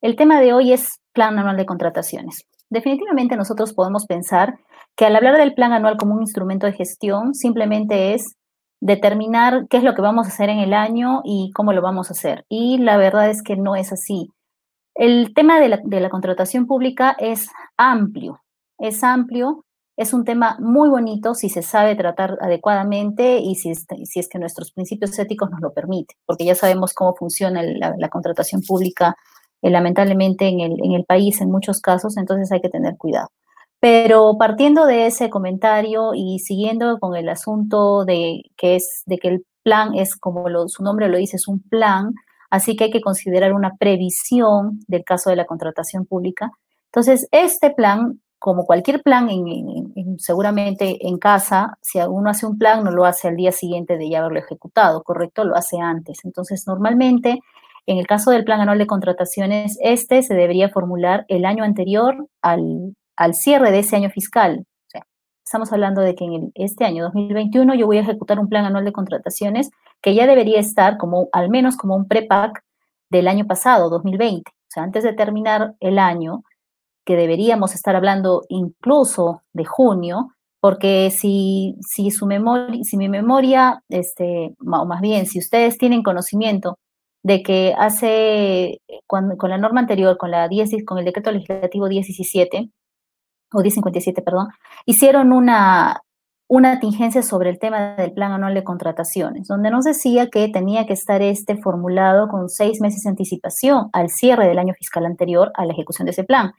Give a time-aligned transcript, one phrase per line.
[0.00, 2.46] El tema de hoy es plan anual de contrataciones.
[2.70, 4.58] Definitivamente nosotros podemos pensar
[4.96, 8.36] que al hablar del plan anual como un instrumento de gestión, simplemente es
[8.80, 12.08] determinar qué es lo que vamos a hacer en el año y cómo lo vamos
[12.08, 12.46] a hacer.
[12.48, 14.30] Y la verdad es que no es así.
[14.94, 18.42] El tema de la, contratación pública es amplio,
[18.78, 19.64] es amplio,
[19.96, 24.72] es un tema muy bonito si se sabe tratar adecuadamente y si es, que nuestros
[24.72, 29.16] principios éticos nos lo permiten, porque ya sabemos cómo funciona la, contratación pública
[29.62, 33.28] eh, lamentablemente en el, en el país en muchos casos, entonces hay que tener cuidado.
[33.80, 39.28] Pero partiendo de ese comentario y siguiendo con el asunto de que es de que
[39.28, 42.14] el plan es como su nombre lo dice, es un plan,
[42.50, 46.50] así que hay que considerar una previsión del caso de la contratación pública.
[46.86, 49.28] Entonces, este plan, como cualquier plan,
[50.18, 54.10] seguramente en casa, si uno hace un plan, no lo hace al día siguiente de
[54.10, 55.44] ya haberlo ejecutado, ¿correcto?
[55.44, 56.18] Lo hace antes.
[56.24, 57.38] Entonces, normalmente,
[57.90, 62.28] en el caso del plan anual de contrataciones, este se debería formular el año anterior
[62.42, 64.64] al, al cierre de ese año fiscal,
[65.50, 68.84] estamos hablando de que en este año 2021 yo voy a ejecutar un plan anual
[68.84, 72.62] de contrataciones que ya debería estar como al menos como un prepack
[73.10, 74.48] del año pasado, 2020.
[74.48, 76.44] O sea, antes de terminar el año,
[77.04, 80.28] que deberíamos estar hablando incluso de junio,
[80.60, 86.04] porque si, si su memoria, si mi memoria, este, o más bien, si ustedes tienen
[86.04, 86.78] conocimiento
[87.22, 92.70] de que hace, con la norma anterior, con la 10, con el decreto legislativo 1017,
[93.52, 94.48] o 1057, perdón,
[94.86, 96.02] hicieron una,
[96.48, 100.86] una tingencia sobre el tema del plan anual de contrataciones, donde nos decía que tenía
[100.86, 105.52] que estar este formulado con seis meses de anticipación al cierre del año fiscal anterior
[105.54, 106.52] a la ejecución de ese plan.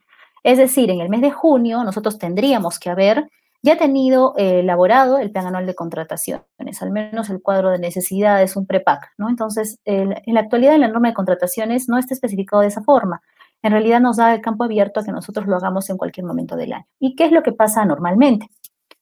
[0.43, 3.29] Es decir, en el mes de junio nosotros tendríamos que haber
[3.61, 8.55] ya tenido eh, elaborado el plan anual de contrataciones, al menos el cuadro de necesidades,
[8.55, 9.29] un prepack, ¿no?
[9.29, 13.21] Entonces, en la actualidad en la norma de contrataciones no está especificado de esa forma
[13.63, 16.55] en realidad nos da el campo abierto a que nosotros lo hagamos en cualquier momento
[16.55, 16.85] del año.
[16.99, 18.47] ¿Y qué es lo que pasa normalmente?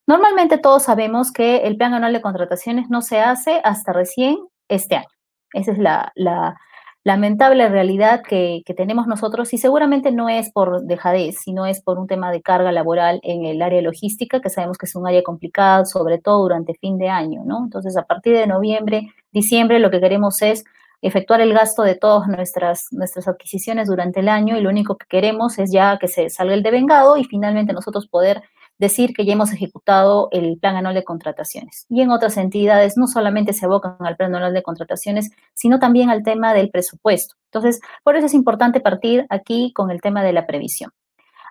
[0.06, 4.98] Normalmente todos sabemos que el plan anual de contrataciones no se hace hasta recién este
[4.98, 5.08] año.
[5.54, 6.60] Esa es la,
[7.04, 12.08] lamentable realidad que, tenemos nosotros y seguramente no es por dejadez, sino es por un
[12.08, 15.86] tema de carga laboral en el área logística, que sabemos que es un área complicada,
[15.86, 17.64] sobre todo durante fin de año, ¿no?
[17.64, 20.64] Entonces, a partir de noviembre, diciembre, lo que queremos es
[21.02, 25.06] efectuar el gasto de todas nuestras, nuestras adquisiciones durante el año y lo único que
[25.08, 28.44] queremos es ya que se salga el devengado y finalmente nosotros poder
[28.80, 31.86] decir que ya hemos ejecutado el plan anual de contrataciones.
[31.90, 36.10] Y en otras entidades no solamente se abocan al plan anual de contrataciones, sino también
[36.10, 37.36] al tema del presupuesto.
[37.52, 40.92] Entonces, por eso es importante partir aquí con el tema de la previsión.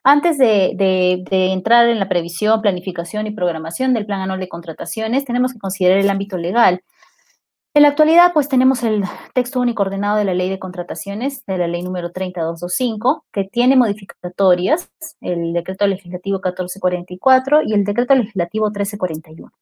[0.04, 5.24] Antes de, de, entrar en la previsión, planificación y programación del plan anual de contrataciones,
[5.24, 6.82] tenemos que considerar el ámbito legal.
[7.74, 11.58] En la actualidad, pues tenemos el texto único ordenado de la ley de contrataciones, de
[11.58, 14.90] la ley número 30225, que tiene modificatorias,
[15.20, 19.52] el decreto legislativo 1444 y el decreto legislativo 1341.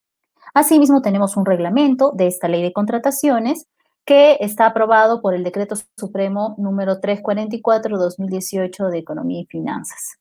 [0.54, 3.66] Asimismo, tenemos un reglamento de esta ley de contrataciones
[4.06, 10.18] que está aprobado por el decreto supremo número 344-2018 de Economía y Finanzas.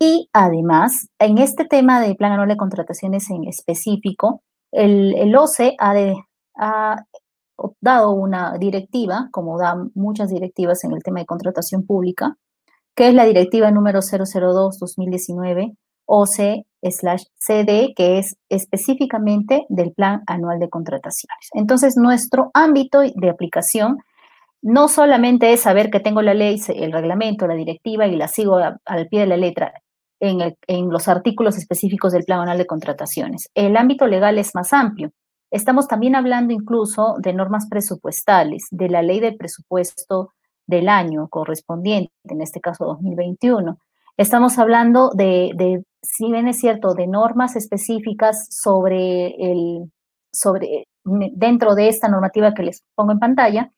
[0.00, 5.74] Y además, en este tema de plan anual de contrataciones en específico, el, el OCE
[5.78, 6.16] ha, de,
[6.58, 7.04] ha
[7.80, 12.36] dado una directiva, como dan muchas directivas en el tema de contratación pública,
[12.94, 15.76] que es la directiva número 002-2019
[16.06, 21.50] OC/CD, que es específicamente del Plan Anual de Contrataciones.
[21.52, 23.98] Entonces, nuestro ámbito de aplicación
[24.62, 28.56] no solamente es saber que tengo la ley, el reglamento, la directiva y la sigo
[28.56, 29.72] al pie de la letra
[30.18, 33.50] en, en los artículos específicos del Plan Anual de Contrataciones.
[33.54, 35.12] El ámbito legal es más amplio
[35.50, 40.32] Estamos también hablando incluso de normas presupuestales, de la ley de presupuesto
[40.66, 43.78] del año correspondiente, en este caso 2021.
[44.18, 49.90] Estamos hablando de, si bien es cierto, de normas específicas sobre el,
[50.32, 53.72] sobre, dentro de esta normativa que les pongo en pantalla,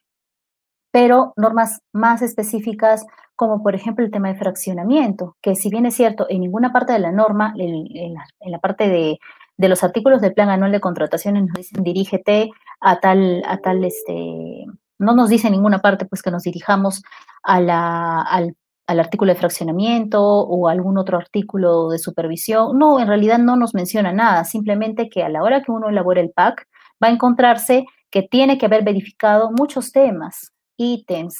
[0.90, 5.94] pero normas más específicas como por ejemplo el tema de fraccionamiento, que si bien es
[5.94, 8.14] cierto, en ninguna parte de la norma, en
[8.50, 9.18] la parte de
[9.60, 13.84] de los artículos del plan anual de contrataciones nos dicen dirígete a tal, a tal,
[13.84, 14.64] este,
[14.98, 17.02] no nos dice en ninguna parte pues que nos dirijamos
[17.42, 22.78] al, al artículo de fraccionamiento o algún otro artículo de supervisión.
[22.78, 26.22] No, en realidad no nos menciona nada, simplemente que a la hora que uno elabora
[26.22, 26.66] el PAC
[27.02, 31.36] va a encontrarse que tiene que haber verificado muchos temas, ítems,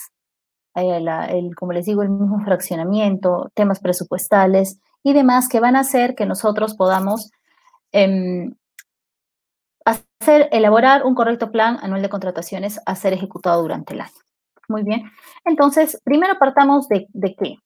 [0.75, 5.81] eh, el, como les digo, el mismo fraccionamiento, temas presupuestales y demás que van a
[5.81, 7.31] hacer que nosotros podamos
[7.92, 8.54] Em,
[9.84, 14.12] hacer, elaborar un correcto plan anual de contrataciones a ser ejecutado durante el año.
[14.69, 15.10] Muy bien.
[15.44, 17.56] Entonces, primero partamos de, de qué.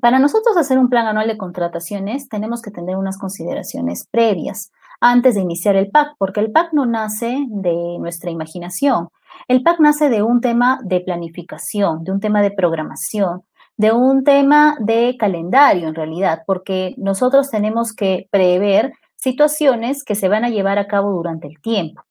[0.00, 5.34] Para nosotros hacer un plan anual de contrataciones, tenemos que tener unas consideraciones previas antes
[5.34, 9.08] de iniciar el PAC, porque el PAC no nace de nuestra imaginación.
[9.48, 13.44] El PAC nace de un tema de planificación, de un tema de programación,
[13.76, 18.92] de un tema de calendario en realidad, porque nosotros tenemos que prever
[19.22, 22.02] situaciones que se van a llevar a cabo durante el tiempo.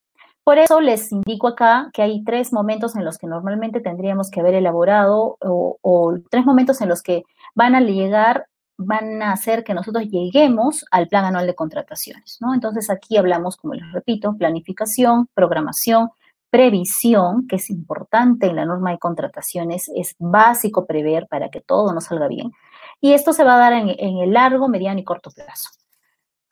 [0.44, 4.40] Por eso les indico acá que hay tres momentos en los que normalmente tendríamos que
[4.40, 7.24] haber elaborado o, tres momentos en los que
[7.54, 8.48] van a llegar,
[8.78, 12.40] van a hacer que nosotros lleguemos al plan anual de contrataciones.
[12.54, 16.10] Entonces aquí hablamos, como les repito, planificación, programación,
[16.50, 21.94] previsión, que es importante en la norma de contrataciones, es básico prever para que todo
[21.94, 22.52] nos salga bien.
[23.00, 25.81] Y esto se va a dar en, el largo, mediano y corto plazo.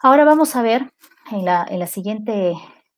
[0.01, 0.93] Ahora vamos a ver
[1.31, 2.53] en la, en la siguiente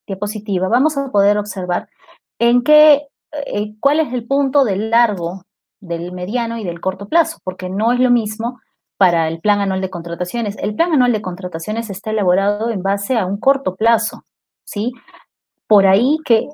[0.05, 1.89] diapositiva, vamos a poder observar
[2.37, 3.07] en qué,
[3.47, 5.43] eh, cuál es el punto del largo,
[5.79, 8.59] del mediano y del corto plazo, porque no es lo mismo
[8.97, 10.55] para el plan anual de contrataciones.
[10.57, 14.23] El plan anual de contrataciones está elaborado en base a un corto plazo,
[14.63, 14.91] ¿sí?
[15.65, 16.49] Por ahí que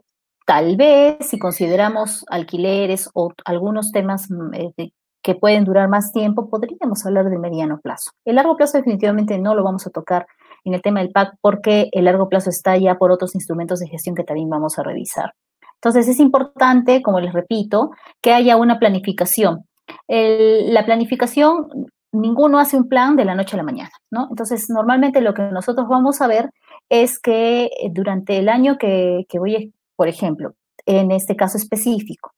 [0.45, 4.91] tal vez si consideramos alquileres o algunos temas mm, eh,
[5.21, 8.11] que pueden durar más tiempo, podríamos hablar de mediano plazo.
[8.23, 10.25] El largo plazo definitivamente no lo vamos a tocar
[10.67, 13.87] en el tema del PAC porque el largo plazo está ya por otros instrumentos de
[13.87, 15.33] gestión que también vamos a revisar.
[15.75, 17.91] Entonces es importante, como les repito,
[18.21, 19.65] que haya una planificación.
[20.07, 21.67] la planificación,
[22.11, 24.27] ninguno hace un plan de la noche a la mañana, ¿no?
[24.29, 26.51] Entonces normalmente lo que nosotros vamos a ver
[26.89, 30.55] es que eh, durante el año que, que voy, por ejemplo,
[30.85, 32.33] en este caso específico,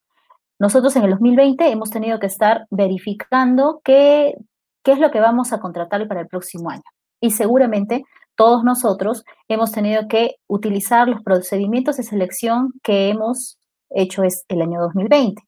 [0.60, 4.36] nosotros en el 2020 hemos tenido que estar verificando qué,
[4.84, 6.84] qué es lo que vamos a contratar para el próximo año.
[7.22, 8.04] Y seguramente
[8.40, 13.60] todos nosotros hemos tenido que utilizar los procedimientos de selección que hemos
[13.90, 15.42] hecho es el año 2020.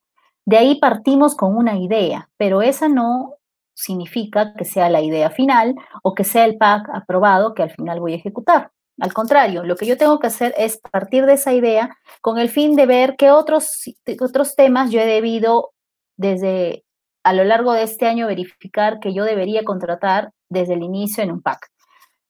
[0.45, 3.35] De ahí partimos con una idea, pero esa no
[3.73, 5.73] significa que sea la idea final
[6.03, 8.71] o que sea el PAC aprobado que al final voy a ejecutar.
[8.99, 12.49] Al contrario, lo que yo tengo que hacer es partir de esa idea con el
[12.49, 13.71] fin de ver qué otros,
[14.19, 15.71] otros temas yo he debido
[16.17, 16.83] desde
[17.23, 21.31] a lo largo de este año verificar que yo debería contratar desde el inicio en
[21.31, 21.71] un PAC.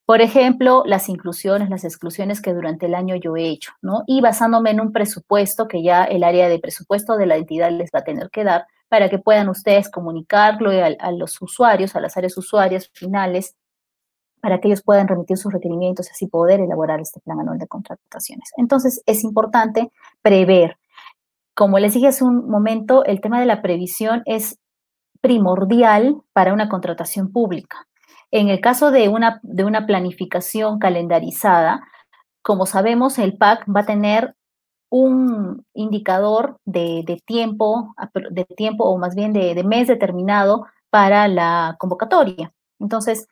[0.06, 4.03] Por ejemplo, las inclusiones, las exclusiones que durante el año yo he hecho, ¿no?
[4.07, 7.89] Y basándome en un presupuesto que ya el área de presupuesto de la entidad les
[7.95, 12.18] va a tener que dar para que puedan ustedes comunicarlo a, los usuarios, a las
[12.18, 13.56] áreas usuarias finales,
[14.42, 17.68] para que ellos puedan remitir sus requerimientos y así poder elaborar este plan anual de
[17.68, 18.50] contrataciones.
[18.57, 20.77] Entonces, es importante prever.
[21.54, 24.57] Como les dije hace un momento, el tema de la previsión es
[25.21, 27.88] primordial para una contratación pública.
[28.31, 31.86] En el caso de una, de una planificación calendarizada,
[32.42, 34.36] como sabemos, el PAC va a tener
[34.89, 37.94] un indicador de, tiempo,
[38.31, 42.51] de tiempo o más bien de, de, mes determinado para la convocatoria.
[42.80, 43.28] Entonces,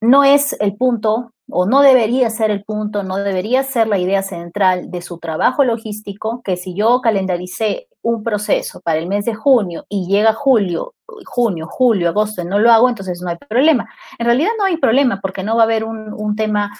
[0.00, 4.22] no es el punto o no debería ser el punto, no debería ser la idea
[4.22, 9.34] central de su trabajo logístico, que si yo calendaricé un proceso para el mes de
[9.34, 10.94] junio y llega julio,
[11.24, 13.88] junio, julio, agosto no lo hago, entonces no hay problema.
[14.18, 16.70] En realidad no hay problema porque no va a haber un, tema,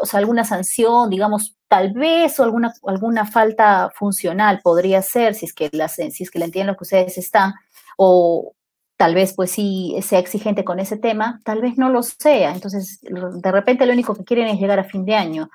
[0.00, 5.46] o sea, alguna sanción, digamos, tal vez o alguna, alguna falta funcional podría ser, si
[5.46, 7.54] es que, la, si es que la entienden lo que ustedes están,
[7.96, 8.54] o,
[8.96, 12.52] tal vez pues sí sea exigente con ese tema, tal vez no lo sea.
[12.52, 15.50] Entonces, de repente lo único que quieren es llegar a fin de año,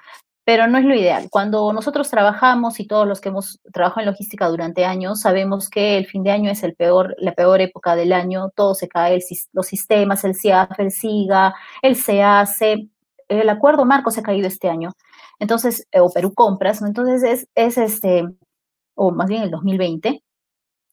[0.47, 1.27] pero no es lo ideal.
[1.29, 5.97] Cuando nosotros trabajamos y todos los que hemos trabajado en logística durante años, sabemos que
[5.97, 6.73] el fin de año es el
[7.17, 9.19] la peor época del año, todo se cae,
[9.51, 12.87] los sistemas, el CIAF, el SIGA, el CAC,
[13.27, 14.93] el acuerdo marco se ha caído este año.
[15.37, 18.23] Entonces, o Perú Compras, entonces es, es este,
[18.95, 20.23] o más bien el 2020,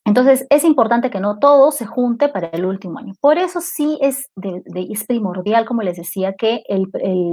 [0.06, 3.14] entonces, es importante que no todo se junte para el último año.
[3.20, 4.30] Por eso sí es,
[4.75, 6.62] es primordial, como les decía, que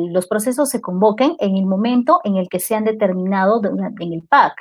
[0.10, 4.24] los procesos se convoquen en el momento en el que se han determinado en el
[4.24, 4.54] PAC.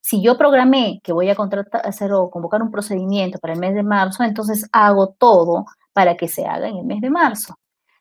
[0.00, 3.74] Si yo programé que voy a contratar, hacer o convocar un procedimiento para el mes
[3.74, 7.54] de marzo, entonces hago todo para que se haga en el mes de marzo.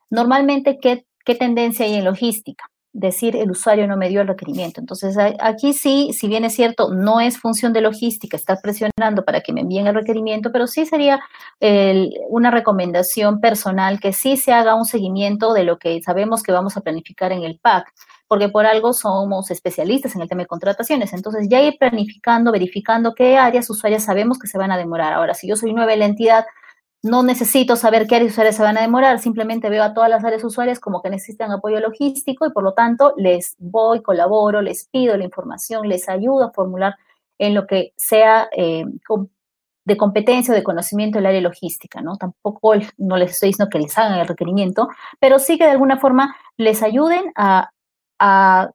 [0.10, 2.71] Normalmente, ¿qué, qué tendencia hay en logística?
[2.94, 4.82] Decir el usuario no me dio el requerimiento.
[4.82, 9.42] Entonces, aquí sí, si bien es cierto, no es función de logística estar presionando para
[9.42, 11.22] que me envíen el requerimiento, pero sí sería
[12.30, 16.76] una recomendación personal que sí se haga un seguimiento de lo que sabemos que vamos
[16.76, 17.94] a planificar en el PAC,
[18.28, 21.14] porque por algo somos especialistas en el tema de contrataciones.
[21.14, 25.14] Entonces, ya ir planificando, verificando qué áreas usuarias sabemos que se van a demorar.
[25.14, 26.46] Ahora, si yo soy nueva en la entidad,
[27.04, 30.24] no necesito saber qué áreas usuarias se van a demorar, simplemente veo a todas las
[30.24, 34.86] áreas usuarias como que necesitan apoyo logístico y por lo tanto les voy, colaboro, les
[34.86, 36.96] pido la información, les ayudo a formular
[37.40, 38.86] en lo que sea eh,
[39.84, 42.18] de competencia o de conocimiento del área logística, ¿no?
[42.18, 44.90] Tampoco no les estoy diciendo que les hagan el requerimiento,
[45.20, 47.72] pero sí que de alguna forma les ayuden a,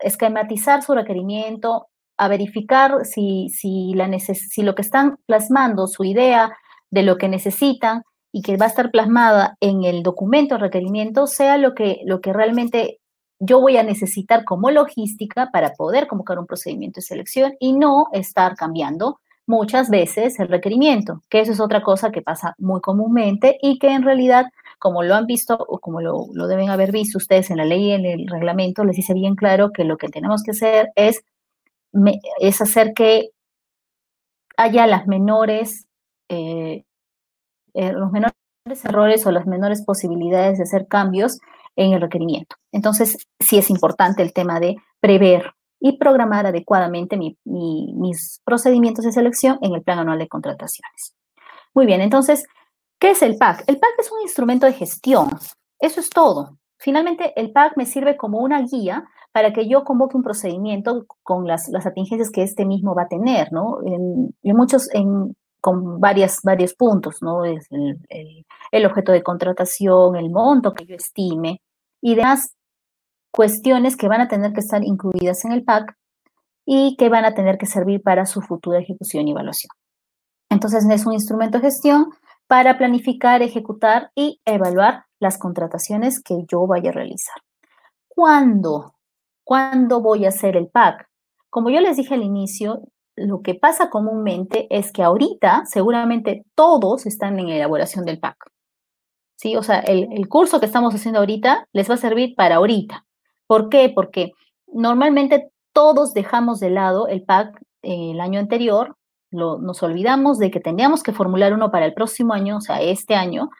[0.00, 6.50] esquematizar su requerimiento, a verificar si, si, lo que están plasmando, su idea
[6.90, 8.02] de lo que necesitan
[8.36, 12.34] y que va a estar plasmada en el documento requerimiento, sea lo que, lo que
[12.34, 13.00] realmente
[13.38, 18.08] yo voy a necesitar como logística para poder convocar un procedimiento de selección y no
[18.12, 23.56] estar cambiando muchas veces el requerimiento, que eso es otra cosa que pasa muy comúnmente
[23.62, 24.44] y que en realidad,
[24.78, 27.92] como lo han visto o como lo, deben haber visto ustedes en la ley y
[27.92, 31.24] en el reglamento, les dice bien claro que lo que tenemos que hacer es,
[32.38, 33.30] es hacer que
[34.58, 35.86] haya las menores,
[36.28, 36.85] eh,
[37.76, 38.34] eh, los menores
[38.84, 41.38] errores o las menores posibilidades de hacer cambios
[41.76, 42.56] en el requerimiento.
[42.72, 49.58] Entonces, sí es importante el tema de prever y programar adecuadamente mis procedimientos de selección
[49.60, 51.14] en el plan anual de contrataciones.
[51.74, 52.46] Muy bien, entonces,
[52.98, 53.64] ¿qué es el PAC?
[53.66, 55.28] El PAC es un instrumento de gestión.
[55.78, 56.56] Eso es todo.
[56.78, 61.46] Finalmente, el PAC me sirve como una guía para que yo convoque un procedimiento con
[61.46, 63.80] las, las atingencias que este mismo va a tener, ¿no?
[63.84, 64.88] En, muchos,
[65.66, 67.44] con varias, varios puntos, ¿no?
[67.44, 67.98] Es el,
[68.70, 71.60] el, objeto de contratación, el monto que yo estime
[72.00, 72.54] y demás
[73.32, 75.92] cuestiones que van a tener que estar incluidas en el PAC
[76.64, 79.70] y que van a tener que servir para su futura ejecución y evaluación.
[80.50, 82.10] Entonces, es un instrumento de gestión
[82.46, 87.42] para planificar, ejecutar y evaluar las contrataciones que yo vaya a realizar.
[88.06, 88.94] ¿Cuándo?
[89.42, 91.08] ¿Cuándo voy a hacer el PAC?
[91.50, 92.82] Como yo les dije al inicio,
[93.16, 98.36] lo que pasa comúnmente es que ahorita seguramente todos están en elaboración del PAC.
[99.36, 99.56] ¿Sí?
[99.56, 103.04] O sea, el, curso que estamos haciendo ahorita les va a servir para ahorita.
[103.46, 103.90] ¿Por qué?
[103.94, 104.32] Porque
[104.66, 108.96] normalmente todos dejamos de lado el PAC el año anterior,
[109.30, 113.14] nos olvidamos de que teníamos que formular uno para el próximo año, o sea, este
[113.14, 113.50] año,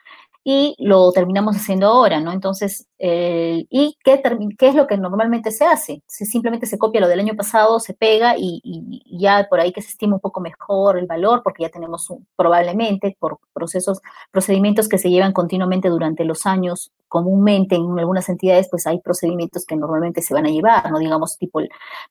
[0.49, 2.31] y lo terminamos haciendo ahora, ¿no?
[2.31, 4.23] Entonces, ¿y qué,
[4.57, 6.05] qué, es lo que normalmente se hace?
[6.07, 9.83] Se, simplemente se copia lo del año pasado, se pega y, ya por ahí que
[9.83, 14.01] se estima un poco mejor el valor, porque ya tenemos probablemente por procesos,
[14.31, 19.67] procedimientos que se llevan continuamente durante los años, comúnmente en algunas entidades, pues hay procedimientos
[19.67, 21.01] que normalmente se van a llevar, ¿no?
[21.01, 21.61] Digamos, tipo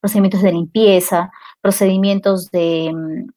[0.02, 3.30] procedimientos de limpieza, procedimientos de mm,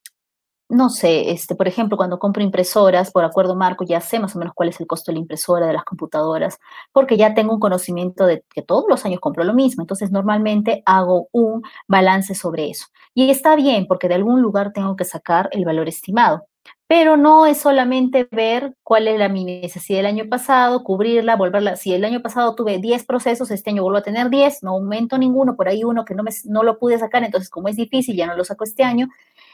[0.69, 4.39] no sé, este, por ejemplo, cuando compro impresoras por acuerdo marco, ya sé más o
[4.39, 6.59] menos cuál es el costo de la impresora, de las computadoras,
[6.93, 9.83] porque ya tengo un conocimiento de que todos los años compro lo mismo.
[9.83, 12.87] Entonces, normalmente hago un balance sobre eso.
[13.15, 16.47] Y está bien, porque de algún lugar tengo que sacar el valor estimado.
[16.89, 21.77] Pero no es solamente ver cuál era mi necesidad del año pasado, cubrirla, volverla.
[21.77, 25.19] Si el año pasado tuve 10 procesos, este año vuelvo a tener 10, no aumento
[25.19, 28.17] ninguno, por ahí uno que no, me, no lo pude sacar, entonces como es difícil,
[28.17, 29.09] ya no lo saco este año.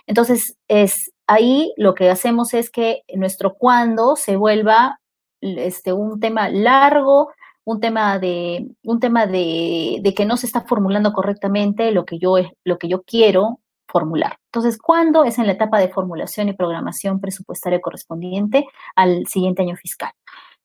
[0.06, 5.00] Entonces, es ahí lo que hacemos es que nuestro cuándo se vuelva
[5.40, 7.32] este, un tema largo,
[7.64, 12.36] un tema de, un tema de, que no se está formulando correctamente lo que yo,
[12.64, 13.60] lo que yo quiero
[13.94, 14.38] formular.
[14.46, 19.76] Entonces, ¿cuándo es en la etapa de formulación y programación presupuestaria correspondiente al siguiente año
[19.76, 20.10] fiscal?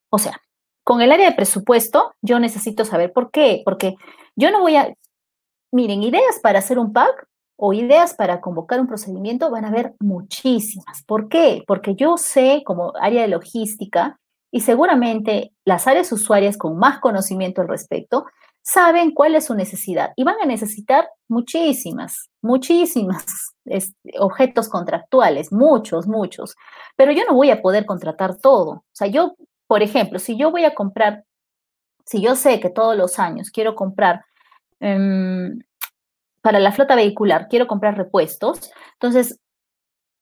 [0.09, 0.41] O sea,
[0.83, 3.93] con el área de presupuesto, yo necesito saber por qué, porque
[4.35, 4.95] yo no voy a,
[5.71, 9.93] miren, ideas para hacer un PAC o ideas para convocar un procedimiento van a haber
[9.99, 11.03] muchísimas.
[11.05, 11.63] ¿Por qué?
[11.67, 14.17] Porque yo sé como área de logística
[14.51, 18.25] y seguramente las áreas usuarias con más conocimiento al respecto
[18.71, 26.07] saben cuál es su necesidad y van a necesitar muchísimas, muchísimas este, objetos contractuales, muchos,
[26.07, 26.55] muchos.
[26.95, 28.69] Pero yo no voy a poder contratar todo.
[28.69, 29.35] O sea, yo,
[29.65, 31.23] por ejemplo, si yo voy a comprar,
[32.05, 34.23] si yo sé que todos los años quiero comprar
[34.79, 35.59] em,
[36.41, 39.39] para la flota vehicular quiero comprar repuestos, entonces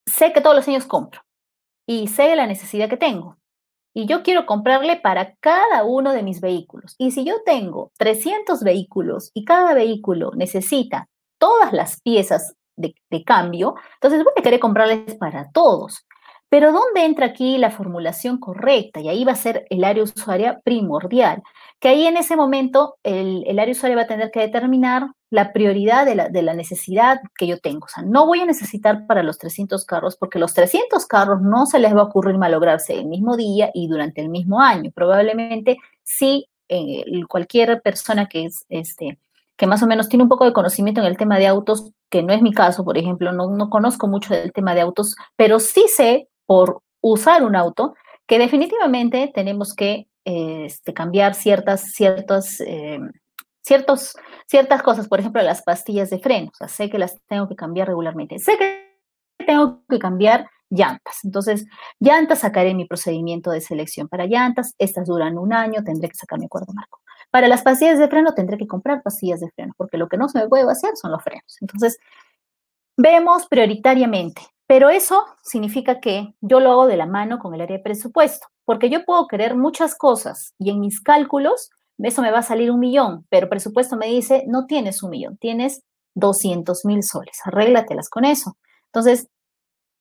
[0.06, 1.22] sé que todos los años compro
[1.86, 3.38] y sé la necesidad que tengo.
[3.98, 6.94] Y yo quiero comprarle para cada uno de mis vehículos.
[7.00, 11.08] Y si yo tengo 300 vehículos y cada vehículo necesita
[11.40, 16.06] todas las piezas de, de cambio, entonces voy a querer comprarles para todos.
[16.48, 19.00] Pero ¿dónde entra aquí la formulación correcta?
[19.00, 21.42] Y ahí va a ser el área usuaria primordial,
[21.80, 25.52] que ahí en ese momento el, el área usuaria va a tener que determinar la
[25.52, 27.86] prioridad de la, de la, necesidad que yo tengo.
[27.86, 31.66] O sea, no voy a necesitar para los 300 carros porque los 300 carros no
[31.66, 34.92] se les va a ocurrir malograrse el mismo día y durante el mismo año.
[34.92, 39.20] Probablemente sí, eh, cualquier persona que es este
[39.58, 42.22] que más o menos tiene un poco de conocimiento en el tema de autos, que
[42.22, 45.60] no es mi caso, por ejemplo, no, no conozco mucho del tema de autos, pero
[45.60, 47.96] sí sé por usar un auto,
[48.28, 53.00] que definitivamente tenemos que este, cambiar ciertas, ciertas, eh,
[53.62, 54.16] ciertos,
[54.48, 56.52] ciertas cosas, por ejemplo, las pastillas de freno.
[56.68, 58.40] Sé que las tengo que cambiar regularmente.
[58.40, 58.88] Sé que
[59.46, 61.20] tengo que cambiar llantas.
[61.24, 61.66] Entonces,
[62.00, 64.74] llantas sacaré mi procedimiento de selección para llantas.
[64.78, 67.02] Estas duran un año, tendré que sacar mi acuerdo marco.
[67.30, 70.30] Para las pastillas de freno tendré que comprar pastillas de freno, porque lo que no
[70.30, 71.58] se me puede hacer son los frenos.
[71.62, 72.00] Entonces,
[72.96, 77.78] vemos prioritariamente, pero eso significa que yo lo hago de la mano con el área
[77.78, 82.40] de presupuesto, porque yo puedo querer muchas cosas y en mis cálculos eso me va
[82.40, 85.84] a salir un millón, pero presupuesto me dice, no tienes un millón, tienes
[86.16, 88.58] 200 mil soles, arréglatelas con eso.
[88.88, 89.28] Entonces,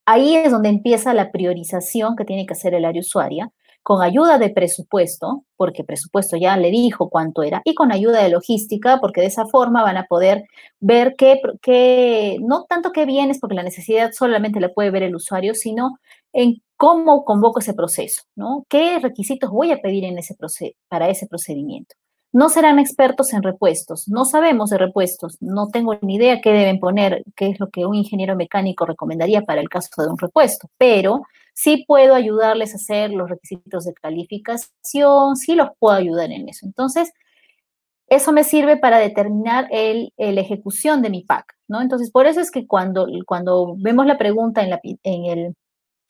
[0.07, 3.51] ahí es donde empieza la priorización que tiene que hacer el área usuaria
[3.87, 8.31] con ayuda de presupuesto, porque presupuesto ya le dijo cuánto era, y con ayuda de
[8.31, 10.43] logística, porque de esa forma van a poder
[10.81, 11.41] ver qué,
[12.41, 16.01] no tanto qué bienes, porque la necesidad solamente la puede ver el usuario, sino
[16.37, 18.67] en cómo convoco ese proceso, ¿no?
[18.69, 20.37] ¿Qué requisitos voy a pedir en ese
[20.89, 21.95] para ese procedimiento?
[22.31, 26.79] No serán expertos en repuestos, no sabemos de repuestos, no tengo ni idea qué deben
[26.79, 30.69] poner, qué es lo que un ingeniero mecánico recomendaría para el caso de un repuesto,
[30.77, 31.23] pero
[31.55, 36.67] sí puedo ayudarles a hacer los requisitos de calificación, sí los puedo ayudar en eso.
[36.67, 37.13] Entonces,
[38.09, 41.81] eso me sirve para determinar el, ejecución de mi PAC, ¿no?
[41.81, 45.57] Entonces, por eso es que cuando, cuando vemos la pregunta en el,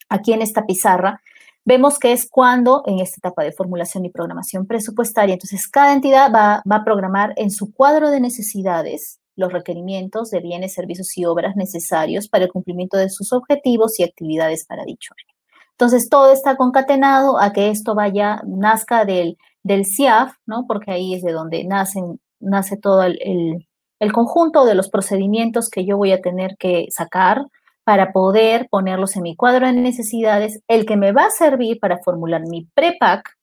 [0.09, 1.21] aquí en esta pizarra,
[1.65, 6.31] vemos que es cuando en esta etapa de formulación y programación presupuestaria, entonces cada entidad
[6.33, 11.55] va, a programar en su cuadro de necesidades los requerimientos de bienes, servicios y obras
[11.55, 15.37] necesarios para el cumplimiento de sus objetivos y actividades para dicho año.
[15.71, 20.65] Entonces, todo está concatenado a que esto vaya, nazca del, del CIAF, ¿no?
[20.67, 23.67] Porque ahí es de donde nacen, nace todo el,
[24.11, 27.45] conjunto de los procedimientos que yo voy a tener que sacar
[27.87, 31.99] para poder ponerlos en mi cuadro de necesidades, el que me va a servir para
[32.03, 33.37] formular mi prepack,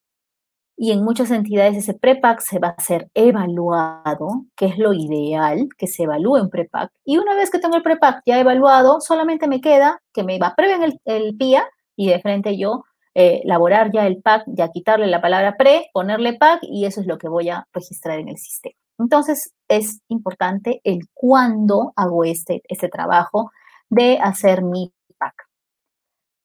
[0.77, 5.71] y en muchas entidades ese prepack se va a ser evaluado, que es lo ideal,
[5.79, 6.93] que se evalúe un prepack.
[7.07, 10.83] Y una vez que tengo el prepack ya evaluado, solamente me queda que me aprueben
[10.83, 12.85] el, el PIA y de frente yo
[13.15, 17.07] eh, elaborar ya el pack, ya quitarle la palabra pre, ponerle pack y eso es
[17.07, 18.77] lo que voy a registrar en el sistema.
[18.99, 23.51] Entonces, es importante el cuándo hago este, este trabajo
[23.95, 25.35] de hacer mi pack.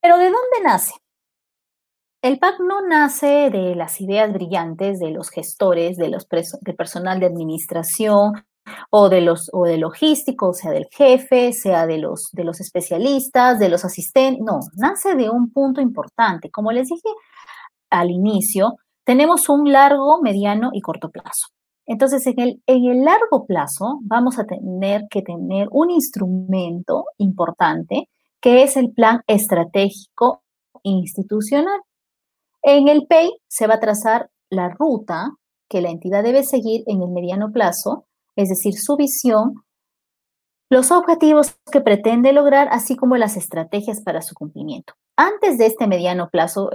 [0.01, 0.93] Pero ¿de dónde nace?
[2.21, 7.27] El PAC no nace de las ideas brillantes de los gestores, de los personal de
[7.27, 8.33] administración,
[8.89, 13.59] o de los o de logístico, sea del jefe, sea de los de los especialistas,
[13.59, 16.51] de los asistentes, no, nace de un punto importante.
[16.51, 17.09] Como les dije
[17.89, 21.47] al inicio, tenemos un largo, mediano y corto plazo.
[21.89, 28.77] Entonces, en el, largo plazo vamos a tener que tener un instrumento importante que es
[28.77, 30.43] el plan estratégico
[30.83, 31.81] institucional.
[32.61, 35.31] En el PEI se va a trazar la ruta
[35.67, 38.05] que la entidad debe seguir en el mediano plazo
[38.41, 39.65] es decir, su visión,
[40.69, 44.93] los objetivos que pretende lograr, así como las estrategias para su cumplimiento.
[45.17, 46.69] Antes de este mediano plazo,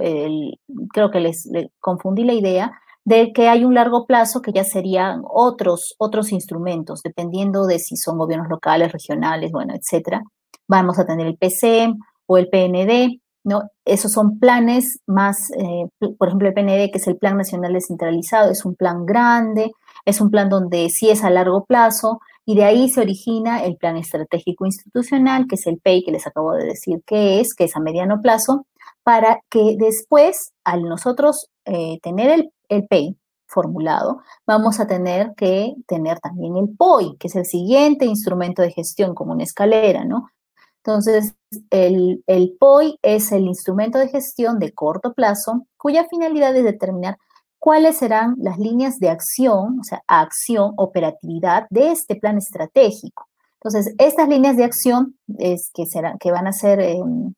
[0.93, 1.49] creo que les,
[1.79, 7.01] confundí la idea de que hay un largo plazo que ya serían otros, otros instrumentos,
[7.03, 10.23] dependiendo de si son gobiernos locales, regionales, bueno, etcétera.
[10.67, 13.61] Vamos a tener el PCM o el PND, ¿no?
[13.85, 15.85] Esos son planes más, eh,
[16.17, 19.71] por ejemplo, el PND, que es el Plan Nacional Descentralizado, es un plan grande,
[20.05, 23.77] es un plan donde sí es a largo plazo y de ahí se origina el
[23.77, 27.65] plan estratégico institucional, que es el PEI que les acabo de decir que es, que
[27.65, 28.65] es a mediano plazo,
[29.05, 33.15] para que después, al nosotros eh, tener el, el PEI
[33.45, 38.71] formulado, vamos a tener que tener también el POI, que es el siguiente instrumento de
[38.71, 40.29] gestión como una escalera, ¿no?
[40.77, 41.35] Entonces,
[41.69, 47.19] el, el, POI es el instrumento de gestión de corto plazo cuya finalidad es determinar
[47.59, 53.27] cuáles serán las líneas de acción, o sea, acción, operatividad de este plan estratégico.
[53.61, 56.79] Entonces, estas líneas de acción es que, serán, que van a ser...
[56.79, 57.35] Em,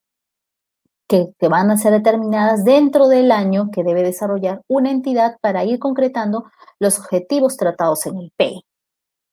[1.08, 5.80] que, van a ser determinadas dentro del año que debe desarrollar una entidad para ir
[5.80, 6.46] concretando
[6.80, 8.63] los objetivos tratados en el PEI,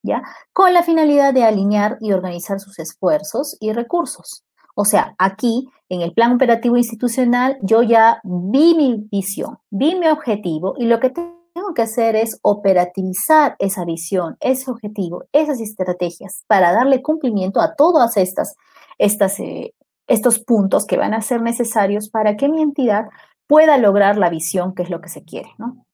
[0.03, 0.23] ¿ya?
[0.53, 4.43] Con la finalidad de alinear y organizar sus esfuerzos y recursos.
[4.75, 10.07] O sea, aquí en el plan operativo institucional yo ya vi mi visión, vi mi
[10.07, 16.43] objetivo y lo que tengo que hacer es operativizar esa visión, ese objetivo, esas estrategias
[16.47, 18.55] para darle cumplimiento a todas estas,
[18.97, 19.73] estas eh,
[20.07, 23.05] estos puntos que van a ser necesarios para que mi entidad
[23.47, 25.85] pueda lograr la visión que es lo que se quiere, ¿no?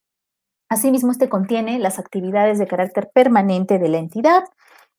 [0.69, 4.43] Asimismo, este contiene las actividades de carácter permanente de la entidad,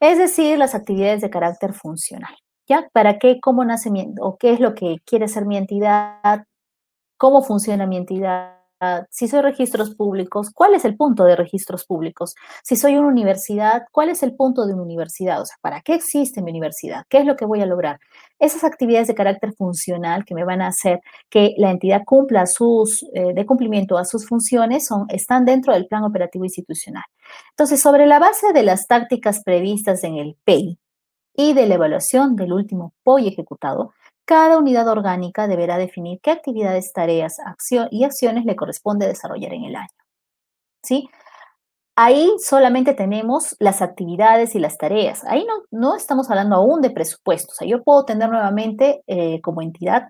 [0.01, 2.35] es decir, las actividades de carácter funcional.
[2.69, 2.89] ¿Ya?
[2.93, 3.41] ¿Para qué?
[3.41, 6.45] ¿Cómo nace mi, o qué es lo que quiere ser mi entidad?
[7.17, 8.62] ¿Cómo funciona mi entidad?
[9.11, 12.35] Si soy registros públicos, ¿cuál es el punto de registros públicos?
[12.63, 15.41] Si soy una universidad, ¿cuál es el punto de una universidad?
[15.41, 17.05] O sea, ¿para qué existe mi universidad?
[17.09, 18.01] ¿Qué es lo que voy a lograr?
[18.39, 23.05] Esas actividades de carácter funcional que me van a hacer que la entidad cumpla sus,
[23.15, 27.05] eh, de cumplimiento a sus funciones, son, están dentro del plan operativo institucional.
[27.51, 30.79] Entonces, sobre la base de las tácticas previstas en el PEI
[31.35, 33.93] y de la evaluación del último POI ejecutado,
[34.33, 39.65] cada unidad orgánica deberá definir qué actividades, tareas acción y acciones le corresponde desarrollar en
[39.65, 39.91] el año.
[40.83, 41.11] ¿Sí?
[41.97, 45.23] Ahí solamente tenemos las actividades y las tareas.
[45.27, 47.57] Ahí no, no estamos hablando aún de presupuestos.
[47.57, 50.09] O sea, yo puedo tener nuevamente eh, como entidad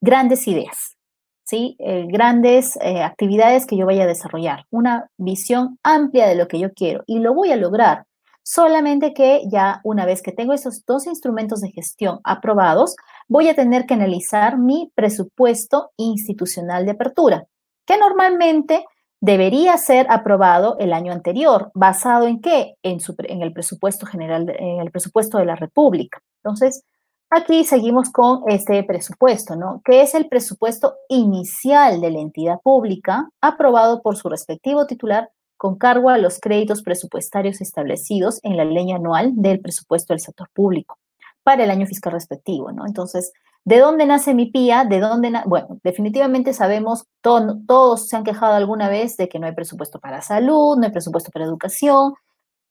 [0.00, 0.96] grandes ideas,
[1.44, 1.76] ¿sí?
[1.78, 6.58] Eh, grandes eh, actividades que yo vaya a desarrollar, una visión amplia de lo que
[6.58, 8.04] yo quiero y lo voy a lograr.
[8.52, 12.96] Solamente que ya una vez que tengo esos dos instrumentos de gestión aprobados,
[13.28, 17.46] voy a tener que analizar mi presupuesto institucional de apertura,
[17.86, 18.84] que normalmente
[19.20, 22.74] debería ser aprobado el año anterior, basado en qué?
[22.82, 22.98] En,
[23.40, 26.20] el presupuesto general, en el presupuesto de la República.
[26.42, 26.82] Entonces,
[27.30, 29.80] aquí seguimos con este presupuesto, ¿no?
[29.84, 35.76] Que es el presupuesto inicial de la entidad pública, aprobado por su respectivo titular con
[35.76, 40.98] cargo a los créditos presupuestarios establecidos en la ley anual del presupuesto del sector público
[41.42, 42.86] para el año fiscal respectivo, ¿no?
[42.86, 43.34] Entonces,
[43.66, 44.86] ¿de dónde nace mi PIA?
[44.86, 45.30] ¿De dónde?
[45.44, 50.22] bueno, definitivamente sabemos, todos se han quejado alguna vez de que no hay presupuesto para
[50.22, 52.14] salud, no hay presupuesto para educación.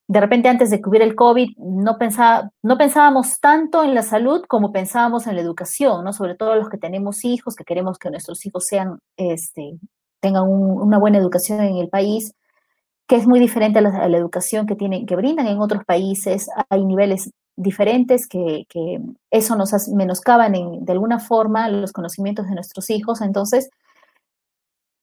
[0.08, 4.02] De repente, antes de que hubiera el COVID, no, pensaba, no pensábamos tanto en la
[4.02, 6.12] salud como pensábamos en la educación, ¿no?
[6.12, 9.78] Sobre todo los que tenemos hijos, que queremos que nuestros hijos sean, este,
[10.22, 12.34] tengan una buena educación en el país
[13.10, 16.48] que es muy diferente a la, educación que, tienen, que brindan en otros países.
[16.70, 18.68] Hay niveles diferentes que,
[19.32, 23.22] eso nos menoscaban de alguna forma los conocimientos de nuestros hijos.
[23.22, 23.72] Entonces,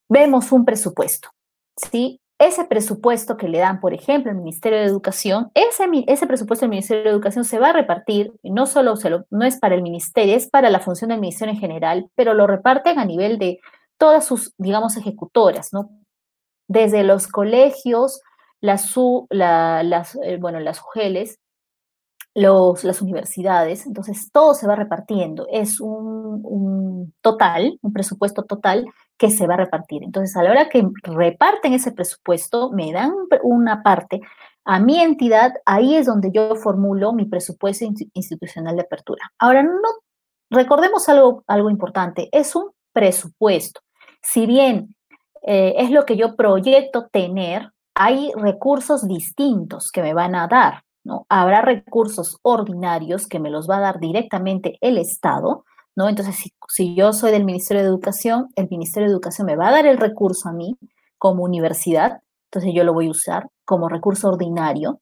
[0.08, 1.30] vemos un presupuesto,
[1.76, 2.20] ¿sí?
[2.38, 6.70] Ese presupuesto que le dan, por ejemplo, el Ministerio de Educación, ese, ese presupuesto del
[6.70, 10.36] Ministerio de Educación se va a repartir, no solo se no es para el Ministerio,
[10.36, 13.58] es para la función del Ministerio en general, pero lo reparten a nivel de
[13.98, 15.90] todas sus, digamos, ejecutoras, ¿no?
[16.68, 18.20] Desde los colegios,
[18.60, 18.94] las,
[19.30, 21.38] las, eh, bueno, las UGELES,
[22.34, 29.30] los, las universidades, entonces todo se va repartiendo, es un, total, un presupuesto total que
[29.30, 30.02] se va a repartir.
[30.04, 34.20] Entonces, a la hora que reparten ese presupuesto, me dan una parte
[34.66, 39.32] a mi entidad, ahí es donde yo formulo mi presupuesto institucional de apertura.
[39.38, 39.70] Ahora, no
[40.50, 43.80] recordemos algo, algo importante, es un presupuesto.
[44.20, 44.94] Si bien
[45.46, 50.82] eh, es lo que yo proyecto tener, hay recursos distintos que me van a dar,
[51.04, 51.24] ¿no?
[51.28, 56.08] Habrá recursos ordinarios que me los va a dar directamente el Estado, ¿no?
[56.08, 59.68] Entonces, si, si yo soy del Ministerio de Educación, el Ministerio de Educación me va
[59.68, 60.76] a dar el recurso a mí
[61.16, 65.00] como universidad, entonces yo lo voy a usar como recurso ordinario,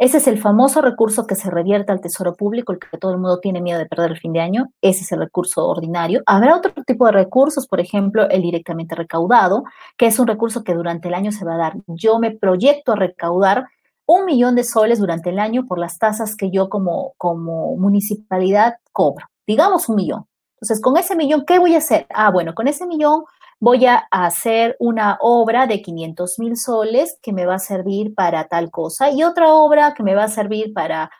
[0.00, 3.18] ese es el famoso recurso que se revierte al Tesoro Público, el que todo el
[3.18, 4.72] mundo tiene miedo de perder el fin de año.
[4.80, 6.22] Ese es el recurso ordinario.
[6.24, 9.64] Habrá otro tipo de recursos, por ejemplo, el directamente recaudado,
[9.98, 11.74] que es un recurso que durante el año se va a dar.
[11.86, 13.66] Yo me proyecto a recaudar
[14.06, 18.76] un millón de soles durante el año por las tasas que yo como, como municipalidad
[18.92, 19.26] cobro.
[19.46, 20.26] Digamos un millón.
[20.54, 22.06] Entonces, con ese millón, ¿qué voy a hacer?
[22.08, 23.24] Ah, bueno, con ese millón
[23.60, 28.48] voy a hacer una obra de 500 mil soles que me va a servir para
[28.48, 31.10] tal cosa y otra obra que me va a servir para,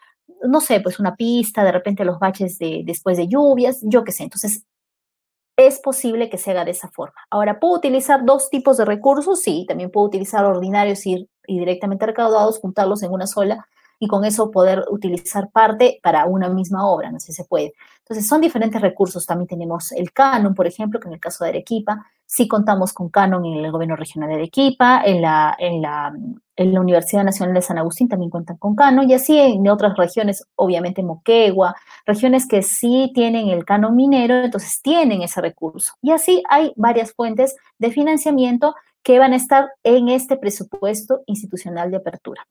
[0.42, 4.12] no sé, pues una pista, de repente los baches de, después de lluvias, yo qué
[4.12, 4.24] sé.
[4.24, 4.64] Entonces,
[5.56, 7.16] es posible que se haga de esa forma.
[7.30, 9.42] Ahora, ¿puedo utilizar dos tipos de recursos?
[9.42, 13.68] Sí, también puedo utilizar ordinarios y, y directamente recaudados, juntarlos en una sola
[14.00, 17.74] y con eso poder utilizar parte para una misma obra, no sé si se puede.
[17.98, 19.26] Entonces, son diferentes recursos.
[19.26, 23.10] También tenemos el canon, por ejemplo, que en el caso de Arequipa, sí contamos con
[23.10, 26.12] canon en el gobierno regional de Arequipa, en la, en la,
[26.56, 29.96] en la Universidad Nacional de San Agustín también cuentan con canon, y así en otras
[29.96, 35.92] regiones, obviamente Moquegua, regiones que sí tienen el canon minero, entonces tienen ese recurso.
[36.00, 41.90] Y así hay varias fuentes de financiamiento que van a estar en este presupuesto institucional
[41.90, 42.46] de apertura.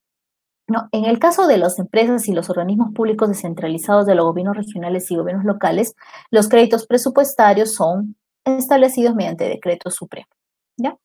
[0.69, 4.55] No, en el caso de las empresas y los organismos públicos descentralizados de los gobiernos
[4.55, 5.95] regionales y gobiernos locales,
[6.29, 10.27] los créditos presupuestarios son establecidos mediante decreto supremo.
[10.77, 10.95] ¿ya?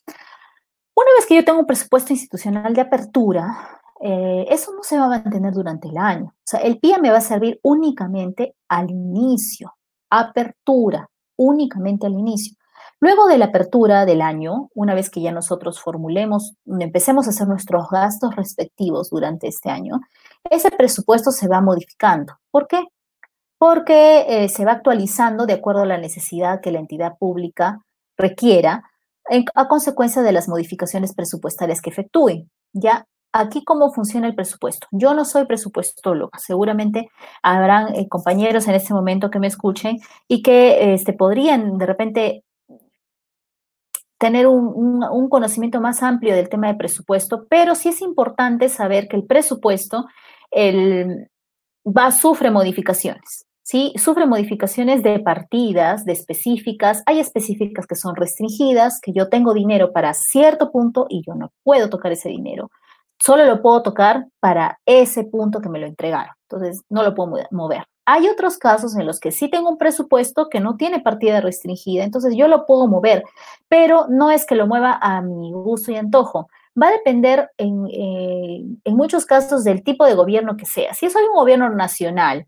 [0.95, 5.07] Una vez que yo tengo un presupuesto institucional de apertura, eh, eso no se va
[5.07, 6.27] a mantener durante el año.
[6.27, 9.75] O sea, el PIA me va a servir únicamente al inicio,
[10.11, 12.57] apertura, únicamente al inicio.
[13.05, 17.47] Luego de la apertura del año, una vez que ya nosotros formulemos, empecemos a hacer
[17.47, 20.01] nuestros gastos respectivos durante este año,
[20.49, 22.39] ese presupuesto se va modificando.
[22.51, 22.83] ¿Por qué?
[23.59, 27.85] Porque eh, se va actualizando de acuerdo a la necesidad que la entidad pública
[28.17, 28.85] requiera
[29.55, 32.51] a consecuencia de las modificaciones presupuestarias que efectúen.
[32.73, 34.87] Ya aquí cómo funciona el presupuesto.
[34.93, 37.11] Yo no soy presupuestóloga, seguramente
[37.43, 42.45] habrán eh, compañeros en este momento que me escuchen y que este, podrían de repente
[44.25, 49.17] tener un, conocimiento más amplio del tema de presupuesto, pero sí es importante saber que
[49.17, 50.07] el presupuesto
[50.51, 51.29] el,
[51.87, 53.45] va, sufre modificaciones.
[53.63, 53.93] ¿sí?
[53.97, 57.03] Sufre modificaciones de partidas, de específicas.
[57.05, 61.53] Hay específicas que son restringidas, que yo tengo dinero para cierto punto y yo no
[61.63, 62.71] puedo tocar ese dinero.
[63.23, 66.35] Solo lo puedo tocar para ese punto que me lo entregaron.
[66.49, 67.85] Entonces, no lo puedo mover.
[68.07, 72.05] Hay otros casos en los que sí tengo un presupuesto que no tiene partida restringida,
[72.05, 73.25] entonces yo lo puedo mover,
[73.69, 76.49] pero no es que lo mueva a mi gusto y antojo.
[76.81, 80.93] Va a depender en, eh, muchos casos del tipo de gobierno que sea.
[80.93, 82.47] Si soy un gobierno nacional,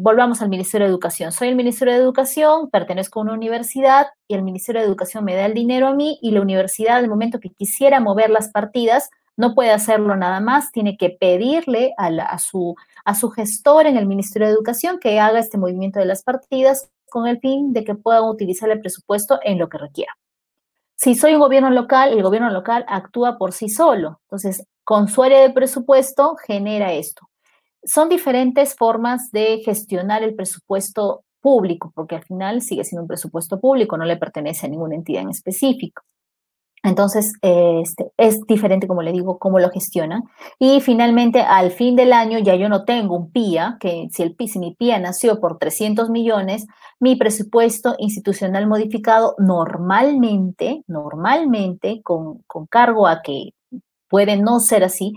[0.00, 1.30] volvamos al Ministerio de Educación.
[1.30, 5.34] Soy el Ministerio de Educación, pertenezco a una universidad y el Ministerio de Educación me
[5.34, 9.10] da el dinero a mí y la universidad, al momento que quisiera mover las partidas,
[9.36, 12.76] no puede hacerlo nada más, tiene que pedirle a, su,
[13.34, 17.38] gestor en el Ministerio de Educación que haga este movimiento de las partidas con el
[17.40, 20.12] fin de que puedan utilizar el presupuesto en lo que requiera.
[20.96, 24.20] Si soy un gobierno local, el gobierno local actúa por sí solo.
[24.24, 27.28] Entonces, con su área de presupuesto genera esto.
[27.84, 33.60] Son diferentes formas de gestionar el presupuesto público, porque al final sigue siendo un presupuesto
[33.60, 36.02] público, no le pertenece a ninguna entidad en específico.
[36.84, 40.24] Entonces, este, es diferente, como le digo, cómo lo gestionan.
[40.58, 44.36] Y finalmente, al fin del año, ya yo no tengo un PIA, que si, el,
[44.56, 46.66] mi PIA nació por 300 millones,
[47.00, 53.54] mi presupuesto institucional modificado normalmente, normalmente, con, con cargo a que
[54.08, 55.14] puede no ser así,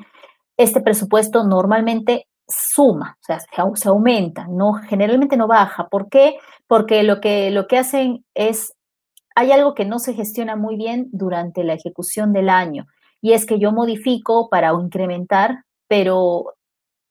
[0.56, 3.40] este presupuesto normalmente suma, o sea,
[3.76, 5.90] se, aumenta, no, generalmente no baja.
[5.90, 6.38] ¿Por qué?
[6.66, 8.74] Porque lo que, lo que hacen es
[9.38, 12.88] hay algo que no se gestiona muy bien durante la ejecución del año
[13.22, 16.56] y es que yo modifico para incrementar, pero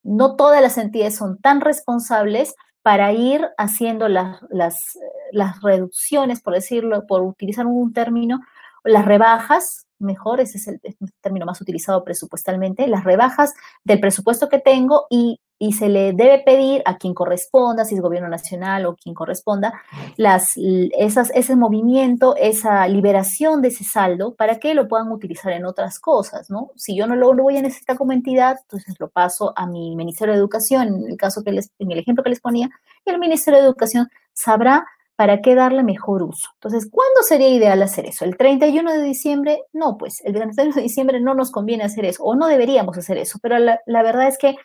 [0.02, 7.06] no todas las entidades son tan responsables para ir haciendo las, las, reducciones, por decirlo,
[7.06, 8.40] por utilizar un término,
[8.82, 10.80] las rebajas, mejor, ese es el,
[11.20, 16.40] término más utilizado presupuestalmente, las rebajas del presupuesto que tengo y y se le debe
[16.40, 19.80] pedir a quien corresponda, si es gobierno nacional o quien corresponda,
[20.16, 25.64] las, esas, ese movimiento, esa liberación de ese saldo para que lo puedan utilizar en
[25.64, 26.70] otras cosas, ¿no?
[26.76, 30.34] Si yo no lo, voy a necesitar como entidad, entonces lo paso a mi Ministerio
[30.34, 32.68] de Educación, en el caso que les, en el ejemplo que les ponía,
[33.04, 36.50] y el Ministerio de Educación sabrá para qué darle mejor uso.
[36.56, 38.26] Entonces, ¿cuándo sería ideal hacer eso?
[38.26, 39.62] ¿El 31 de diciembre?
[39.72, 43.16] No, pues el 31 de diciembre no nos conviene hacer eso, o no deberíamos hacer
[43.16, 44.56] eso, pero la, la verdad es que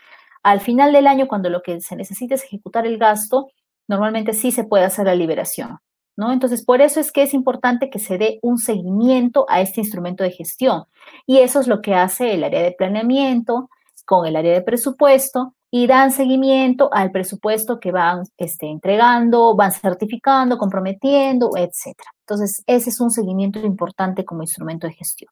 [0.44, 3.50] al final del año, cuando lo que se necesita es ejecutar el gasto,
[3.88, 5.80] normalmente sí se puede hacer la liberación.
[6.18, 6.34] ¿No?
[6.34, 10.24] Entonces, por eso es que es importante que se dé un seguimiento a este instrumento
[10.24, 10.84] de gestión.
[11.26, 13.70] Y eso es lo que hace el área de planeamiento
[14.06, 19.72] con el área de presupuesto y dan seguimiento al presupuesto que van este, entregando, van
[19.72, 21.96] certificando, comprometiendo, etc.
[22.28, 25.32] Entonces, ese es un seguimiento importante como instrumento de gestión.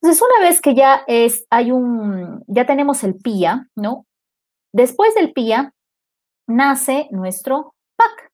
[0.00, 4.06] Entonces, una vez que ya es, hay un, ya tenemos el PIA, ¿no?
[4.72, 5.72] Después del PIA
[6.46, 8.30] nace nuestro PAC.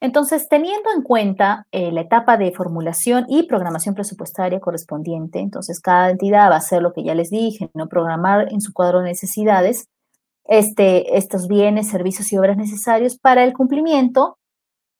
[0.00, 6.10] Entonces, teniendo en cuenta eh, la etapa de formulación y programación presupuestaria correspondiente, entonces cada
[6.10, 9.06] entidad va a hacer lo que ya les dije, no programar en su cuadro de
[9.06, 9.88] necesidades
[10.44, 14.38] este, estos bienes, servicios y obras necesarios para el cumplimiento,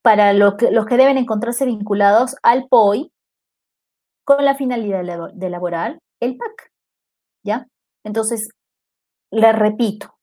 [0.03, 3.13] para lo que, los que deben encontrarse vinculados al POI
[4.25, 6.73] con la finalidad de elaborar el PAC.
[7.45, 7.67] ¿Ya?
[8.03, 8.49] Entonces,
[9.31, 10.16] le repito,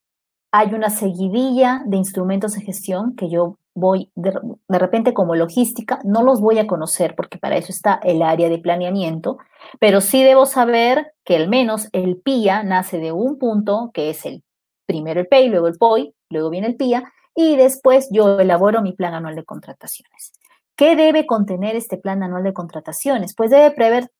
[0.53, 4.31] hay una seguidilla de instrumentos de gestión que yo voy de,
[4.69, 8.59] repente como logística, no los voy a conocer porque para eso está el área de
[8.59, 9.39] planeamiento,
[9.79, 14.27] pero sí debo saber que al menos el PIA nace de un punto que es
[14.27, 14.43] el
[14.85, 18.93] primero el PEI, luego el POI, luego viene el PIA y después yo elaboro mi
[18.93, 20.33] plan anual de contrataciones.
[20.75, 23.33] ¿Qué debe contener este plan anual de contrataciones?
[23.33, 24.11] Pues debe prever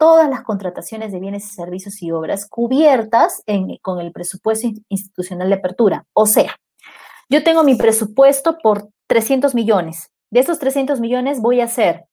[0.00, 3.44] todas las contrataciones de bienes y servicios y obras cubiertas
[3.82, 6.06] con el presupuesto institucional de apertura.
[6.14, 6.56] O sea,
[7.28, 10.10] yo tengo mi presupuesto por 300 millones.
[10.30, 12.06] De esos 300 millones voy a hacer,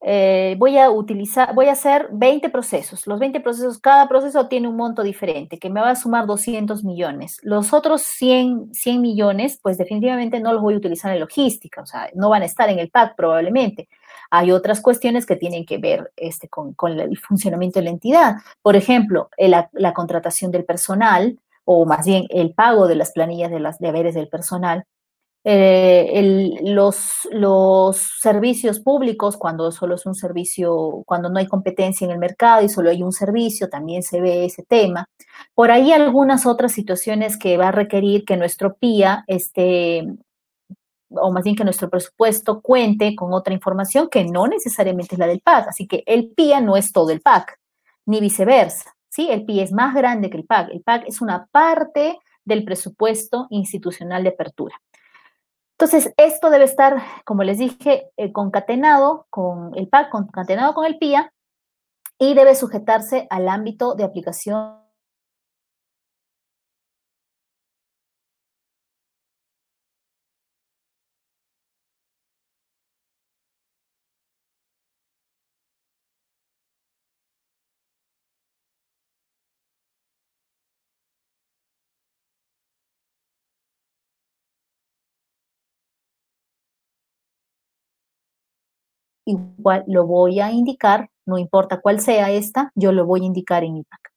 [0.00, 3.04] eh, voy a utilizar, voy a hacer 20 procesos.
[3.08, 6.84] Los 20 procesos, cada proceso tiene un monto diferente, que me va a sumar 200
[6.84, 7.40] millones.
[7.42, 11.86] Los otros 100, 100 millones, pues definitivamente no los voy a utilizar en logística, o
[11.86, 13.88] sea, no van a estar en el PAC probablemente.
[14.30, 18.36] Hay otras cuestiones que tienen que ver este, con, el funcionamiento de la entidad.
[18.62, 23.60] Por ejemplo, la, contratación del personal o más bien el pago de las planillas de
[23.60, 24.84] las deberes del personal.
[25.44, 32.10] eh, los, los servicios públicos, cuando solo es un servicio, cuando no hay competencia en
[32.10, 35.06] el mercado y solo hay un servicio, también se ve ese tema.
[35.54, 40.06] Por ahí algunas otras situaciones que va a requerir que nuestro PIA esté
[41.10, 45.26] o más bien que nuestro presupuesto cuente con otra información que no necesariamente es la
[45.26, 45.68] del PAC.
[45.68, 47.58] Así que el PIA no es todo el PAC,
[48.06, 48.94] ni viceversa.
[49.08, 49.28] ¿sí?
[49.30, 50.70] El PIA es más grande que el PAC.
[50.70, 54.80] El PAC es una parte del presupuesto institucional de apertura.
[55.78, 60.98] Entonces, esto debe estar, como les dije, eh, concatenado con el PAC, concatenado con el
[60.98, 61.32] PIA,
[62.18, 64.87] y debe sujetarse al ámbito de aplicación
[89.28, 93.62] igual lo voy a indicar, no importa cuál sea esta, yo lo voy a indicar
[93.62, 94.12] en mi PAC.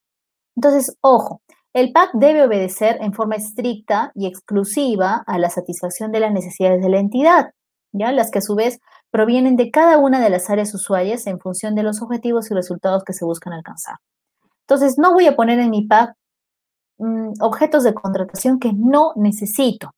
[0.55, 1.41] Entonces, ojo,
[1.73, 6.81] el PAC debe obedecer en forma estricta y exclusiva a la satisfacción de las necesidades
[6.81, 7.51] de la entidad,
[7.91, 8.11] ¿ya?
[8.11, 11.75] las que a su vez provienen de cada una de las áreas usuarias en función
[11.75, 13.97] de los objetivos y resultados que se buscan alcanzar.
[14.61, 16.15] Entonces, no voy a poner en mi PAC
[16.97, 19.93] mm, objetos de contratación que no necesito,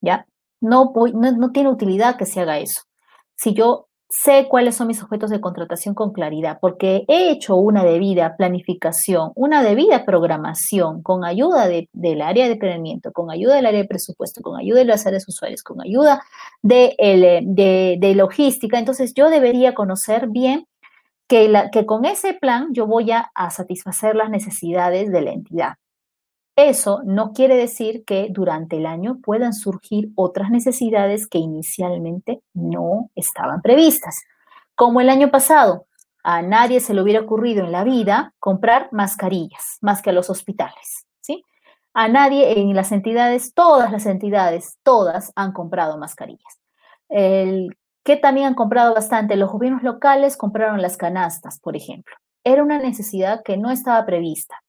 [0.00, 0.26] ¿ya?
[0.60, 2.82] No, no, no tiene utilidad que se haga eso.
[3.36, 7.84] Si yo sé cuáles son mis objetos de contratación con claridad, porque he hecho una
[7.84, 13.82] debida planificación, una debida programación con ayuda del área de planeamiento, con ayuda del área
[13.82, 16.22] de presupuesto, con ayuda de las áreas usuarias, con ayuda
[16.62, 16.94] de,
[17.48, 18.78] de, logística.
[18.78, 20.66] Entonces yo debería conocer bien
[21.26, 25.74] que, la, que con ese plan yo voy a satisfacer las necesidades de la entidad.
[26.56, 33.10] Eso no quiere decir que durante el año puedan surgir otras necesidades que inicialmente no
[33.16, 34.22] estaban previstas.
[34.76, 35.86] Como el año pasado,
[36.22, 40.30] a nadie se le hubiera ocurrido en la vida comprar mascarillas más que a los
[40.30, 41.42] hospitales, ¿sí?
[41.92, 46.60] A nadie en las entidades, todas las entidades, todas han comprado mascarillas.
[47.08, 52.14] El que también han comprado bastante, los gobiernos locales compraron las canastas, por ejemplo.
[52.44, 54.63] Era una necesidad que no estaba prevista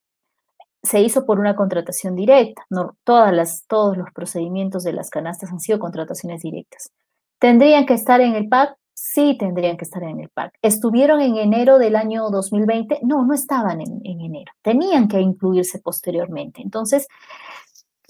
[0.86, 2.66] se hizo por una contratación directa.
[2.70, 6.92] No, todas las, todos los procedimientos de las canastas han sido contrataciones directas.
[7.40, 8.78] ¿Tendrían que estar en el PAC?
[8.94, 10.54] Sí, tendrían que estar en el PAC.
[10.62, 13.00] ¿Estuvieron en enero del año 2020?
[13.04, 14.52] No, no estaban en, enero.
[14.62, 16.62] Tenían que incluirse posteriormente.
[16.62, 17.08] Entonces,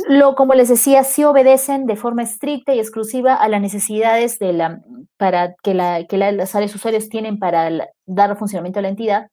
[0.07, 4.53] lo, como les decía, sí obedecen de forma estricta y exclusiva a las necesidades de
[4.53, 4.81] la,
[5.17, 7.69] para que, la, que las áreas usuarias tienen para
[8.05, 9.27] dar funcionamiento a la entidad,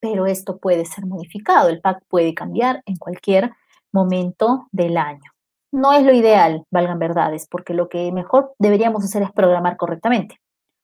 [0.00, 1.68] pero esto puede ser modificado.
[1.68, 3.52] El PAC puede cambiar en cualquier
[3.92, 5.32] momento del año.
[5.72, 10.40] No es lo ideal, valgan verdades, porque lo que mejor deberíamos hacer es programar correctamente.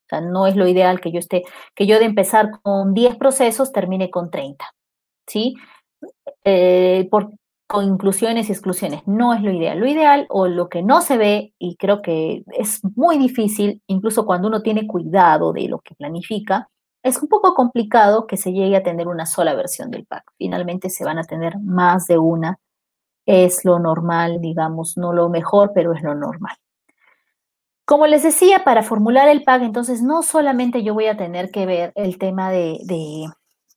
[0.07, 1.44] O sea, no es lo ideal que yo esté,
[1.75, 4.64] que yo de empezar con 10 procesos termine con 30,
[5.27, 5.55] ¿sí?
[6.44, 7.31] Eh, por,
[7.72, 9.03] con inclusiones y exclusiones.
[9.07, 9.79] No es lo ideal.
[9.79, 14.27] Lo ideal o lo que no se ve, y creo que es muy difícil, incluso
[14.27, 16.68] cuando uno tiene cuidado de lo que planifica,
[17.03, 20.33] es un poco complicado que se llegue a tener una sola versión del pack.
[20.38, 22.59] Finalmente se van a tener más de una.
[23.27, 26.57] Es lo normal, digamos, no lo mejor, pero es lo normal.
[27.85, 31.67] Como les decía, para formular el pack, entonces no solamente yo voy a tener que
[31.67, 32.79] ver el tema de,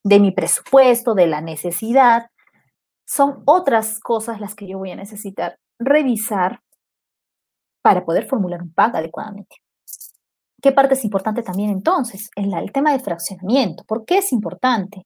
[0.04, 2.30] de mi presupuesto, de la necesidad,
[3.06, 6.62] son otras cosas las que yo voy a necesitar revisar
[7.82, 9.58] para poder formular un pack adecuadamente.
[10.66, 12.32] ¿Qué parte es importante también entonces?
[12.36, 13.84] El, el tema de fraccionamiento.
[13.84, 15.06] ¿Por qué es importante?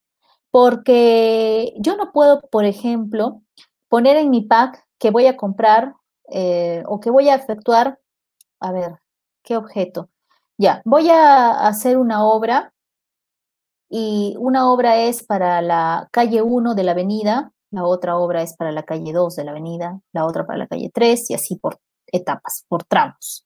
[0.52, 3.41] Porque yo no puedo, por ejemplo,
[3.89, 5.95] poner en mi pack que voy a comprar
[6.30, 8.00] eh, o que voy a efectuar,
[8.62, 9.02] a ver,
[9.43, 10.08] ¿qué objeto?
[10.58, 12.74] Ya, voy a hacer una obra
[13.89, 18.56] y una obra es para la calle 1 de la avenida, la otra obra es
[18.56, 21.58] para la calle 2 de la avenida, la otra para la calle 3 y así
[21.58, 23.45] por etapas, por tramos.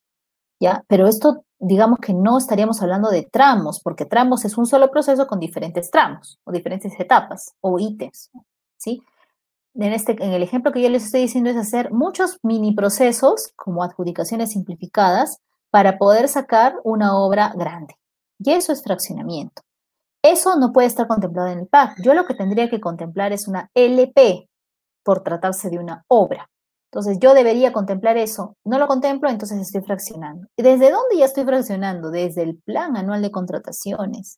[0.59, 0.83] ¿Ya?
[0.87, 5.27] Pero esto digamos que no estaríamos hablando de tramos, porque tramos es un solo proceso
[5.27, 8.31] con diferentes tramos o diferentes etapas o ítems,
[8.77, 9.01] ¿sí?
[9.75, 13.53] En, este, en el ejemplo que yo les estoy diciendo es hacer muchos mini procesos
[13.55, 15.39] como adjudicaciones simplificadas
[15.71, 17.95] para poder sacar una obra grande.
[18.37, 19.63] Y eso es fraccionamiento.
[20.21, 22.01] Eso no puede estar contemplado en el PAC.
[22.03, 24.47] Yo lo que tendría que contemplar es una LP
[25.03, 26.49] por tratarse de una obra.
[26.93, 28.55] Entonces, yo debería contemplar eso.
[28.63, 30.45] No lo contemplo, entonces estoy fraccionando.
[30.55, 32.11] ¿Y desde dónde ya estoy fraccionando?
[32.11, 34.37] Desde el plan anual de contrataciones.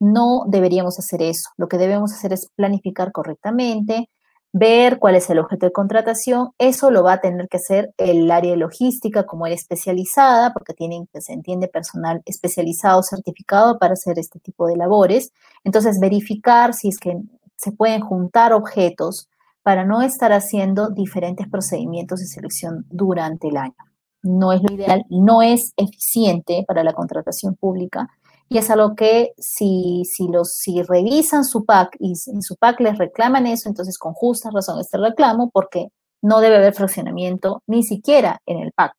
[0.00, 1.50] No deberíamos hacer eso.
[1.56, 4.10] Lo que debemos hacer es planificar correctamente,
[4.52, 6.48] ver cuál es el objeto de contratación.
[6.58, 10.74] Eso lo va a tener que hacer el área de logística como era especializada, porque
[10.74, 15.30] tienen que se entiende personal especializado, certificado para hacer este tipo de labores.
[15.62, 17.16] Entonces, verificar si es que
[17.54, 19.28] se pueden juntar objetos
[19.62, 23.74] para no estar haciendo diferentes procedimientos de selección durante el año.
[24.22, 28.08] No es lo ideal, no es eficiente para la contratación pública
[28.48, 33.46] y es algo que si, si, revisan su PAC y en su PAC les reclaman
[33.46, 35.88] eso, entonces con justa razón este reclamo porque
[36.20, 38.92] no debe haber fraccionamiento ni siquiera en el PAC.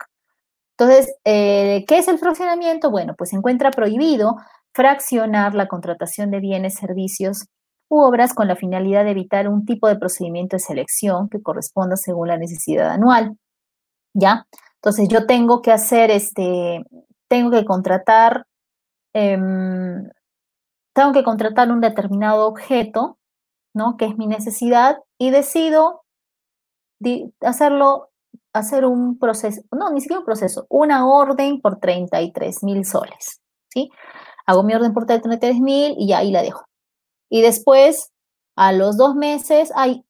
[0.77, 2.89] Entonces, eh, ¿qué es el fraccionamiento?
[2.89, 4.37] Bueno, pues se encuentra prohibido
[4.73, 7.45] fraccionar la contratación de bienes, servicios
[8.01, 12.27] obras con la finalidad de evitar un tipo de procedimiento de selección que corresponda según
[12.27, 13.37] la necesidad anual.
[14.13, 14.47] ¿Ya?
[14.75, 16.83] Entonces yo tengo que hacer este,
[17.27, 18.45] tengo que contratar,
[19.13, 20.09] em,
[20.93, 23.17] tengo que contratar un determinado objeto,
[23.73, 23.97] ¿no?
[23.97, 26.03] Que es mi necesidad y decido
[27.41, 28.11] hacerlo,
[28.53, 33.89] hacer un proceso, no, ni siquiera un proceso, una orden por 33 mil soles, ¿sí?
[34.45, 36.65] Hago mi orden por 33 mil y ahí la dejo.
[37.33, 38.11] Y después,
[38.55, 40.05] a los dos meses, hay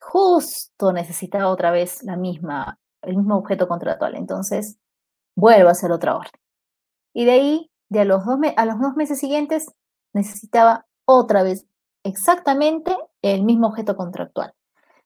[0.00, 4.16] justo necesitaba otra vez la misma, el mismo objeto contractual.
[4.16, 4.78] Entonces,
[5.36, 6.40] vuelvo a hacer otra orden.
[7.12, 9.66] Y de ahí, de a los dos, a los dos meses siguientes,
[10.14, 11.66] necesitaba otra vez
[12.04, 14.54] exactamente el mismo objeto contractual.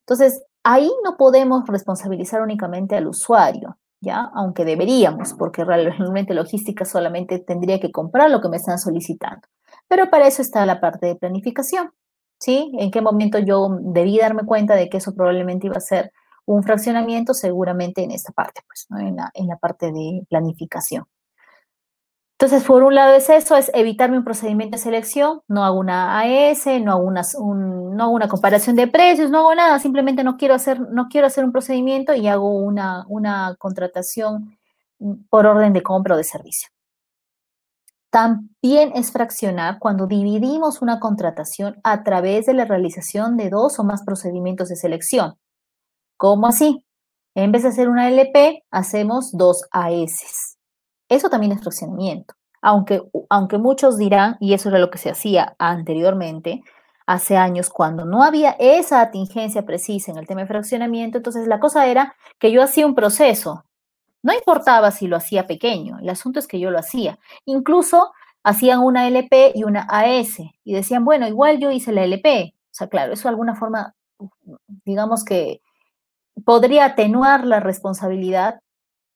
[0.03, 4.31] Entonces, ahí no podemos responsabilizar únicamente al usuario, ¿ya?
[4.37, 9.49] Aunque deberíamos, porque realmente logística solamente tendría que comprar lo que me están solicitando.
[9.89, 11.93] Pero para eso está la parte de planificación,
[12.41, 12.73] ¿sí?
[12.79, 16.13] En qué momento yo debí darme cuenta de que eso probablemente iba a ser
[16.47, 18.99] un fraccionamiento, seguramente en esta parte, pues, ¿no?
[18.99, 21.05] en, la, parte de planificación.
[22.39, 26.21] Entonces, por un lado es eso, es evitarme un procedimiento de selección, no hago una
[26.21, 31.09] AS, no hago una, comparación de precios, no hago nada, simplemente no quiero hacer, no
[31.09, 34.59] quiero hacer un procedimiento y hago una, una contratación
[35.31, 36.69] por orden de compra o de servicio.
[38.11, 43.85] También es fraccionar cuando dividimos una contratación a través de la realización de dos o
[43.85, 45.35] más procedimientos de selección.
[46.17, 46.83] ¿Cómo así?
[47.35, 50.57] En vez de hacer una LP, hacemos dos AS.
[51.11, 52.35] Eso también es fraccionamiento.
[52.63, 56.63] Aunque, aunque muchos dirán, y eso era lo que se hacía anteriormente,
[57.07, 61.61] hace años, cuando no había esa atingencia precisa en el tema de fraccionamiento, entonces la
[61.61, 63.66] cosa era que yo hacía un proceso,
[64.27, 67.17] no importaba si lo hacía pequeño, el asunto es que yo lo hacía.
[67.45, 68.13] Incluso
[68.43, 72.53] hacían una LP y una AS y decían, bueno, igual yo hice la LP.
[72.53, 73.95] O sea, claro, eso de alguna forma,
[74.85, 75.61] digamos que
[76.45, 78.59] podría atenuar la responsabilidad,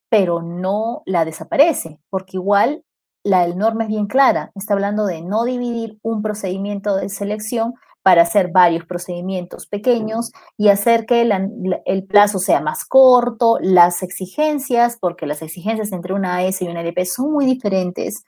[0.09, 2.85] pero no la desaparece, porque igual
[3.25, 4.53] la norma es bien clara.
[4.55, 10.69] Está hablando de no dividir un procedimiento de selección para hacer varios procedimientos pequeños y
[10.69, 11.29] hacer que
[11.85, 16.81] el plazo sea más corto, las exigencias, porque las exigencias entre una AS y una
[16.81, 18.25] LP son muy diferentes.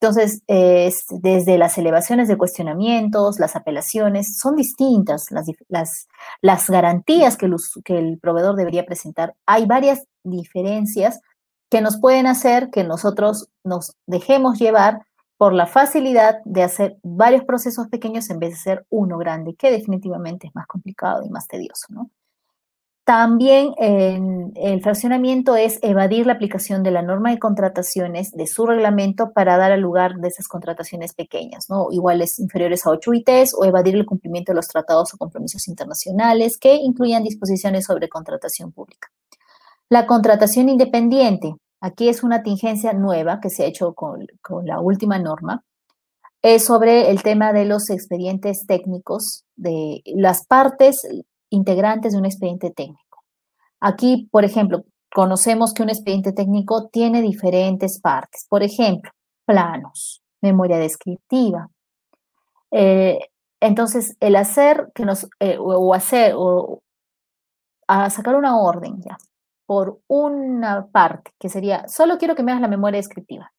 [0.00, 5.26] Entonces, desde las elevaciones de cuestionamientos, las apelaciones, son distintas
[5.68, 9.34] las, garantías que el proveedor debería presentar.
[9.44, 11.20] Hay varias diferencias
[11.70, 15.02] que nos pueden hacer que nosotros nos dejemos llevar
[15.40, 19.70] por la facilidad de hacer varios procesos pequeños en vez de ser uno grande, que
[19.70, 22.10] definitivamente es más complicado y más tedioso, ¿no?
[23.04, 29.32] También el fraccionamiento es evadir la aplicación de la norma de contrataciones de su reglamento
[29.32, 31.86] para dar al lugar de esas contrataciones pequeñas, ¿no?
[31.90, 36.58] Iguales inferiores a 8 UITs o evadir el cumplimiento de los tratados o compromisos internacionales
[36.58, 39.08] que incluyan disposiciones sobre contratación pública.
[39.88, 44.26] La contratación independiente Aquí es una tingencia nueva que se ha hecho con,
[44.64, 45.64] la última norma.
[46.42, 51.06] Es sobre el tema de los expedientes técnicos, de las partes
[51.50, 53.24] integrantes de un expediente técnico.
[53.80, 58.46] Aquí, por ejemplo, conocemos que un expediente técnico tiene diferentes partes.
[58.48, 59.10] Por ejemplo,
[59.46, 61.68] planos, memoria descriptiva.
[62.70, 63.18] Eh,
[63.60, 66.82] entonces, el hacer que nos, eh, o hacer, o
[67.86, 69.18] a sacar una orden ya,
[69.70, 73.52] por una parte, que sería, solo quiero que me hagas la memoria descriptiva,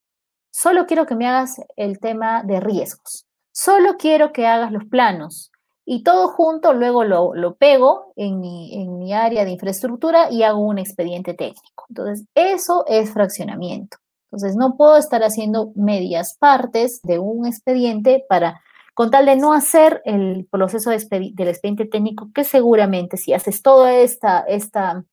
[0.52, 5.54] solo quiero que me hagas el tema de riesgos, solo quiero que hagas los planos
[5.86, 10.60] y todo junto luego lo, pego en mi, en mi área de infraestructura y hago
[10.60, 11.86] un expediente técnico.
[11.88, 13.96] Entonces, eso es fraccionamiento.
[14.26, 18.62] Entonces, no puedo estar haciendo medias partes de un expediente para,
[18.94, 23.96] con tal de no hacer el proceso del expediente técnico, que seguramente si haces toda
[23.96, 25.06] esta, esta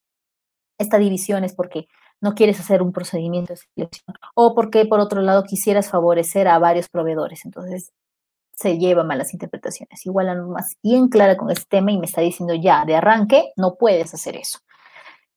[0.78, 1.88] esta división es porque
[2.20, 6.58] no quieres hacer un procedimiento de selección o porque por otro lado quisieras favorecer a
[6.58, 7.44] varios proveedores.
[7.44, 7.92] Entonces,
[8.58, 10.04] se lleva malas interpretaciones.
[10.04, 12.96] Igual la norma es bien clara con este tema y me está diciendo ya, de
[12.96, 14.58] arranque, no puedes hacer eso.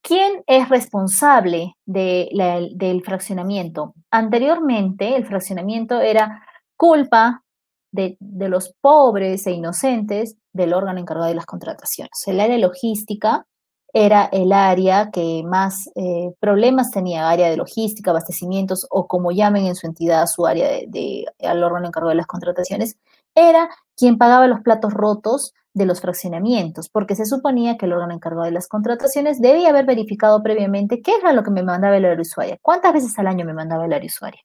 [0.01, 3.93] ¿Quién es responsable del fraccionamiento?
[4.09, 6.43] Anteriormente, el fraccionamiento era
[6.75, 7.43] culpa
[7.91, 12.23] de, los pobres e inocentes del órgano encargado de las contrataciones.
[12.25, 13.45] El área logística
[13.93, 19.65] era el área que más eh, problemas tenía, área de logística, abastecimientos o como llamen
[19.65, 22.97] en su entidad su área de, de, al órgano encargado de las contrataciones,
[23.35, 28.13] era quien pagaba los platos rotos de los fraccionamientos, porque se suponía que el órgano
[28.13, 32.05] encargado de las contrataciones debía haber verificado previamente qué era lo que me mandaba el
[32.05, 34.41] área usuaria, cuántas veces al año me mandaba el área usuaria.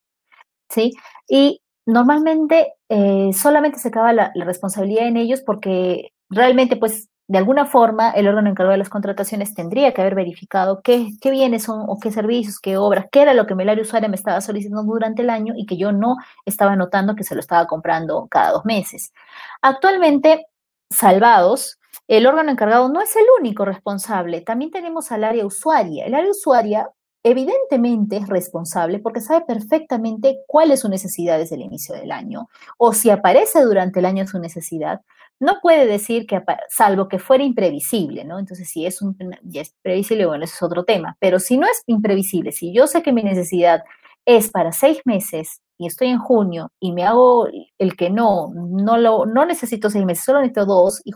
[0.69, 0.93] ¿Sí?
[1.29, 7.67] Y normalmente eh, solamente se acaba la, responsabilidad en ellos porque realmente, pues, de alguna
[7.67, 11.99] forma, el órgano encargado de las contrataciones tendría que haber verificado qué, bienes son o
[11.99, 15.23] qué servicios, qué obras, qué era lo que el área usuaria me estaba solicitando durante
[15.23, 18.65] el año y que yo no estaba notando que se lo estaba comprando cada dos
[18.65, 19.13] meses.
[19.61, 20.47] Actualmente,
[20.89, 26.07] salvados, el órgano encargado no es el único responsable, también tenemos al área usuaria.
[26.07, 26.91] El área usuaria
[27.25, 32.49] evidentemente es responsable porque sabe perfectamente cuál es su necesidad desde el inicio del año
[32.79, 35.01] o si aparece durante el año su necesidad,
[35.39, 38.39] no puede decir que, salvo que fuera imprevisible, ¿no?
[38.39, 41.67] Entonces, si es, un, ya es previsible, bueno, eso es otro tema, pero si no
[41.67, 43.83] es imprevisible, si yo sé que mi necesidad
[44.25, 48.97] es para seis meses y estoy en junio y me hago el que no, no,
[48.97, 51.13] lo, no necesito seis meses, solo necesito dos y,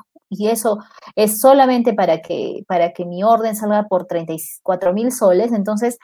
[0.46, 0.78] eso
[1.16, 5.98] es solamente para que, para que mi orden salga por 34 mil soles, entonces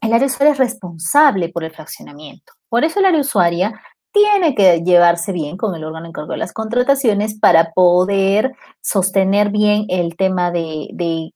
[0.00, 2.54] el área usuaria es responsable por el fraccionamiento.
[2.70, 3.78] Por eso el área usuaria
[4.18, 9.86] tiene que llevarse bien con el órgano encargado de las contrataciones para poder sostener bien
[9.88, 11.32] el tema de, de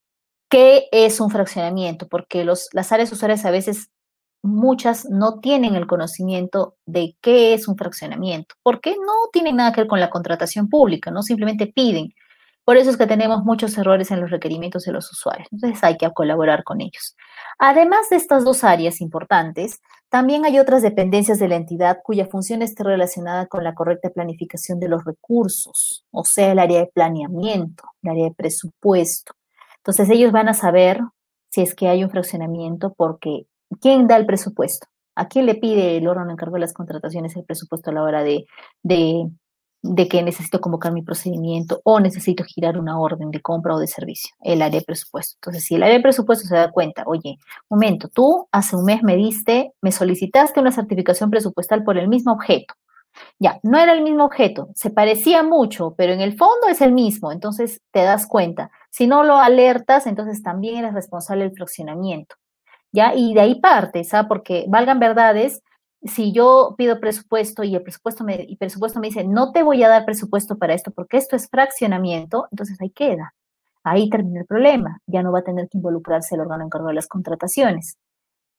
[0.51, 3.91] qué es un fraccionamiento, porque los, las áreas usuarias a veces
[4.43, 9.83] muchas no tienen el conocimiento de qué es un fraccionamiento, porque no tiene nada que
[9.83, 12.13] ver con la contratación pública, no simplemente piden.
[12.65, 15.49] Por eso es que tenemos muchos errores en los requerimientos de los usuarios.
[15.51, 17.17] Entonces hay que colaborar con ellos.
[17.59, 22.63] Además de estas dos áreas importantes, también hay otras dependencias de la entidad cuya función
[22.63, 27.85] esté relacionada con la correcta planificación de los recursos, o sea, el área de planeamiento,
[28.03, 29.33] el área de presupuesto.
[29.79, 31.01] Entonces ellos van a saber
[31.51, 33.47] si es que hay un fraccionamiento porque
[33.81, 34.87] ¿quién da el presupuesto?
[35.15, 38.23] ¿A quién le pide el órgano encargado de las contrataciones el presupuesto a la hora
[38.23, 38.47] de,
[38.83, 39.29] de,
[40.09, 44.35] que necesito convocar mi procedimiento o necesito girar una orden de compra o de servicio?
[44.41, 45.37] El área de presupuesto.
[45.37, 49.03] Entonces, si el área de presupuesto se da cuenta, oye, momento, tú hace un mes
[49.03, 52.75] me diste, me solicitaste una certificación presupuestal por el mismo objeto.
[53.39, 56.93] Ya, no era el mismo objeto, se parecía mucho, pero en el fondo es el
[56.93, 58.71] mismo, entonces te das cuenta.
[58.91, 62.37] Si no lo alertas, entonces también eres responsable del fraccionamiento.
[62.93, 63.15] ¿ya?
[63.15, 64.29] Y de ahí parte, ¿sabes?
[64.29, 65.63] Porque valgan verdades,
[66.05, 69.83] si yo pido presupuesto y el presupuesto me, y presupuesto me dice, no te voy
[69.83, 73.35] a dar presupuesto para esto porque esto es fraccionamiento, entonces ahí queda.
[73.85, 74.99] Ahí termina el problema.
[75.07, 77.99] Ya no va a tener que involucrarse el órgano encargado de las contrataciones.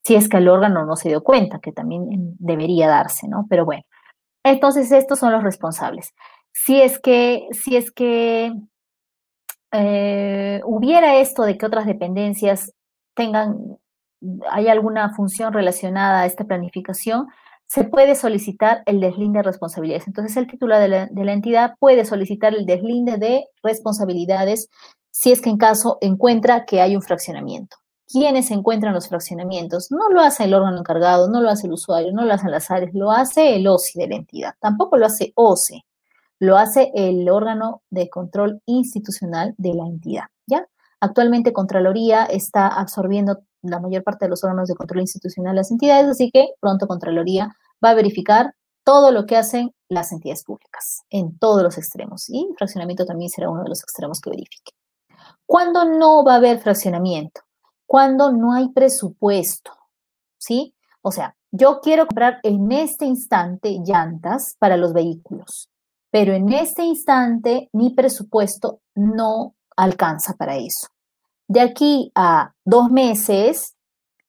[0.04, 3.46] Si es que el órgano no se dio cuenta, que también debería darse, ¿no?
[3.50, 3.84] Pero bueno,
[4.44, 6.14] entonces estos son los responsables.
[6.52, 8.54] Si es que, si es que
[9.72, 12.74] eh, hubiera esto de que otras dependencias
[13.16, 13.78] tengan
[14.52, 17.28] hay alguna función relacionada a esta planificación,
[17.68, 20.08] se puede solicitar el deslinde de responsabilidades.
[20.08, 24.70] Entonces, el titular de la, entidad puede solicitar el deslinde de responsabilidades
[25.12, 27.78] si es que en caso encuentra que hay un fraccionamiento.
[28.08, 29.92] ¿Quiénes encuentran los fraccionamientos?
[29.92, 32.70] No lo hace el órgano encargado, no lo hace el usuario, no lo hacen las
[32.70, 35.84] áreas, lo hace el OSI de la entidad, tampoco lo hace OCE,
[36.40, 40.68] lo hace el órgano de control institucional de la entidad, ¿ya?
[41.00, 45.72] Actualmente Contraloría está absorbiendo la mayor parte de los órganos de control institucional de las
[45.72, 48.54] entidades, así que pronto Contraloría va a verificar
[48.84, 53.50] todo lo que hacen las entidades públicas en todos los extremos y fraccionamiento también será
[53.50, 54.74] uno de los extremos que verifique.
[55.46, 57.42] ¿Cuándo no va a haber fraccionamiento?
[57.86, 59.72] Cuando no hay presupuesto,
[60.38, 60.76] ¿sí?
[61.02, 65.70] O sea, yo quiero comprar en este instante llantas para los vehículos,
[66.10, 70.93] pero en este instante mi presupuesto no alcanza para eso
[71.48, 73.76] de aquí a dos meses,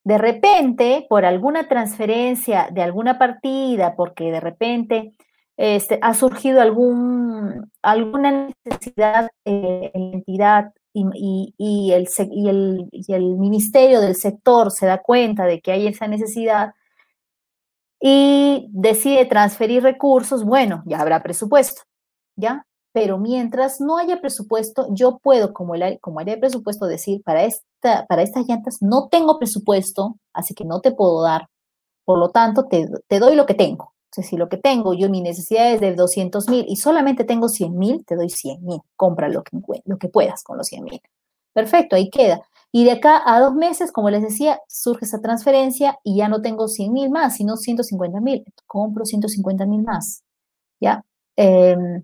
[0.03, 5.13] de repente, por alguna transferencia de alguna partida, porque de repente
[5.57, 12.07] este, ha surgido algún, alguna necesidad en la entidad y, el,
[12.91, 16.73] y el ministerio del sector se da cuenta de que hay esa necesidad
[17.99, 21.81] y decide transferir recursos, bueno, ya habrá presupuesto,
[22.35, 22.64] ¿ya?
[22.95, 27.43] Pero mientras no haya presupuesto, yo puedo, como, el, como área de presupuesto, decir, para,
[27.43, 31.49] esta, para estas llantas no tengo presupuesto, así que no te puedo dar.
[32.05, 32.87] Por lo tanto, te,
[33.19, 33.91] doy lo que tengo.
[34.11, 37.77] Si lo que tengo, yo mi necesidad es de 200 mil y solamente tengo 100
[37.77, 38.79] mil, te doy 100 mil.
[38.95, 41.01] Compra lo que, lo que puedas con los 100 mil.
[41.51, 42.43] Perfecto, ahí queda.
[42.71, 46.41] Y de acá a dos meses, como les decía, surge esa transferencia y ya no
[46.41, 48.45] tengo 100 mil más, sino 150 mil.
[48.65, 50.23] Compro 150 mil más.
[50.79, 51.03] ¿Ya?
[51.35, 52.01] Em,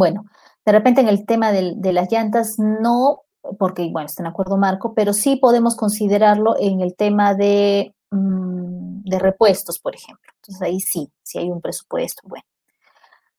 [0.00, 0.24] bueno,
[0.64, 3.20] de repente en el tema de, las llantas no,
[3.58, 9.02] porque bueno, está en acuerdo marco, pero sí podemos considerarlo en el tema de, mm,
[9.02, 10.32] de repuestos, por ejemplo.
[10.36, 12.22] Entonces ahí sí, sí hay un presupuesto.
[12.24, 12.46] Bueno,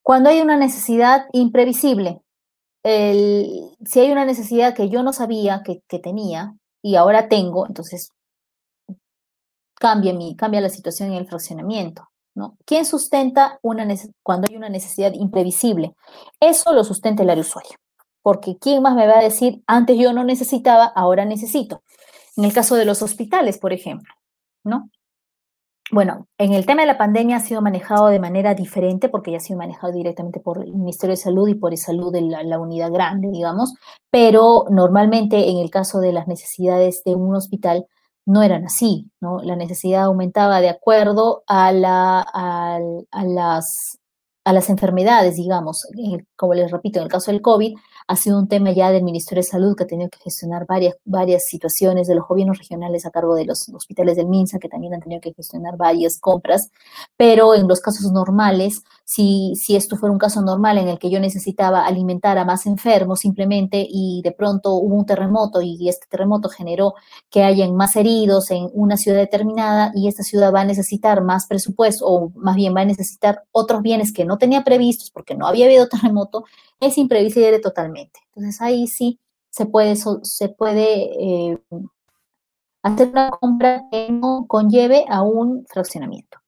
[0.03, 2.22] cuando hay una necesidad imprevisible,
[2.84, 8.12] si hay una necesidad que yo no sabía que, tenía y ahora tengo, entonces
[9.74, 12.11] cambia, mi, cambia la situación en el fraccionamiento.
[12.36, 12.58] ¿No?
[12.66, 13.88] ¿Quién sustenta una
[14.24, 15.96] cuando hay una necesidad imprevisible?
[16.40, 17.78] Eso lo sustenta el área usuario.
[18.22, 21.84] Porque ¿quién más me va a decir, antes yo no necesitaba, ahora necesito?
[22.38, 24.14] En el caso de los hospitales, por ejemplo,
[24.64, 24.90] ¿no?
[25.92, 29.38] Bueno, en el tema de la pandemia ha sido manejado de manera diferente porque ya
[29.38, 32.60] ha sido manejado directamente por el Ministerio de Salud y por el Salud de la,
[32.60, 33.74] unidad grande, digamos,
[34.10, 37.88] pero normalmente en el caso de las necesidades de un hospital
[38.26, 39.42] no eran así, ¿no?
[39.42, 42.80] La necesidad aumentaba de acuerdo a, la, a,
[43.26, 44.00] las,
[44.44, 45.88] a las enfermedades, digamos.
[46.36, 47.76] Como les repito, en el caso del COVID,
[48.12, 50.97] ha sido un tema ya del Ministerio de Salud que ha tenido que gestionar varias,
[51.05, 54.93] varias situaciones de los gobiernos regionales a cargo de los hospitales del MINSA, que también
[54.93, 56.72] han tenido que gestionar varias compras,
[57.16, 61.09] pero en los casos normales, si, si esto fuera un caso normal en el que
[61.09, 66.07] yo necesitaba alimentar a más enfermos simplemente y de pronto hubo un terremoto y este
[66.09, 66.95] terremoto generó
[67.30, 71.47] que hayan más heridos en una ciudad determinada y esta ciudad va a necesitar más
[71.47, 75.47] presupuesto o más bien va a necesitar otros bienes que no tenía previstos porque no
[75.47, 76.43] había habido terremoto,
[76.82, 78.20] es imprevisible totalmente.
[78.28, 79.20] Entonces ahí sí
[79.50, 81.62] se puede, se puede eh,
[82.84, 86.40] hacer una compra que no conlleve a un fraccionamiento.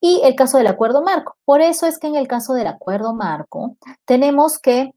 [0.00, 1.36] Y el caso del acuerdo marco.
[1.44, 4.92] Por eso es que en el caso del acuerdo marco tenemos que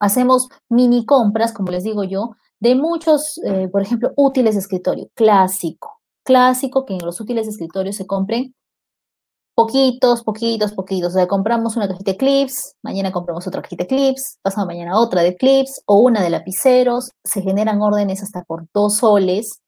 [0.00, 5.08] hacemos mini compras, como les digo yo, de muchos, eh, por ejemplo, útiles de escritorio,
[5.14, 6.00] clásico.
[6.24, 8.54] Clásico que en los útiles de escritorio se compren
[9.58, 11.10] poquitos, poquitos, poquitos.
[11.10, 14.96] O sea, compramos una cajita de clips, mañana compramos otra cajita de clips, pasado mañana
[15.00, 17.10] otra de clips o una de lapiceros.
[17.24, 19.60] Se generan órdenes hasta por dos soles.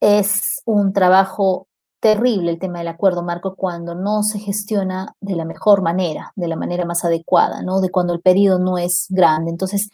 [0.00, 1.66] Es un trabajo
[2.00, 6.48] terrible el tema del acuerdo marco cuando no se gestiona de la mejor manera, de
[6.48, 7.82] la manera más adecuada, ¿no?
[7.82, 9.50] De cuando el periodo no es grande.
[9.50, 9.90] Entonces,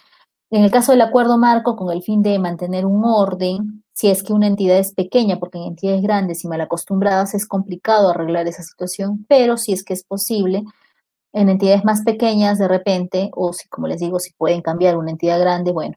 [0.50, 4.22] en el caso del acuerdo marco, con el fin de mantener un orden, si es
[4.22, 8.48] que una entidad es pequeña, porque en entidades grandes y mal acostumbradas es complicado arreglar
[8.48, 10.64] esa situación, pero si es que es posible,
[11.34, 15.10] en entidades más pequeñas de repente, o si, como les digo, si pueden cambiar una
[15.10, 15.96] entidad grande, bueno,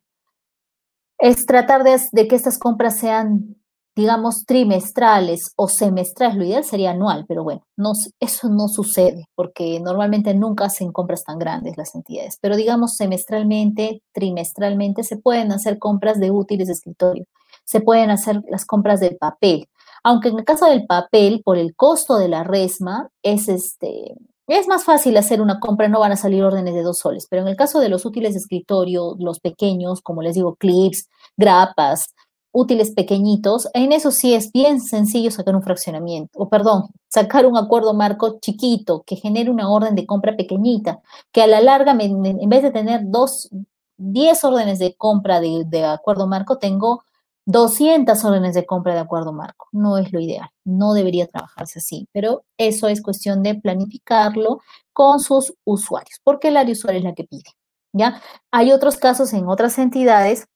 [1.17, 3.55] es tratar de, que estas compras sean,
[3.95, 6.35] digamos, trimestrales o semestrales.
[6.35, 11.23] Lo ideal sería anual, pero bueno, no, eso no sucede porque normalmente nunca hacen compras
[11.23, 12.37] tan grandes las entidades.
[12.41, 17.25] Pero digamos, semestralmente, trimestralmente, se pueden hacer compras de útiles de escritorio
[17.63, 19.67] se pueden hacer las compras del papel.
[20.03, 24.15] Aunque en el caso del papel, por el costo de la resma, es este,
[24.47, 27.43] es más fácil hacer una compra, no van a salir órdenes de dos soles, pero
[27.43, 31.07] en el caso de los útiles de escritorio, los pequeños, como les digo, clips,
[31.37, 32.13] grapas,
[32.51, 37.57] útiles pequeñitos, en eso sí es bien sencillo sacar un fraccionamiento, o perdón, sacar un
[37.57, 40.99] acuerdo marco chiquito que genere una orden de compra pequeñita,
[41.31, 43.49] que a la larga, en vez de tener dos,
[43.97, 47.03] diez órdenes de compra de, de acuerdo marco, tengo
[47.45, 49.67] 200 órdenes de compra de acuerdo marco.
[49.71, 54.61] No es lo ideal, no debería trabajarse así, pero eso es cuestión de planificarlo
[54.93, 57.51] con sus usuarios, porque el área usuario es la que pide.
[57.93, 58.21] ¿ya?
[58.51, 60.47] Hay otros casos en otras entidades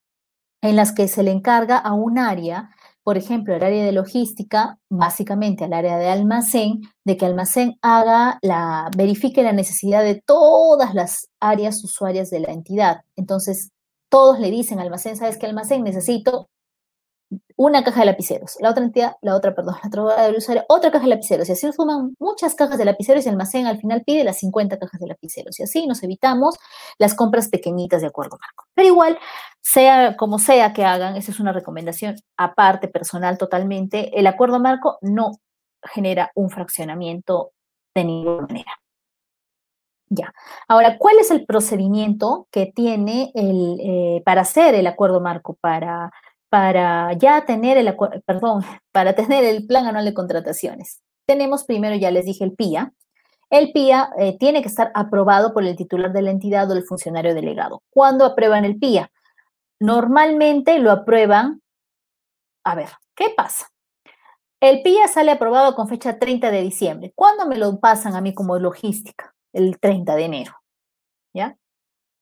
[0.62, 2.72] en las que se le encarga a un área,
[3.04, 8.40] por ejemplo, el área de logística, básicamente al área de almacén, de que almacén haga
[8.42, 13.02] la, verifique la necesidad de todas las áreas usuarias de la entidad.
[13.16, 13.72] Entonces,
[14.10, 15.84] todos le dicen almacén, ¿sabes qué almacén?
[15.84, 16.50] Necesito
[17.58, 20.92] una caja de lapiceros, la otra entidad, la otra, perdón, la otra del usuario, otra
[20.92, 24.04] caja de lapiceros, y así suman muchas cajas de lapiceros y el almacén al final
[24.06, 26.58] pide las 50 cajas de lapiceros, y así nos evitamos
[27.00, 28.66] las compras pequeñitas de acuerdo marco.
[28.76, 29.18] Pero igual,
[29.62, 35.00] sea como sea que hagan, esa es una recomendación aparte, personal totalmente, el acuerdo marco
[35.02, 35.32] no
[35.82, 37.54] genera un fraccionamiento
[37.96, 38.72] de ninguna manera.
[40.10, 40.34] Ya.
[40.68, 46.12] Ahora, ¿cuál es el procedimiento que tiene el, eh, para hacer el acuerdo marco, para
[46.50, 47.96] para ya tener el,
[48.26, 51.02] perdón, para tener el plan anual de contrataciones.
[51.26, 52.94] Tenemos primero, ya les dije, el PIA.
[53.50, 56.84] El PIA eh, tiene que estar aprobado por el titular de la entidad o el
[56.84, 57.82] funcionario delegado.
[57.90, 59.12] ¿Cuándo aprueban el PIA?
[59.80, 61.62] Normalmente lo aprueban,
[62.64, 63.68] a ver, ¿qué pasa?
[64.60, 67.12] El PIA sale aprobado con fecha 30 de diciembre.
[67.16, 69.36] ¿Cuándo me lo pasan a mí como logística?
[69.54, 70.54] El 30 de enero.
[71.34, 71.58] ¿Ya?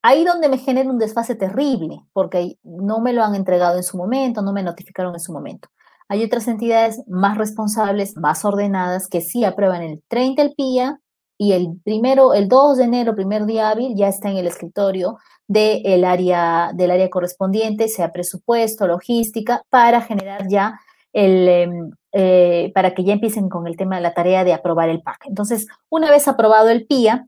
[0.07, 3.97] Ahí donde me genera un desfase terrible, porque no me lo han entregado en su
[3.97, 5.69] momento, no me notificaron en su momento.
[6.07, 10.99] Hay otras entidades más responsables, más ordenadas, que sí aprueban el 30 el PIA
[11.39, 15.17] y el primero, el 2 de enero, primer día hábil, ya está en el escritorio
[15.47, 20.79] del área, del área correspondiente, sea presupuesto, logística, para generar ya
[21.13, 24.89] el, em, eh, para que ya empiecen con el tema de la tarea de aprobar
[24.89, 25.25] el PAC.
[25.25, 27.25] Entonces, una vez aprobado el PIA,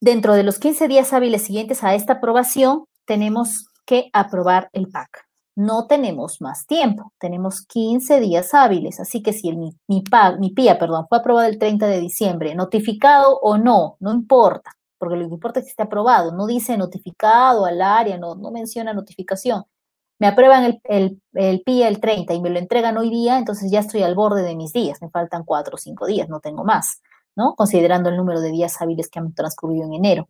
[0.00, 5.24] Dentro de los 15 días hábiles siguientes a esta aprobación, tenemos que aprobar el PAC.
[5.56, 10.04] No tenemos más tiempo, tenemos 15 días hábiles, así que si el, mi, mi,
[10.38, 15.16] mi PIA perdón, fue aprobado el 30 de diciembre, notificado o no, no importa, porque
[15.16, 18.92] lo que importa es que esté aprobado, no dice notificado al área, no, no menciona
[18.92, 19.64] notificación.
[20.18, 23.70] Me aprueban el, el, el PIA el 30 y me lo entregan hoy día, entonces
[23.70, 26.64] ya estoy al borde de mis días, me faltan 4 o 5 días, no tengo
[26.64, 27.00] más.
[27.56, 30.28] Considerando el número de días hábiles que han transcurrido en enero.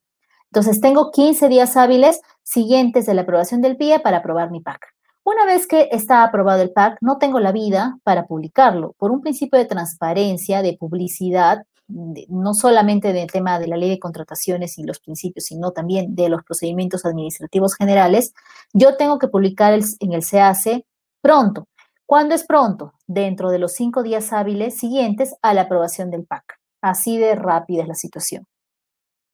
[0.50, 4.94] Entonces, tengo 15 días hábiles siguientes de la aprobación del PIA para aprobar mi PAC.
[5.24, 9.20] Una vez que está aprobado el PAC, no tengo la vida para publicarlo por un
[9.20, 14.84] principio de transparencia, de publicidad, no solamente del tema de la ley de contrataciones y
[14.84, 18.34] los principios, sino también de los procedimientos administrativos generales.
[18.72, 20.84] Yo tengo que publicar en el CAC
[21.20, 21.66] pronto.
[22.06, 22.92] ¿Cuándo es pronto?
[23.08, 26.55] Dentro de los cinco días hábiles siguientes a la aprobación del PAC.
[26.86, 28.46] Así de rápida es la situación.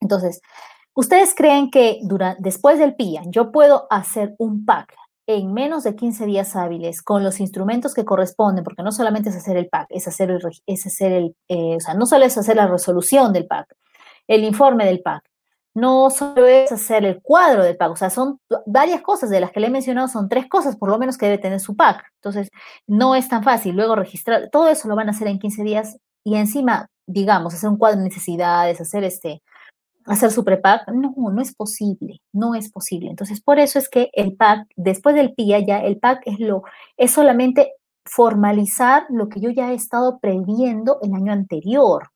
[0.00, 0.40] Entonces,
[0.94, 2.00] ¿ustedes creen que
[2.38, 4.94] después del PIA yo puedo hacer un PAC
[5.26, 8.64] en menos de 15 días hábiles con los instrumentos que corresponden?
[8.64, 11.80] Porque no solamente es hacer el PAC, es hacer el, es hacer el eh, o
[11.80, 13.76] sea, no solo es hacer la resolución del PAC,
[14.28, 15.22] el informe del PAC,
[15.74, 19.52] no solo es hacer el cuadro del PAC, o sea, son varias cosas de las
[19.52, 22.02] que le he mencionado, son tres cosas por lo menos que debe tener su PAC.
[22.16, 22.48] Entonces,
[22.86, 23.74] no es tan fácil.
[23.76, 27.70] Luego registrar, todo eso lo van a hacer en 15 días y encima digamos, hacer
[27.70, 29.42] un cuadro de necesidades, hacer este,
[30.06, 33.10] hacer su prepack, no, no es posible, no es posible.
[33.10, 36.62] Entonces, por eso es que el PAC, después del PIA, ya el PAC es lo,
[36.96, 37.72] es solamente
[38.04, 42.10] formalizar lo que yo ya he estado previendo el año anterior,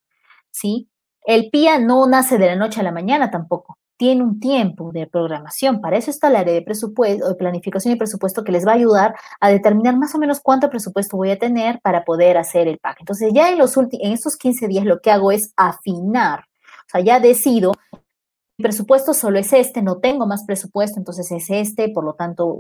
[0.50, 0.88] ¿sí?
[1.24, 5.06] El PIA no nace de la noche a la mañana tampoco tiene un tiempo de
[5.06, 5.80] programación.
[5.80, 8.76] Para eso está el área de presupuesto, de planificación y presupuesto que les va a
[8.76, 12.78] ayudar a determinar más o menos cuánto presupuesto voy a tener para poder hacer el
[12.78, 12.98] PAC.
[13.00, 16.40] Entonces, ya en los últimos, en estos 15 días lo que hago es afinar.
[16.40, 17.72] O sea, ya decido,
[18.58, 22.58] mi presupuesto solo es este, no tengo más presupuesto, entonces es este, por lo tanto,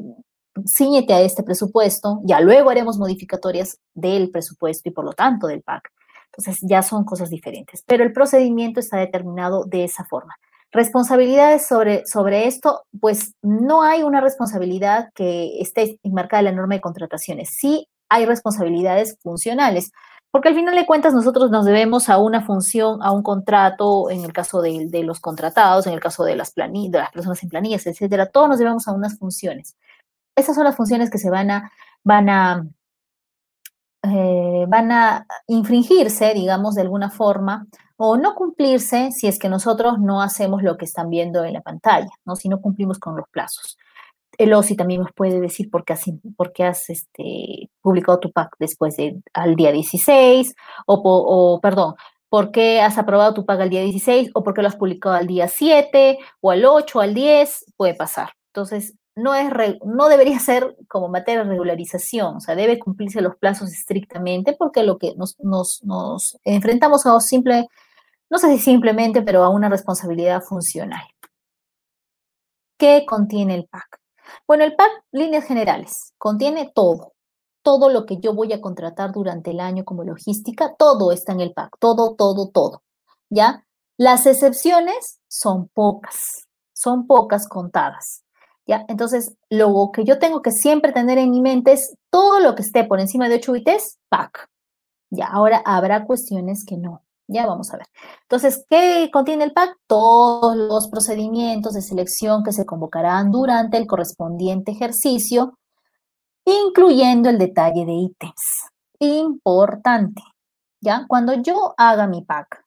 [0.66, 5.62] ciñete a este presupuesto, ya luego haremos modificatorias del presupuesto y por lo tanto del
[5.62, 5.90] PAC.
[6.26, 10.34] Entonces, ya son cosas diferentes, pero el procedimiento está determinado de esa forma.
[10.76, 16.74] Responsabilidades sobre, sobre esto, pues no hay una responsabilidad que esté enmarcada en la norma
[16.74, 17.48] de contrataciones.
[17.48, 19.90] Sí hay responsabilidades funcionales,
[20.30, 24.22] porque al final de cuentas nosotros nos debemos a una función, a un contrato, en
[24.22, 27.48] el caso de, los contratados, en el caso de las, planillas, de las personas en
[27.48, 29.78] planillas, etcétera, todos nos debemos a unas funciones.
[30.36, 31.72] Esas son las funciones que se van a,
[32.04, 32.66] van a,
[34.02, 37.66] eh, van a infringirse, digamos, de alguna forma
[37.96, 41.62] o no cumplirse si es que nosotros no hacemos lo que están viendo en la
[41.62, 42.36] pantalla, ¿no?
[42.36, 43.78] Si no cumplimos con los plazos.
[44.38, 46.04] El OSI también nos puede decir por qué has,
[46.36, 50.54] por qué has este, publicado tu PAC después del al día 16,
[50.86, 51.94] o, o, perdón,
[52.28, 55.14] por qué has aprobado tu PAC al día 16, o por qué lo has publicado
[55.14, 58.30] al día 7, o al 8, o al 10, puede pasar.
[58.48, 59.48] Entonces, no, es,
[59.84, 64.82] no debería ser como materia de regularización, o sea, debe cumplirse los plazos estrictamente porque
[64.82, 67.68] lo que nos, nos, nos enfrentamos a simple
[68.30, 71.04] no sé si simplemente, pero a una responsabilidad funcional.
[72.78, 74.00] ¿Qué contiene el PAC?
[74.46, 77.14] Bueno, el PAC, líneas generales, contiene todo.
[77.62, 81.40] Todo lo que yo voy a contratar durante el año como logística, todo está en
[81.40, 82.82] el PAC, todo, todo, todo.
[83.30, 83.64] ¿Ya?
[83.96, 88.24] Las excepciones son pocas, son pocas contadas.
[88.66, 88.84] ¿Ya?
[88.88, 92.62] Entonces, lo que yo tengo que siempre tener en mi mente es todo lo que
[92.62, 94.48] esté por encima de 8 UITs, PAC.
[95.10, 97.05] Ya, ahora habrá cuestiones que no.
[97.28, 97.86] Ya vamos a ver.
[98.22, 99.76] Entonces, ¿qué contiene el PAC?
[99.86, 105.58] Todos los procedimientos de selección que se convocarán durante el correspondiente ejercicio,
[106.44, 108.70] incluyendo el detalle de ítems.
[109.00, 110.22] Importante,
[110.80, 111.04] ¿ya?
[111.08, 112.64] Cuando yo haga mi PAC,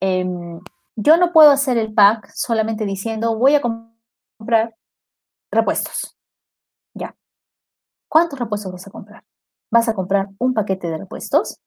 [0.00, 0.60] em,
[0.96, 4.74] yo no puedo hacer el PAC solamente diciendo voy a comprar
[5.52, 6.16] repuestos.
[6.94, 7.14] ¿Ya?
[8.08, 9.24] ¿Cuántos repuestos vas a comprar?
[9.70, 11.58] ¿Vas a comprar un paquete de repuestos?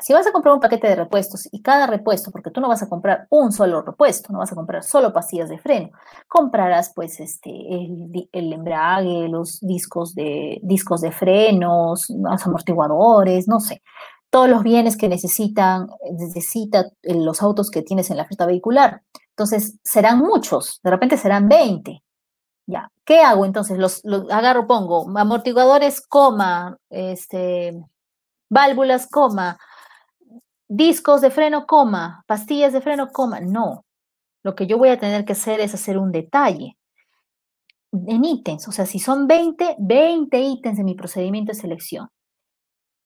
[0.00, 2.82] Si vas a comprar un paquete de repuestos y cada repuesto, porque tú no vas
[2.82, 5.90] a comprar un solo repuesto, no vas a comprar solo pastillas de freno,
[6.26, 13.82] comprarás pues este, el, embrague, los discos de, discos de frenos, los amortiguadores, no sé,
[14.30, 19.02] todos los bienes que necesitan, necesita los autos que tienes en la flota vehicular.
[19.30, 22.02] Entonces, serán muchos, de repente serán 20.
[22.68, 23.78] Ya, ¿qué hago entonces?
[23.78, 27.72] Los, los agarro, pongo amortiguadores, coma, este,
[28.48, 29.58] válvulas, coma,
[30.68, 33.40] discos de freno, coma, pastillas de freno, coma.
[33.40, 33.84] No,
[34.42, 36.76] lo que yo voy a tener que hacer es hacer un detalle
[37.92, 42.08] en ítems, o sea, si son 20, 20 ítems de mi procedimiento de selección.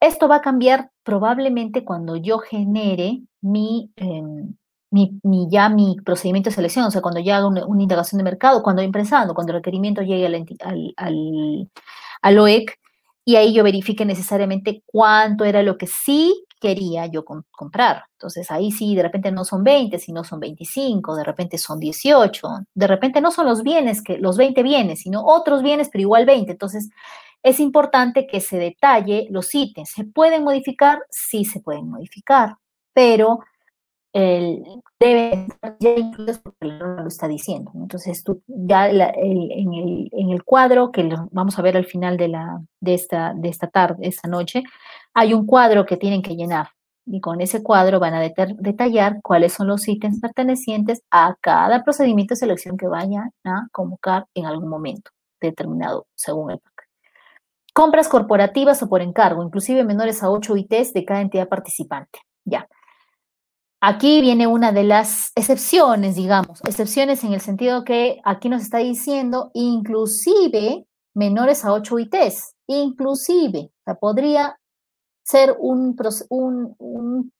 [0.00, 4.54] Esto va a cambiar probablemente cuando yo genere mi, em,
[4.90, 8.62] mi, ya mi procedimiento de selección, o sea, cuando ya haga una, indagación de mercado,
[8.62, 11.70] cuando empezando, cuando el requerimiento llegue al, al,
[12.22, 12.78] al OEC,
[13.24, 18.04] y ahí yo verifique necesariamente cuánto era lo que sí quería yo comprar.
[18.12, 22.48] Entonces ahí sí, de repente no son 20, sino son 25, de repente son 18,
[22.74, 26.26] de repente no son los bienes, que, los 20 bienes, sino otros bienes, pero igual
[26.26, 26.52] 20.
[26.52, 26.90] Entonces
[27.42, 29.90] es importante que se detalle los ítems.
[29.90, 31.00] ¿Se pueden modificar?
[31.08, 32.56] Sí se pueden modificar,
[32.92, 33.40] pero
[34.12, 34.64] el,
[34.98, 35.46] debe
[35.78, 37.70] ya incluido porque la norma lo está diciendo.
[37.74, 42.28] Entonces, tú ya en, el, en, el, cuadro que vamos a ver al final de,
[42.28, 44.62] la, de, esta, de esta tarde, esta noche,
[45.14, 46.68] hay un cuadro que tienen que llenar.
[47.06, 52.34] Y con ese cuadro van a detallar cuáles son los ítems pertenecientes a cada procedimiento
[52.34, 56.88] de selección que vayan a convocar en algún momento determinado según el PAC.
[57.72, 62.20] Compras corporativas o por encargo, inclusive menores a 8 ITs de cada entidad participante.
[62.44, 62.68] Ya.
[63.82, 68.78] Aquí viene una de las excepciones, digamos, excepciones en el sentido que aquí nos está
[68.78, 74.58] diciendo inclusive menores a 8 ITs, inclusive, podría
[75.22, 75.96] ser un,
[76.28, 77.32] un,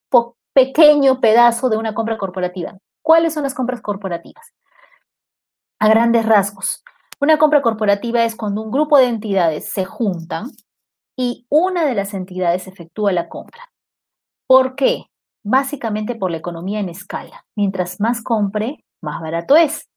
[0.53, 2.77] pequeño pedazo de una compra corporativa.
[3.01, 4.51] ¿Cuáles son las compras corporativas?
[5.79, 6.83] A grandes rasgos.
[7.21, 10.47] Una compra corporativa es cuando un grupo de entidades se juntan
[11.15, 13.71] y una de las entidades efectúa la compra.
[14.47, 15.10] ¿Por qué?
[15.43, 17.45] Básicamente por la economía en escala.
[17.55, 19.87] Mientras más compre, más barato es.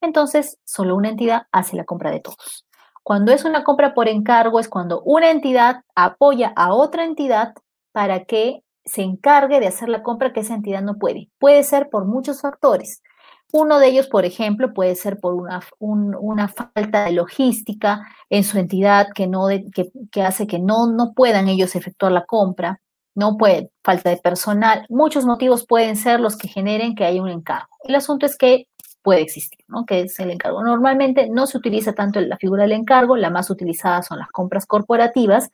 [0.00, 2.66] Entonces, solo una entidad hace la compra de todos.
[3.02, 7.54] Cuando es una compra por encargo es cuando una entidad apoya a otra entidad
[7.92, 11.28] para que se encargue de hacer la compra que esa entidad no puede.
[11.38, 13.02] Puede ser por muchos factores.
[13.52, 15.34] Uno de ellos, por ejemplo, puede ser por
[15.78, 22.24] una, falta de logística en su entidad que, hace que no puedan ellos efectuar la
[22.24, 22.80] compra
[23.14, 27.28] no puede, falta de personal, muchos motivos pueden ser los que generen que haya un
[27.28, 27.68] encargo.
[27.84, 28.68] El asunto es que
[29.02, 29.84] puede existir, ¿no?
[29.84, 30.64] Que es el encargo.
[30.64, 34.66] Normalmente no se utiliza tanto la figura del encargo, la más utilizada son las compras
[34.66, 35.50] corporativas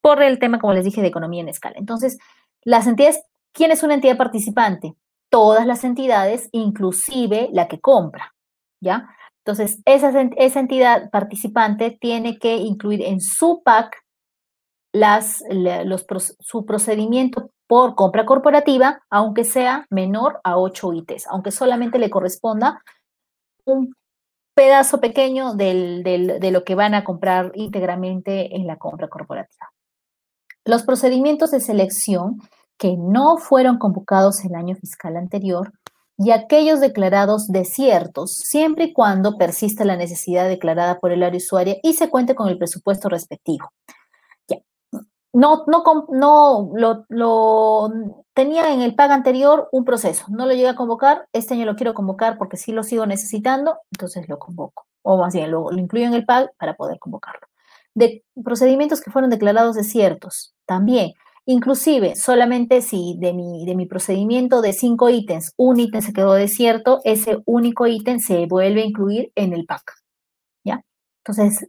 [0.00, 1.76] por el tema, como les dije, de economía en escala.
[1.78, 2.18] Entonces,
[2.62, 3.22] las entidades,
[3.52, 4.94] ¿quién es una entidad participante?
[5.30, 8.34] Todas las entidades, inclusive la que compra,
[8.80, 9.08] ¿ya?
[9.38, 14.01] Entonces, esa, esa entidad participante tiene que incluir en su PAC
[14.92, 16.06] las, los,
[16.38, 22.82] su procedimiento por compra corporativa, aunque sea menor a 8 ITs, aunque solamente le corresponda
[23.64, 23.94] un
[24.54, 29.72] pedazo pequeño de lo que van a comprar íntegramente en la compra corporativa.
[30.64, 32.40] Los procedimientos de selección
[32.76, 35.72] que no fueron convocados el año fiscal anterior
[36.18, 41.76] y aquellos declarados desiertos, siempre y cuando persista la necesidad declarada por el área usuaria
[41.82, 43.72] y se cuente con el presupuesto respectivo
[45.32, 47.92] no, no, no lo,
[48.34, 51.76] tenía en el PAG anterior un proceso, no lo llegué a convocar, este año lo
[51.76, 55.78] quiero convocar porque sí lo sigo necesitando, entonces lo convoco, o más bien lo, lo
[55.78, 57.46] incluyo en el PAG para poder convocarlo.
[57.94, 61.12] De procedimientos que fueron declarados desiertos, también,
[61.46, 66.34] inclusive solamente si de mi, de mi procedimiento de cinco ítems, un ítem se quedó
[66.34, 69.82] desierto, ese único ítem se vuelve a incluir en el PAC.
[70.64, 70.82] ¿Ya?
[71.24, 71.68] Entonces,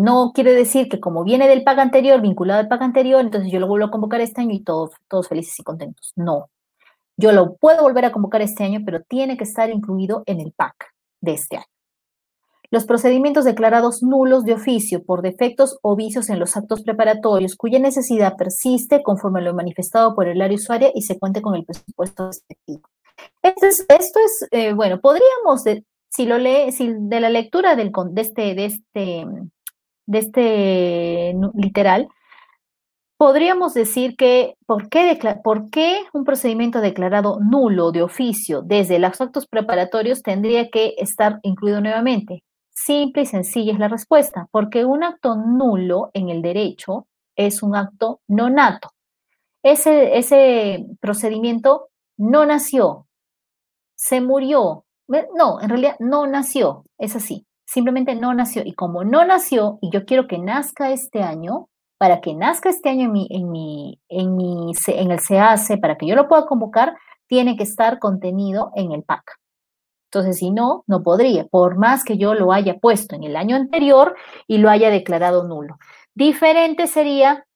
[0.00, 3.60] no quiere decir que como viene del pago anterior, vinculado al pago anterior, entonces yo
[3.60, 6.12] lo vuelvo a convocar este año y todos, todos felices y contentos.
[6.16, 6.50] No.
[7.16, 10.52] Yo lo puedo volver a convocar este año, pero tiene que estar incluido en el
[10.52, 11.66] PAC de este año.
[12.70, 17.78] Los procedimientos declarados nulos de oficio por defectos o vicios en los actos preparatorios cuya
[17.78, 22.26] necesidad persiste conforme lo manifestado por el área usuaria y se cuente con el presupuesto
[22.26, 22.88] respectivo.
[23.42, 25.62] Esto es, esto es eh, bueno, podríamos
[26.14, 29.26] si lo lee, si de la lectura del, de, este, de, este,
[30.06, 32.08] de este literal,
[33.16, 39.20] podríamos decir que ¿por qué, ¿por qué un procedimiento declarado nulo de oficio desde los
[39.20, 42.44] actos preparatorios tendría que estar incluido nuevamente?
[42.70, 47.74] Simple y sencilla es la respuesta, porque un acto nulo en el derecho es un
[47.74, 48.90] acto no nato.
[49.64, 53.08] ese procedimiento no nació,
[53.96, 54.84] se murió.
[55.08, 58.62] No, en realidad no nació, es así, simplemente no nació.
[58.64, 62.88] Y como no nació y yo quiero que nazca este año, para que nazca este
[62.88, 66.46] año en, mi, en, mi, en, mi, en el CAC, para que yo lo pueda
[66.46, 66.96] convocar,
[67.26, 69.22] tiene que estar contenido en el PAC.
[70.10, 73.56] Entonces, si no, no podría, por más que yo lo haya puesto en el año
[73.56, 74.14] anterior
[74.46, 75.76] y lo haya declarado nulo.
[76.14, 77.46] Diferente sería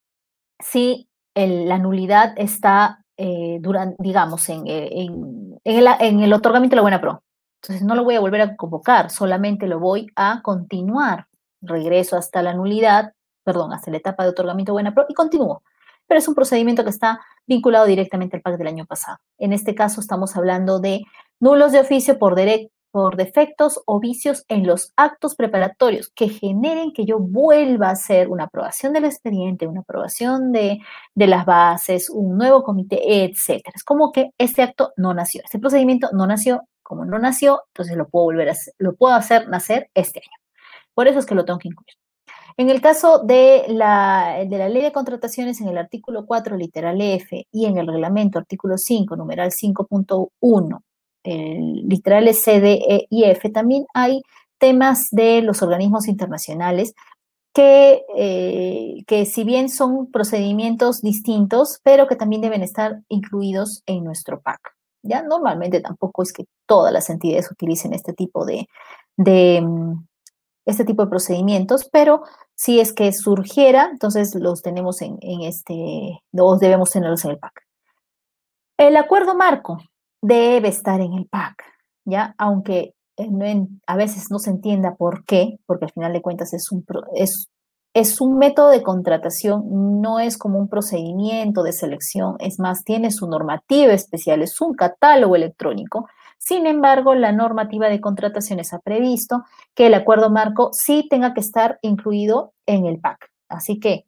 [0.59, 5.09] si la nulidad está, eh, durante, digamos, eh,
[5.64, 7.22] en el otorgamiento de la buena pro.
[7.63, 11.27] Entonces, no lo voy a volver a convocar, solamente lo voy a continuar.
[11.61, 13.13] Regreso hasta la nulidad,
[13.45, 15.63] perdón, hasta la etapa de otorgamiento buena pro y continúo.
[16.07, 19.19] Pero es un procedimiento que está vinculado directamente al PAC del año pasado.
[19.39, 21.03] En este caso, estamos hablando de
[21.41, 22.37] nulos de oficio por,
[22.91, 28.29] por defectos o vicios en los actos preparatorios que generen que yo vuelva a hacer
[28.29, 30.79] una aprobación del expediente, una aprobación de,
[31.15, 33.73] de las bases, un nuevo comité, etcétera.
[33.75, 37.97] Es como que este acto no nació, este procedimiento no nació, como no nació, entonces
[37.97, 40.39] lo puedo volver a hacer, lo puedo hacer nacer este año.
[40.95, 41.95] Por eso es que lo tengo que incluir.
[42.57, 47.01] En el caso de la, de la ley de contrataciones, en el artículo 4, literal
[47.01, 50.80] F, y en el reglamento, artículo 5, numeral 5.1,
[51.24, 54.22] literales C, D, E y F, también hay
[54.59, 56.95] temas de los organismos internacionales
[57.53, 64.05] que, eh, que si bien son procedimientos distintos, pero que también deben estar incluidos en
[64.05, 64.59] nuestro PAC.
[65.03, 68.69] Ya normalmente tampoco es que todas las entidades utilicen este tipo de,
[69.16, 70.05] mm,
[70.66, 72.23] este tipo de procedimientos, pero
[72.55, 77.39] si es que surgiera, entonces los tenemos en, en este, los debemos tenerlos en el
[77.39, 77.62] PAC.
[78.77, 79.79] El acuerdo marco
[80.23, 81.64] debe estar en el PAC,
[82.05, 82.35] ¿ya?
[82.39, 86.71] Aunque eh, a veces no se entienda por qué, porque al final de cuentas es
[86.71, 87.49] un, es,
[87.95, 93.11] es un método de contratación, no es como un procedimiento de selección, es más, tiene
[93.11, 96.09] su normativa especial, es un catálogo electrónico.
[96.49, 99.44] Sin embargo, la normativa de contrataciones ha previsto
[99.74, 103.30] que el acuerdo marco sí tenga que estar incluido en el PAC.
[103.51, 104.07] Así que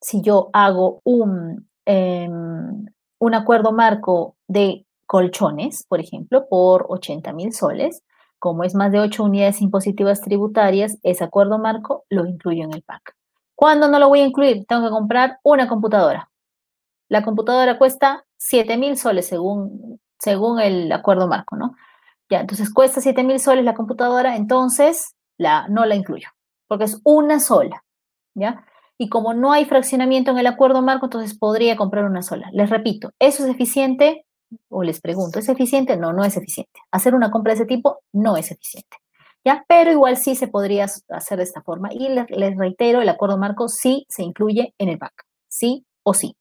[0.00, 2.86] si yo hago un, em,
[3.18, 8.04] un acuerdo marco de colchones, por ejemplo, por 80 mil soles.
[8.38, 12.82] Como es más de 8 unidades impositivas tributarias, ese acuerdo marco lo incluyo en el
[12.82, 13.16] PAC.
[13.56, 14.64] ¿Cuándo no lo voy a incluir?
[14.68, 16.30] Tengo que comprar una computadora.
[17.08, 21.76] La computadora cuesta 7 mil soles según, según el acuerdo marco, ¿no?
[22.28, 26.28] Ya, entonces cuesta 7 mil soles la computadora, entonces la, no la incluyo,
[26.66, 27.84] porque es una sola,
[28.34, 28.66] ¿ya?
[28.98, 32.50] Y como no hay fraccionamiento en el acuerdo marco, entonces podría comprar una sola.
[32.52, 34.24] Les repito, ¿eso es eficiente?
[34.68, 35.96] o les pregunto, ¿es eficiente?
[35.96, 36.80] No, no es eficiente.
[36.90, 38.96] Hacer una compra de ese tipo no es eficiente.
[39.44, 39.64] ¿Ya?
[39.68, 41.92] Pero igual sí se podría hacer de esta forma.
[41.92, 45.12] Y les, reitero, el acuerdo marco sí se incluye en el PAC,
[45.48, 46.36] sí o sí.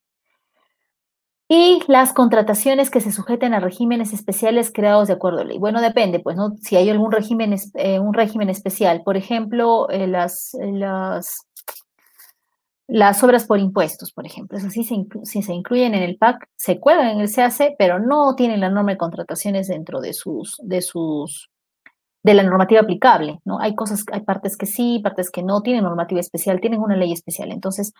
[1.47, 5.59] Y las contrataciones que se sujeten a regímenes especiales creados de acuerdo a ley.
[5.59, 6.55] Bueno, depende, pues, ¿no?
[6.61, 11.45] Si hay algún régimen, eh, un régimen especial, por ejemplo, eh, las, las
[12.87, 16.79] las obras por impuestos, por ejemplo, eso sí se, se incluyen en el PAC, se
[16.79, 20.81] cuelgan en el CAC, pero no tienen la norma de contrataciones dentro de sus, de
[20.81, 21.49] sus,
[22.23, 23.59] de la normativa aplicable, ¿no?
[23.59, 27.11] Hay cosas, hay partes que sí, partes que no tienen normativa especial, tienen una ley
[27.11, 27.51] especial.
[27.51, 27.93] Entonces,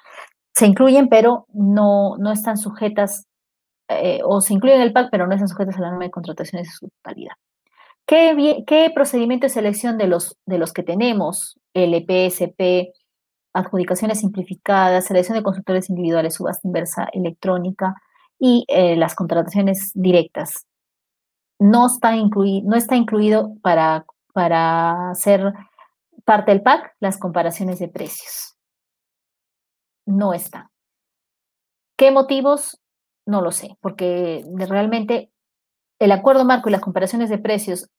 [0.54, 3.26] se incluyen, pero no, no están sujetas,
[3.88, 6.12] eh, o se incluyen en el PAC, pero no están sujetas a la norma de
[6.12, 7.34] contrataciones en su totalidad.
[8.06, 12.94] ¿Qué, qué procedimiento de selección de los, de los que tenemos, LP, SP,
[13.56, 17.96] adjudicaciones simplificadas, selección de consultores individuales, subasta inversa electrónica
[18.38, 20.66] y eh, las contrataciones directas.
[21.58, 25.54] No está, incluido, no está incluido para, para ser
[26.26, 28.56] parte del PAC las comparaciones de precios.
[30.06, 30.70] No está.
[31.98, 32.78] ¿Qué motivos?
[33.26, 35.32] No lo sé, porque realmente
[36.00, 37.90] el acuerdo marco y las comparaciones de precios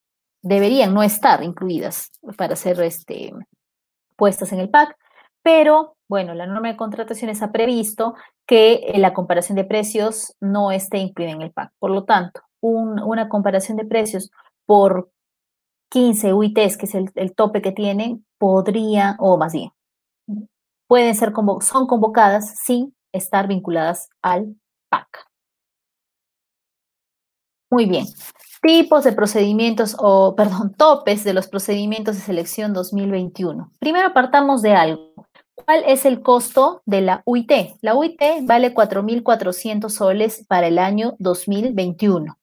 [0.43, 3.33] deberían no estar incluidas para ser este,
[4.16, 4.97] puestas en el PAC
[5.47, 8.16] pero bueno, la norma de contrataciones ha previsto
[8.49, 11.70] que eh, la comparación de precios no esté incluida en el PAC.
[11.79, 14.33] Por lo tanto, una comparación de precios
[14.64, 15.09] por
[15.91, 19.70] 15 UITs, que es el, tope que tienen, podría, o más bien,
[20.89, 24.57] pueden ser, son convocadas sin estar vinculadas al
[24.89, 25.26] PAC.
[27.70, 28.07] Muy bien.
[28.62, 33.72] Tipos de procedimientos o, perdón, topes de los procedimientos de selección 2021.
[33.78, 35.14] Primero partamos de algo.
[35.55, 37.53] ¿Cuál es el costo de la UIT?
[37.80, 42.39] La UIT vale 4.400 soles para el año 2021.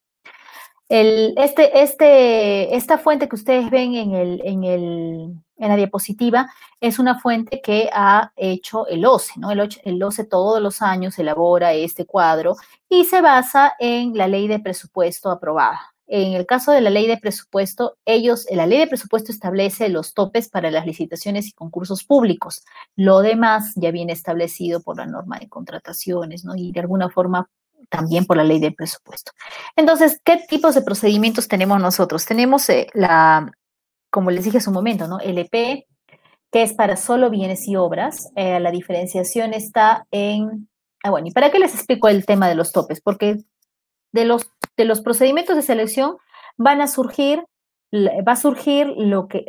[0.89, 6.51] El, este, este, esta fuente que ustedes ven en el, en el, en la diapositiva
[6.79, 9.51] es una fuente que ha hecho el OCE, ¿no?
[9.51, 12.55] El, el OCE todos los años elabora este cuadro
[12.89, 15.93] y se basa en la ley de presupuesto aprobada.
[16.05, 20.13] En el caso de la ley de presupuesto, ellos, la ley de presupuesto establece los
[20.13, 22.63] topes para las licitaciones y concursos públicos.
[22.95, 26.55] Lo demás ya viene establecido por la norma de contrataciones, ¿no?
[26.55, 27.49] Y de alguna forma
[27.89, 29.31] también por la ley de presupuesto.
[29.75, 32.25] Entonces, ¿qué tipos de procedimientos tenemos nosotros?
[32.25, 33.51] Tenemos eh, la,
[34.13, 35.19] como les dije hace un momento, ¿no?
[35.19, 35.87] LP,
[36.51, 38.31] que es para solo bienes y obras.
[38.35, 40.69] Eh, la diferenciación está en...
[41.03, 43.01] Ah, bueno, ¿y para qué les explico el tema de los topes?
[43.01, 43.37] Porque
[44.11, 44.47] de los,
[44.77, 46.17] de los procedimientos de selección
[46.57, 47.43] van a surgir,
[47.91, 49.45] va a surgir lo que,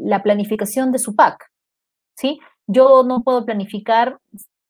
[0.00, 1.50] la planificación de su PAC,
[2.16, 2.40] ¿sí?
[2.66, 4.18] Yo no puedo planificar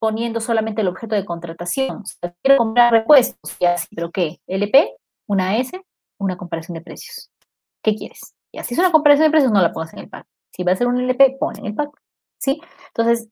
[0.01, 2.03] poniendo solamente el objeto de contratación.
[2.43, 4.41] quiero comprar repuestos, y así, pero ¿qué?
[4.49, 4.91] ¿LP?
[5.29, 5.81] ¿Una S?
[6.19, 7.31] ¿Una comparación de precios?
[7.81, 8.35] ¿Qué quieres?
[8.59, 10.27] Así es una comparación de precios, no la pongas en el PAC.
[10.51, 11.91] Si va a ser un LP, pon en el PAC.
[12.39, 12.61] ¿Sí?
[12.89, 13.29] Entonces,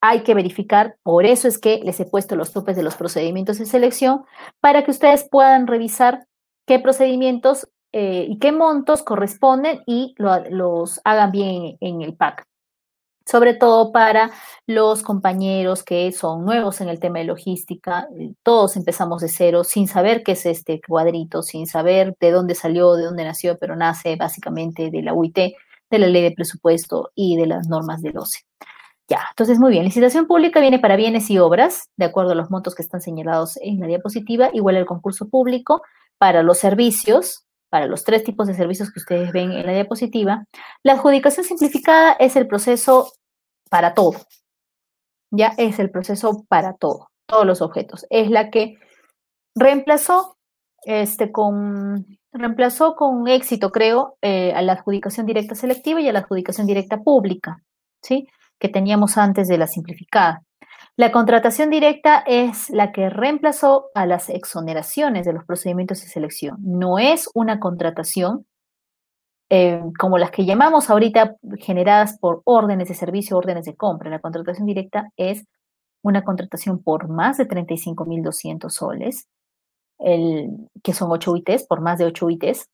[0.00, 3.58] hay que verificar, por eso es que les he puesto los topes de los procedimientos
[3.58, 4.24] de selección,
[4.60, 6.26] para que ustedes puedan revisar
[6.66, 12.46] qué procedimientos eh, y qué montos corresponden y los hagan bien en el PAC
[13.28, 14.30] sobre todo para
[14.66, 18.08] los compañeros que son nuevos en el tema de logística.
[18.42, 22.94] Todos empezamos de cero sin saber qué es este cuadrito, sin saber de dónde salió,
[22.94, 25.36] de dónde nació, pero nace básicamente de la UIT,
[25.90, 28.40] de la ley de presupuesto y de las normas del OCE.
[29.08, 32.50] Ya, entonces muy bien, licitación pública viene para bienes y obras, de acuerdo a los
[32.50, 35.82] montos que están señalados en la diapositiva, igual el concurso público
[36.18, 40.44] para los servicios, para los tres tipos de servicios que ustedes ven en la diapositiva.
[40.82, 43.12] La adjudicación simplificada es el proceso
[43.70, 44.14] para todo.
[45.30, 48.06] Ya es el proceso para todo, todos los objetos.
[48.10, 48.78] Es la que
[49.54, 50.36] reemplazó
[50.84, 56.20] este, con, reemplazó con éxito, creo, eh, a la adjudicación directa selectiva y a la
[56.20, 57.62] adjudicación directa pública,
[58.02, 58.28] ¿sí?
[58.58, 60.42] Que teníamos antes de la simplificada.
[60.98, 66.56] La contratación directa es la que reemplazó a las exoneraciones de los procedimientos de selección.
[66.60, 68.46] No es una contratación
[69.48, 74.10] eh, como las que llamamos ahorita generadas por órdenes de servicio, órdenes de compra.
[74.10, 75.46] La contratación directa es
[76.02, 79.28] una contratación por más de 35.200 soles,
[80.00, 82.68] que son 8 UITs, por más de 8 UITs,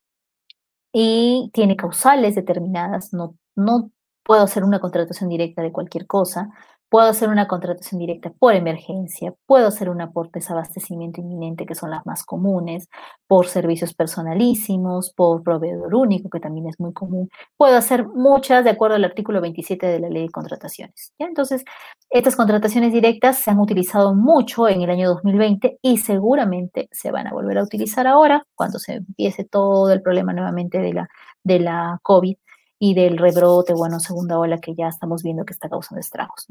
[0.91, 3.13] y tiene causales determinadas.
[3.13, 3.91] No, no
[4.23, 6.49] puedo hacer una contratación directa de cualquier cosa.
[6.89, 11.75] Puedo hacer una contratación directa por emergencia, puedo hacer un aporte de abastecimiento inminente, que
[11.75, 12.89] son las más comunes,
[13.27, 17.29] por servicios personalísimos, por proveedor único, que también es muy común.
[17.57, 21.13] Puedo hacer muchas de acuerdo al artículo 27 de la ley de contrataciones.
[21.17, 21.63] Entonces,
[22.09, 27.27] estas contrataciones directas se han utilizado mucho en el año 2020 y seguramente se van
[27.27, 31.09] a volver a utilizar ahora, cuando se empiece todo el problema nuevamente de la,
[31.43, 32.37] de la COVID
[32.85, 36.45] y del rebrote, bueno, segunda ola que ya estamos viendo que está causando estragos.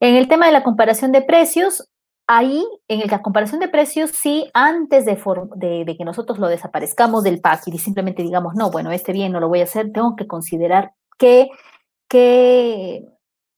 [0.00, 1.88] En el tema de la comparación de precios,
[2.26, 5.16] ahí, en la comparación de precios, sí, antes de,
[5.86, 9.40] de, que nosotros lo desaparezcamos del pack y simplemente digamos, no, bueno, este bien no
[9.40, 11.48] lo voy a hacer, tengo que considerar qué,
[12.06, 13.06] qué,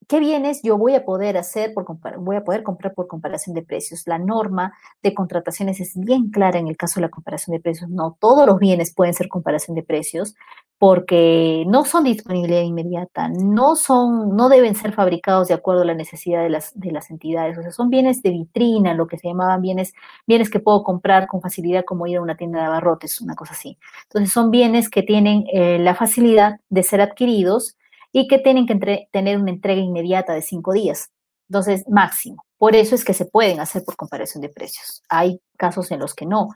[0.09, 1.87] qué bienes yo voy a poder hacer, por
[2.19, 4.05] voy a poder comprar por comparación de precios.
[4.07, 7.91] La norma de contrataciones es bien clara en el caso de la comparación de precios.
[7.91, 10.35] No todos los bienes pueden ser comparación de precios
[10.79, 15.95] porque no son disponibilidad inmediata, no son, no deben ser fabricados de acuerdo a la
[15.95, 19.27] necesidad de las, de las entidades, o sea, son bienes de vitrina, lo que se
[19.27, 19.93] llamaban bienes,
[20.25, 23.55] bienes que puedo comprar con facilidad como ir a una tienda de abarrotes, una cosa
[23.55, 23.77] así.
[24.05, 27.77] Entonces son bienes que tienen eh, la facilidad de ser adquiridos
[28.13, 31.11] y que tienen que tener una entrega inmediata de cinco días,
[31.49, 32.45] entonces máximo.
[32.57, 35.03] Por eso es que se pueden hacer por comparación de precios.
[35.09, 36.49] Hay casos en los que no.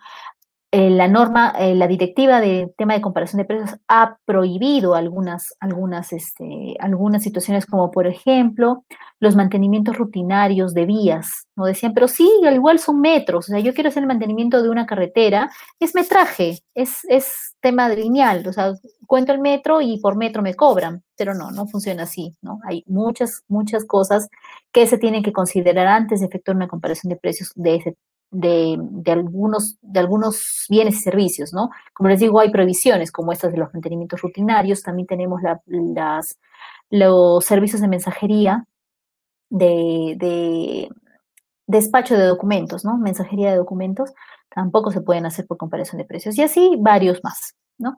[0.74, 5.54] Eh, la norma, eh, la directiva de tema de comparación de precios ha prohibido algunas,
[5.60, 8.82] algunas, este, algunas situaciones como por ejemplo
[9.20, 11.46] los mantenimientos rutinarios de vías.
[11.56, 13.50] No decían, pero sí, al igual son metros.
[13.50, 17.90] O sea, yo quiero hacer el mantenimiento de una carretera, es metraje, es, es tema
[17.90, 18.46] lineal.
[18.48, 18.72] O sea,
[19.06, 21.02] cuento el metro y por metro me cobran.
[21.18, 22.60] Pero no, no funciona así, ¿no?
[22.64, 24.30] Hay muchas, muchas cosas
[24.72, 27.96] que se tienen que considerar antes de efectuar una comparación de precios de ese
[28.32, 31.70] de, algunos, de algunos bienes y servicios, ¿no?
[31.92, 36.38] Como les digo, hay prohibiciones como estas de los mantenimientos rutinarios, también tenemos las,
[36.90, 38.66] los servicios de mensajería,
[39.50, 40.88] de,
[41.66, 42.96] despacho de documentos, ¿no?
[42.96, 44.12] Mensajería de documentos,
[44.48, 47.96] tampoco se pueden hacer por comparación de precios, y así varios más, ¿no?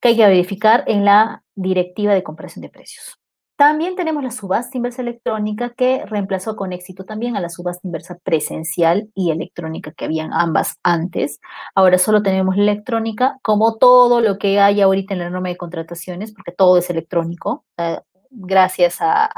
[0.00, 3.17] Que hay que verificar en la directiva de comparación de precios.
[3.58, 8.16] También tenemos la subasta inversa electrónica que reemplazó con éxito también a la subasta inversa
[8.22, 11.40] presencial y electrónica que habían ambas antes.
[11.74, 15.56] Ahora solo tenemos la electrónica, como todo lo que hay ahorita en la norma de
[15.56, 17.64] contrataciones, porque todo es electrónico.
[17.78, 17.98] Eh,
[18.30, 19.28] gracias a,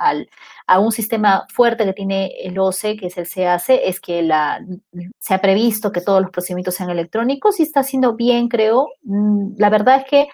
[0.79, 4.29] un sistema fuerte que tiene el OCE, que es el CAC, es que
[5.19, 8.89] se ha previsto que todos los procedimientos sean electrónicos y está haciendo bien, creo.
[9.03, 10.29] Mm, la verdad es que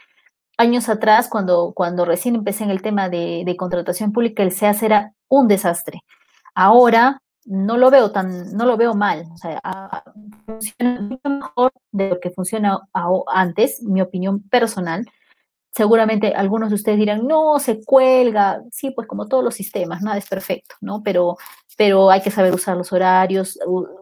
[0.57, 5.13] años atrás, cuando, cuando recién empecé en el tema de, contratación pública, el SEAS era
[5.29, 6.03] un desastre.
[6.55, 9.27] Ahora no lo veo tan, no lo veo mal.
[10.47, 12.81] Funciona mejor de lo que funciona
[13.33, 15.07] antes, mi opinión personal.
[15.71, 18.63] Seguramente algunos de ustedes dirán, no, se cuelga.
[18.73, 21.03] Sí, pues como todos los sistemas, nada es perfecto, ¿no?
[21.03, 21.37] Pero,
[21.77, 23.59] pero hay que saber usar los horarios,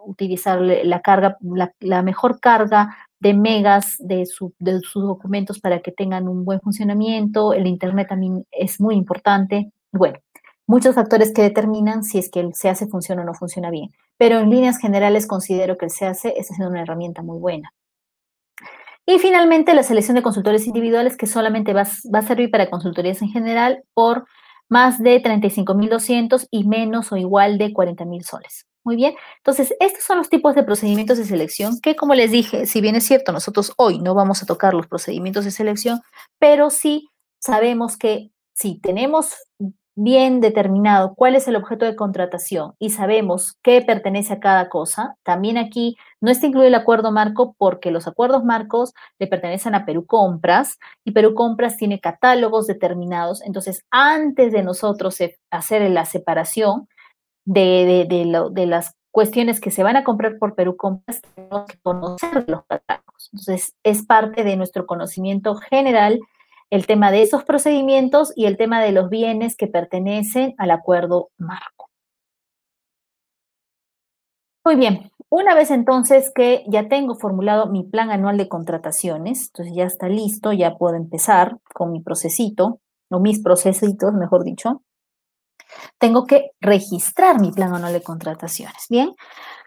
[0.07, 1.37] utilizar la carga,
[1.81, 4.53] la mejor carga de megas de, sus
[4.93, 7.55] documentos para que tengan un buen funcionamiento.
[7.55, 9.73] El Internet también es muy importante.
[9.93, 10.19] Bueno,
[10.67, 13.89] muchos factores que determinan si es que el CAC funciona o no funciona bien.
[14.19, 17.73] Pero en líneas generales considero que el CAC está siendo una herramienta muy buena.
[19.07, 21.85] Y finalmente, la selección de consultores individuales que solamente va,
[22.15, 24.27] va a servir para consultorías en general por
[24.69, 28.67] más de 35.200 y menos o igual de 40.000 soles.
[28.85, 32.67] Muy bien, entonces estos son los tipos de procedimientos de selección que, como les dije,
[32.67, 36.03] si bien es cierto, nosotros hoy no vamos a tocar los procedimientos de selección,
[36.39, 37.09] pero sí
[37.39, 39.37] sabemos que si tenemos
[39.97, 45.17] bien determinado cuál es el objeto de contratación y sabemos qué pertenece a cada cosa,
[45.23, 49.87] también aquí no está incluido el acuerdo marco porque los acuerdos marcos le pertenecen a
[49.87, 53.41] Perú Compras y Perú Compras tiene catálogos determinados.
[53.43, 55.17] Entonces, antes de nosotros
[55.51, 56.89] hacer la separación,
[57.45, 62.65] de, las cuestiones que se van a comprar por Perú Compras, tenemos que conocer los
[62.67, 63.31] catálogos.
[63.33, 66.21] Entonces, es parte de nuestro conocimiento general
[66.71, 71.31] el tema de esos procedimientos y el tema de los bienes que pertenecen al acuerdo
[71.39, 71.91] marco.
[74.65, 79.75] Muy bien, una vez entonces que ya tengo formulado mi plan anual de contrataciones, entonces
[79.77, 82.81] ya está listo, ya puedo empezar con mi procesito,
[83.11, 84.83] o mis procesitos, mejor dicho
[85.99, 88.87] tengo que registrar mi plan anual de contrataciones.
[88.89, 89.15] Bien,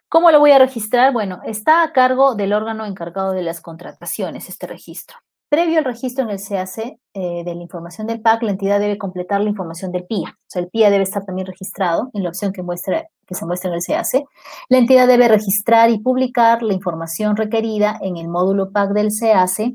[0.10, 1.14] ¿cómo lo voy a registrar?
[1.14, 5.18] Bueno, está a cargo del órgano encargado de las contrataciones, este registro.
[5.50, 8.98] Previo al registro en el CAC eh, de la información del PAC, la entidad debe
[8.98, 10.30] completar la información del PIA.
[10.30, 13.46] O sea, el PIA debe estar también registrado en la opción que, muestra, que se
[13.46, 14.26] muestra en el CAC.
[14.68, 19.74] La entidad debe registrar y publicar la información requerida en el módulo PAC del CAC.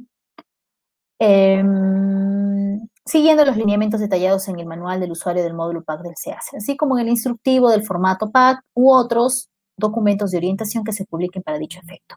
[3.04, 6.76] Siguiendo los lineamientos detallados en el manual del usuario del módulo PAC del CAC, así
[6.76, 11.42] como en el instructivo del formato PAC u otros documentos de orientación que se publiquen
[11.42, 12.16] para dicho efecto.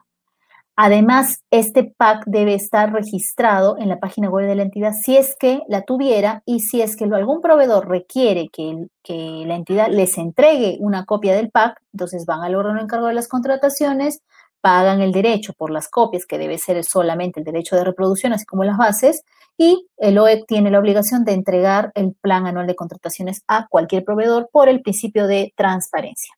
[0.78, 5.34] Además, este PAC debe estar registrado en la página web de la entidad si es
[5.40, 10.18] que la tuviera y si es que algún proveedor requiere que, que la entidad les
[10.18, 14.20] entregue una copia del PAC, entonces van al órgano encargado de las contrataciones,
[14.60, 18.44] pagan el derecho por las copias, que debe ser solamente el derecho de reproducción, así
[18.44, 19.22] como las bases,
[19.58, 24.04] y el OEC tiene la obligación de entregar el plan anual de contrataciones a cualquier
[24.04, 26.34] proveedor por el principio de transparencia.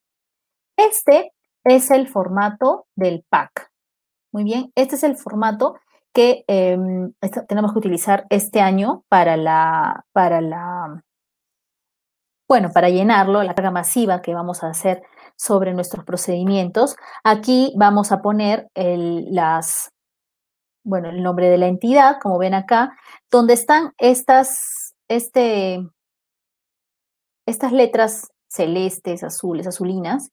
[0.77, 1.33] Este
[1.63, 3.69] es el formato del PAC.
[4.31, 5.75] Muy bien, este es el formato
[6.13, 7.13] que em,
[7.47, 11.03] tenemos que utilizar este año para la, para la,
[12.47, 15.03] bueno, para llenarlo, la carga masiva que vamos a hacer
[15.39, 16.97] sobre nuestros procedimientos.
[17.23, 19.91] Aquí vamos a poner las,
[20.83, 22.91] bueno, el nombre de la entidad, como ven acá,
[23.31, 25.79] donde están estas, este,
[27.45, 30.29] estas letras celestes, azules, azulinas,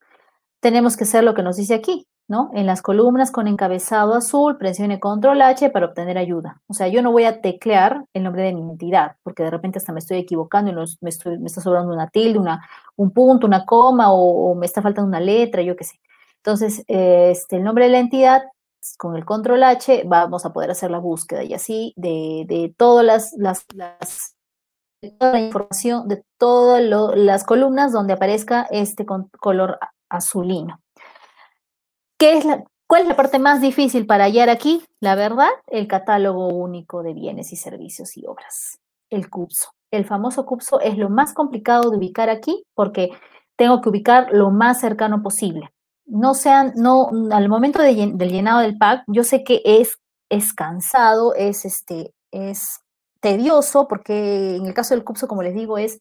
[0.61, 2.51] tenemos que hacer lo que nos dice aquí, ¿no?
[2.55, 6.61] En las columnas con encabezado azul, presione control H para obtener ayuda.
[6.67, 9.79] O sea, yo no voy a teclear el nombre de mi entidad, porque de repente
[9.79, 12.67] hasta me estoy equivocando y me, está sobrando una tilde, una,
[12.97, 16.01] un punto, una coma o, me está faltando una letra, yo qué sé.
[16.39, 18.43] Entonces, este, el nombre de la entidad
[18.99, 23.33] con el control H vamos a poder hacer la búsqueda y así de, todas las,
[23.37, 23.67] las,
[25.19, 26.83] toda la información, de todas
[27.17, 29.07] las columnas donde aparezca este
[29.41, 29.79] color
[30.09, 30.81] azulino.
[32.19, 34.83] ¿Qué es la, ¿Cuál es la parte más difícil para hallar aquí?
[35.01, 38.79] La verdad, el catálogo único de bienes y servicios y obras,
[39.11, 39.71] el CUPSO.
[39.91, 43.11] El famoso CUPSO es lo más complicado de ubicar aquí porque
[43.57, 45.71] tengo que ubicar lo más cercano posible
[46.07, 49.99] no sean, no, al momento del llenado del pack, yo sé que es,
[50.31, 52.81] es cansado, es, este, es
[53.21, 56.01] tedioso, porque en el caso del CUPSO, como les digo, es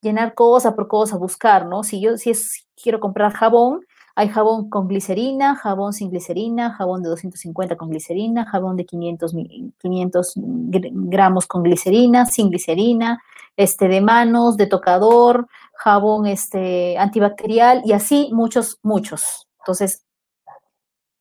[0.00, 1.84] llenar cosa por cosa, buscar, ¿no?
[1.84, 3.80] Si yo si es, quiero comprar jabón,
[4.14, 9.34] Hay jabón con glicerina, jabón sin glicerina, jabón de 250 con glicerina, jabón de 500,
[9.78, 13.22] 500 gramos con glicerina, sin glicerina,
[13.56, 19.48] este, de manos, de tocador, jabón este, antibacterial y así muchos, muchos.
[19.60, 20.04] Entonces,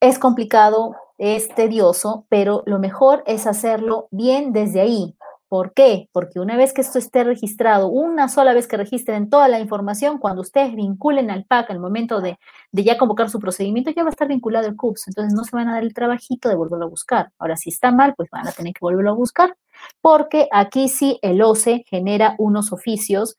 [0.02, 5.16] es complicado, es tedioso, pero lo mejor es hacerlo bien desde ahí,
[5.52, 6.08] ¿Por qué?
[6.14, 10.18] Porque una vez que esto esté registrado, una sola vez que registren toda la información,
[10.18, 12.40] cuando ustedes vinculen al PAC al momento de,
[12.72, 15.10] ya convocar su procedimiento, ya va a estar vinculado el CUPS.
[15.10, 17.34] Entonces no se van a dar el trabajito de volverlo a buscar.
[17.38, 19.58] Ahora, si está mal, pues van a tener que volverlo a buscar,
[20.00, 23.36] porque aquí sí el OCE genera unos oficios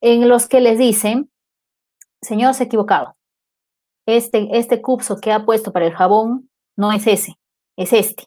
[0.00, 1.30] en los que les dicen,
[2.22, 3.14] señor, se ha equivocado.
[4.04, 7.38] Este, este CUPSO que ha puesto para el jabón no es ese,
[7.76, 8.24] es este.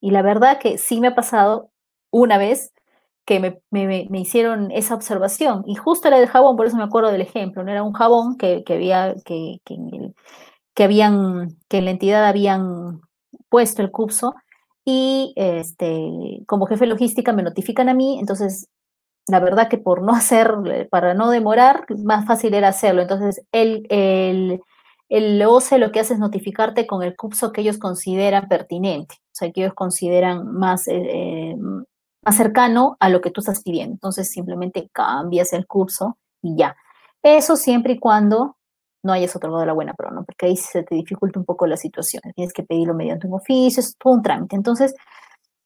[0.00, 1.71] Y la verdad que sí me ha pasado
[2.12, 2.72] una vez
[3.24, 3.40] que
[3.70, 5.64] me, hicieron esa observación.
[5.66, 7.72] Y justo era del jabón, por eso me acuerdo del ejemplo, ¿no?
[7.72, 13.00] Era un jabón que, había, que, que, habían, que en la entidad habían
[13.48, 14.34] puesto el CUPSO
[14.84, 18.68] y este, como jefe logística me notifican a mí, entonces
[19.28, 20.52] la verdad que por no hacer,
[20.90, 23.02] para no demorar, más fácil era hacerlo.
[23.02, 24.60] Entonces el, el,
[25.08, 29.34] el OCE lo que hace es notificarte con el CUPSO que ellos consideran pertinente, o
[29.34, 31.56] sea, que ellos consideran más, eh, eh,
[32.24, 33.94] más cercano a lo que tú estás pidiendo.
[33.94, 36.76] Entonces simplemente cambias el curso y ya.
[37.22, 38.56] Eso siempre y cuando
[39.02, 40.24] no hayas otorgado la buena pro, ¿no?
[40.24, 42.22] Porque ahí se te dificulta un poco la situación.
[42.34, 44.54] Tienes que pedirlo mediante un oficio, es todo un trámite.
[44.54, 44.94] Entonces,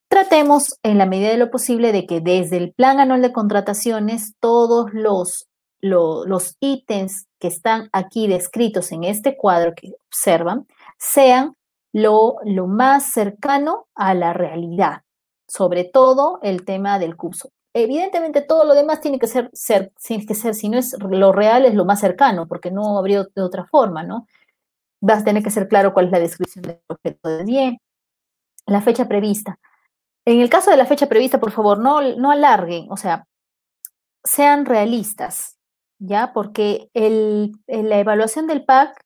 [0.08, 4.34] tratemos en la medida de lo posible de que desde el plan anual de contrataciones
[4.40, 5.48] todos los,
[5.80, 10.66] los ítems que están aquí descritos en este cuadro que observan
[10.98, 11.54] sean
[11.92, 15.02] lo, lo más cercano a la realidad
[15.48, 17.50] sobre todo el tema del curso.
[17.74, 21.32] Evidentemente todo lo demás tiene que ser, ser, tiene que ser, si no es lo
[21.32, 24.26] real, es lo más cercano, porque no habría de otra forma, ¿no?
[25.00, 27.78] Vas a tener que ser claro cuál es la descripción del objeto de bien,
[28.66, 29.58] la fecha prevista.
[30.24, 33.26] En el caso de la fecha prevista, por favor, no, no alarguen, o sea,
[34.24, 35.58] sean realistas,
[35.98, 36.32] ¿ya?
[36.32, 39.00] Porque el, la evaluación del PAC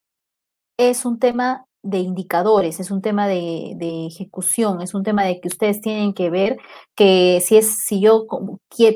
[0.77, 3.75] es un tema de indicadores, es un tema de,
[4.07, 6.57] ejecución, es un tema de que ustedes tienen que ver
[6.95, 8.27] que si es, si yo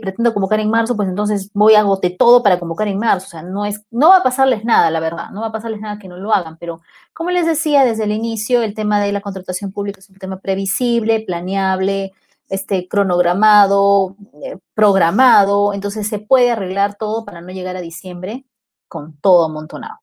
[0.02, 3.26] pretendo convocar en marzo, pues entonces voy a agote todo para convocar en marzo.
[3.28, 5.82] O sea, no es, no va a pasarles nada, la verdad, no va a pasarles
[5.82, 6.82] nada que no lo hagan, pero
[7.14, 10.40] como les decía desde el inicio, el tema de la contratación pública es un tema
[10.40, 12.12] previsible, planeable,
[12.50, 18.46] este, cronogramado, eh, programado, entonces se puede arreglar todo para no llegar a diciembre
[18.88, 20.00] con todo amontonado.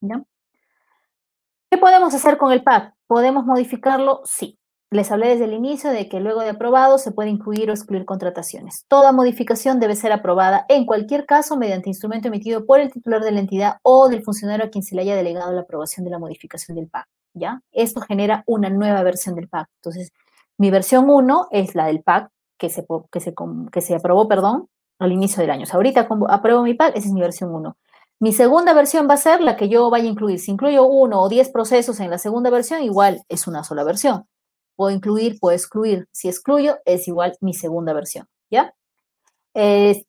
[0.00, 0.22] ¿ya?
[1.70, 2.94] ¿Qué podemos hacer con el PAC?
[3.08, 4.20] ¿Podemos modificarlo?
[4.24, 4.58] Sí.
[4.92, 8.04] Les hablé desde el inicio de que luego de aprobado se puede incluir o excluir
[8.04, 8.84] contrataciones.
[8.86, 13.32] Toda modificación debe ser aprobada en cualquier caso mediante instrumento emitido por el titular de
[13.32, 16.20] la entidad o del funcionario a quien se le haya delegado la aprobación de la
[16.20, 17.08] modificación del PAC.
[17.34, 17.62] ¿ya?
[17.72, 19.68] Esto genera una nueva versión del PAC.
[19.82, 20.12] Entonces,
[20.58, 23.34] mi versión 1 es la del PAC que se, que se,
[23.72, 24.68] que se aprobó perdón,
[25.00, 25.66] al inicio del año.
[25.70, 27.76] O ahorita apruebo mi PAC, esa es mi versión 1.
[28.18, 30.38] Mi segunda versión va a ser la que yo vaya a incluir.
[30.40, 34.26] Si incluyo uno o diez procesos en la segunda versión, igual es una sola versión.
[34.74, 36.08] Puedo incluir, puedo excluir.
[36.12, 38.26] Si excluyo, es igual mi segunda versión.
[38.50, 38.74] ¿Ya?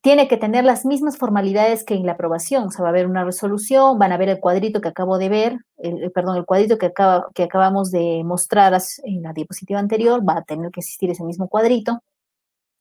[0.02, 2.64] Tiene que tener las mismas formalidades que en la aprobación.
[2.64, 5.30] O sea, va a haber una resolución, van a ver el cuadrito que acabo de
[5.30, 10.26] ver, el, perdón, el cuadrito que, acaba, que acabamos de mostrar en la diapositiva anterior,
[10.26, 12.02] va a tener que existir ese mismo cuadrito.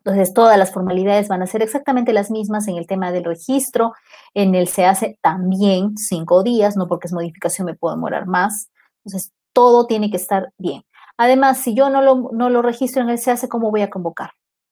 [0.07, 3.91] Entonces, todas las formalidades van a ser exactamente las mismas en el tema del registro.
[4.33, 8.69] En el se hace también cinco días, no porque es modificación me puedo demorar más.
[9.03, 10.83] Entonces, todo tiene que estar bien.
[11.17, 13.89] Además, si yo no lo, no lo registro en el se hace, ¿cómo voy a
[13.89, 14.31] convocar?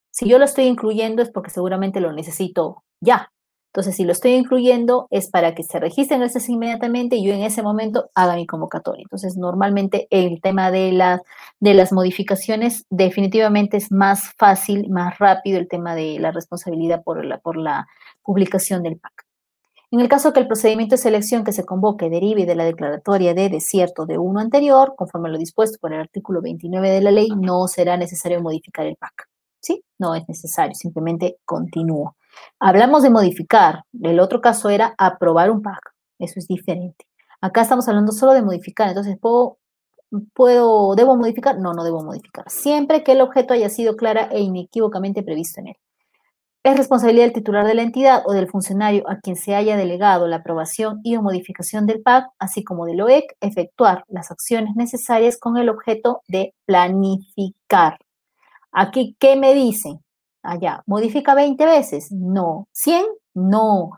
[0.09, 3.29] Si yo lo estoy incluyendo es porque seguramente lo necesito ya.
[3.75, 7.41] Entonces, si lo estoy incluyendo es para que se registren esas inmediatamente y yo en
[7.41, 9.03] ese momento haga mi convocatoria.
[9.03, 11.19] Entonces, normalmente el tema de las,
[11.59, 17.25] de las modificaciones definitivamente es más fácil, más rápido el tema de la responsabilidad por
[17.25, 17.85] la, por la
[18.23, 19.25] publicación del PAC.
[19.91, 23.33] En el caso que el procedimiento de selección que se convoque derive de la declaratoria
[23.33, 27.11] de desierto de uno anterior, conforme a lo dispuesto por el artículo 29 de la
[27.11, 29.27] ley, no será necesario modificar el PAC.
[29.59, 29.83] ¿Sí?
[29.99, 32.15] No es necesario, simplemente continúo.
[32.59, 37.05] Hablamos de modificar, el otro caso era aprobar un PAC, eso es diferente.
[37.41, 39.57] Acá estamos hablando solo de modificar, entonces puedo,
[40.33, 41.59] puedo, ¿debo modificar?
[41.59, 45.67] No, no debo modificar, siempre que el objeto haya sido clara e inequívocamente previsto en
[45.67, 45.75] él.
[46.65, 50.27] Es responsabilidad del titular de la entidad o del funcionario a quien se haya delegado
[50.27, 55.37] la aprobación y o modificación del PAC, así como del OEC, efectuar las acciones necesarias
[55.37, 57.99] con el objeto de planificar.
[58.71, 60.04] Aquí, ¿qué me dicen?
[60.45, 60.83] Allá.
[60.85, 62.11] ¿Modifica 20 veces?
[62.11, 62.67] No.
[62.73, 63.05] ¿100?
[63.33, 63.91] No.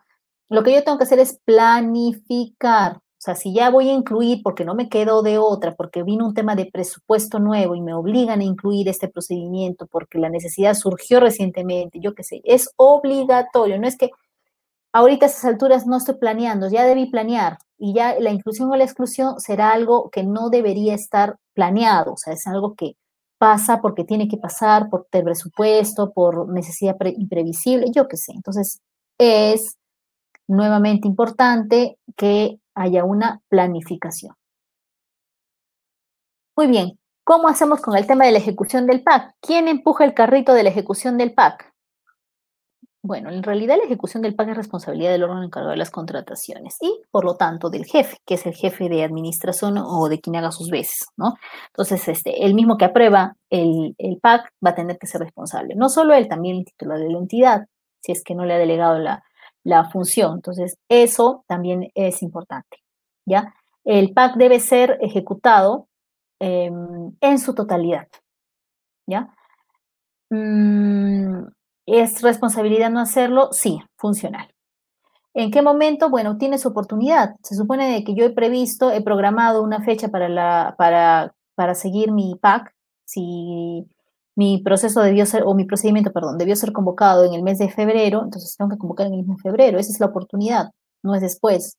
[0.49, 2.97] Lo que yo tengo que hacer es planificar.
[2.97, 6.25] O sea, si ya voy a incluir porque no me quedo de otra, porque vino
[6.25, 10.75] un tema de presupuesto nuevo y me obligan a incluir este procedimiento porque la necesidad
[10.75, 14.11] surgió recientemente, yo qué sé, es obligatorio, no es que
[14.93, 18.75] ahorita a esas alturas no estoy planeando, ya debí planear y ya la inclusión o
[18.75, 22.97] la exclusión será algo que no debería estar planeado, o sea, es algo que
[23.37, 28.33] pasa porque tiene que pasar, por el presupuesto, por necesidad imprevisible, yo qué sé.
[28.33, 28.81] Entonces,
[29.17, 29.77] es
[30.47, 34.35] nuevamente importante que haya una planificación.
[36.55, 39.35] Muy bien, ¿cómo hacemos con el tema de la ejecución del PAC?
[39.41, 41.71] ¿Quién empuja el carrito de la ejecución del PAC?
[43.07, 46.75] Bueno, en realidad la ejecución del PAC es responsabilidad del órgano encargado de las contrataciones
[46.81, 50.35] y, por lo tanto, del jefe, que es el jefe de administración o de quien
[50.35, 51.35] haga sus veces, ¿no?
[51.67, 55.73] Entonces, este, el mismo que aprueba el, el PAC va a tener que ser responsable.
[55.75, 57.67] No solo él, también el titular de la entidad,
[58.01, 59.23] si es que no le ha delegado la,
[59.63, 60.33] la función.
[60.35, 62.83] Entonces, eso también es importante,
[63.25, 63.53] ¿ya?
[63.85, 65.87] El PAC debe ser ejecutado
[66.39, 68.09] em, en su totalidad,
[69.07, 69.33] ¿ya?
[70.29, 71.47] Mm,
[71.87, 73.49] ¿Es responsabilidad no hacerlo?
[73.53, 74.53] Sí, funcional.
[75.33, 76.09] ¿En qué momento?
[76.09, 77.35] Bueno, tienes oportunidad.
[77.43, 81.75] Se supone de que yo he previsto, he programado una fecha para, la, para, para
[81.75, 82.73] seguir mi PAC.
[83.05, 83.87] Si
[84.35, 87.69] mi proceso debió ser, o mi procedimiento, perdón, debió ser convocado en el mes de
[87.69, 89.79] febrero, entonces tengo que convocar en el mes de febrero.
[89.79, 90.71] Esa es la oportunidad,
[91.03, 91.77] no es después.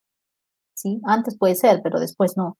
[0.74, 1.00] ¿Sí?
[1.04, 2.56] Antes puede ser, pero después no.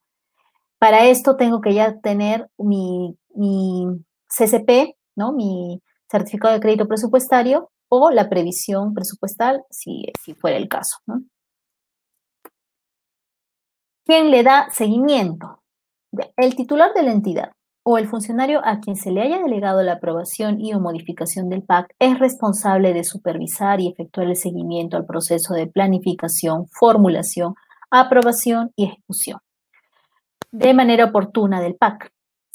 [0.77, 3.87] Para esto tengo que ya tener mi, mi
[4.27, 5.33] CCP, ¿no?
[5.33, 10.97] Mi, certificado de crédito presupuestario o la previsión presupuestal, si, fuera el caso.
[14.05, 15.61] ¿Quién le da seguimiento?
[16.37, 17.51] El titular de la entidad
[17.83, 21.63] o el funcionario a quien se le haya delegado la aprobación y o modificación del
[21.63, 27.55] PAC es responsable de supervisar y efectuar el seguimiento al proceso de planificación, formulación,
[27.89, 29.39] aprobación y ejecución
[30.51, 32.11] de manera oportuna del PAC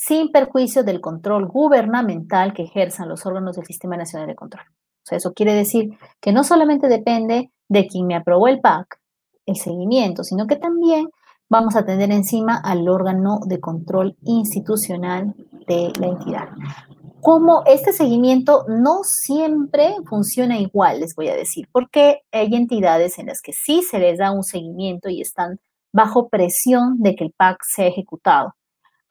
[0.07, 4.65] sin perjuicio del control gubernamental que ejerzan los órganos del Sistema Nacional de Control.
[4.67, 8.99] O sea, eso quiere decir que no solamente depende de quien me aprobó el PAC,
[9.47, 11.09] el seguimiento, sino que también
[11.49, 15.35] vamos a tener encima al órgano de control institucional
[15.67, 16.49] de la entidad.
[17.23, 23.27] Como este seguimiento no siempre funciona igual, les voy a decir, porque hay entidades en
[23.27, 25.61] las que sí se les da un seguimiento y están
[25.93, 28.55] bajo presión de que el PAC sea ejecutado.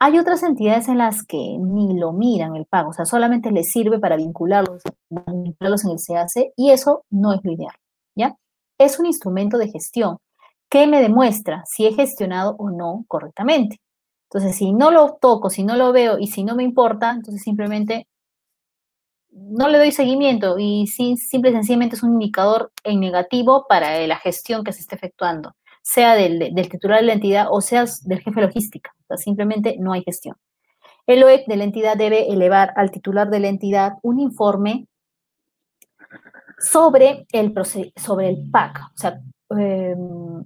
[0.06, 3.72] Hay otras entidades en las que ni lo miran el pago, o sea, solamente les
[3.72, 7.76] sirve para vincularlos, vincularlos en el CAC y eso no es lo ideal,
[8.14, 8.36] ¿ya?
[8.78, 10.18] Es un instrumento de gestión
[10.70, 13.80] que me demuestra si he gestionado o no correctamente.
[14.30, 17.42] Entonces, si no lo toco, si no lo veo y si no me importa, entonces
[17.42, 18.06] simplemente
[19.32, 24.18] no le doy seguimiento y simple y sencillamente es un indicador en negativo para la
[24.18, 25.54] gestión que se está efectuando
[25.84, 28.96] sea del, titular de la entidad o sea del jefe logística.
[29.16, 30.36] Simplemente no hay gestión.
[31.06, 34.88] El OEC de la entidad debe elevar al titular de la entidad un informe
[36.60, 37.54] sobre el,
[37.96, 38.80] sobre el PAC.
[38.94, 39.20] O sea,
[39.50, 40.46] em,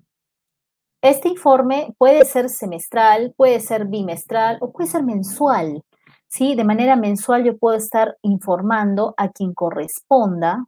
[1.02, 5.84] este informe puede ser semestral, puede ser bimestral o puede ser mensual.
[6.28, 6.56] ¿sí?
[6.56, 10.66] De manera mensual yo puedo estar informando a quien corresponda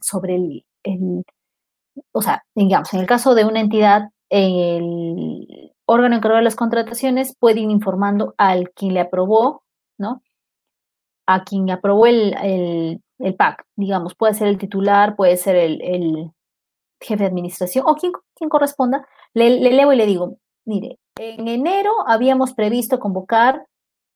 [0.00, 1.24] sobre el,
[2.12, 7.36] o sea, digamos, en el caso de una entidad, el órgano encargado de las contrataciones
[7.38, 9.62] puede ir informando al quien le aprobó,
[9.98, 10.22] ¿no?
[11.26, 13.00] A quien aprobó el,
[13.38, 16.30] PAC, digamos, puede ser el titular, puede ser el,
[17.00, 21.48] jefe de administración o quien, quien corresponda, le, le leo y le digo, mire, en
[21.48, 23.66] enero habíamos previsto convocar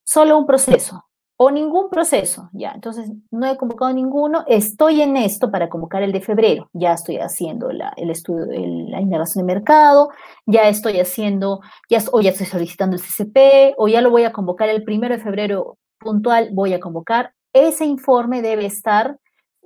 [0.03, 1.05] solo un proceso,
[1.41, 6.11] o ningún proceso, ya, entonces no he convocado ninguno, estoy en esto para convocar el
[6.11, 8.45] de febrero, ya estoy haciendo el estudio,
[8.89, 10.09] la indagación de mercado,
[10.45, 14.33] ya estoy haciendo, ya, o ya estoy solicitando el CCP, o ya lo voy a
[14.33, 19.17] convocar el primero de febrero puntual, voy a convocar, ese informe debe estar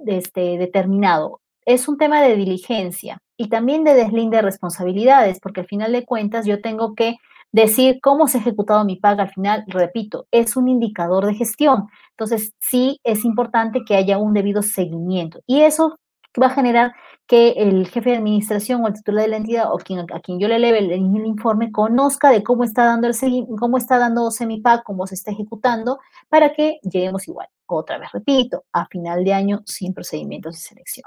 [0.05, 1.41] este, determinado.
[1.65, 6.05] Es un tema de diligencia y también de deslinde de responsabilidades, porque al final de
[6.05, 7.17] cuentas yo tengo que
[7.53, 11.87] Decir cómo se ha ejecutado mi paga al final, repito, es un indicador de gestión.
[12.09, 15.39] Entonces, sí es importante que haya un debido seguimiento.
[15.45, 15.99] Y eso
[16.41, 16.93] va a generar
[17.27, 20.39] que el jefe de administración o el titular de la entidad o quien, a quien
[20.39, 23.15] yo le eleve el, informe conozca de cómo está dando el
[23.59, 25.99] cómo está dándose mi paga, cómo se está ejecutando,
[26.29, 27.47] para que lleguemos igual.
[27.67, 31.05] Otra vez repito, a final de año sin procedimientos de selección.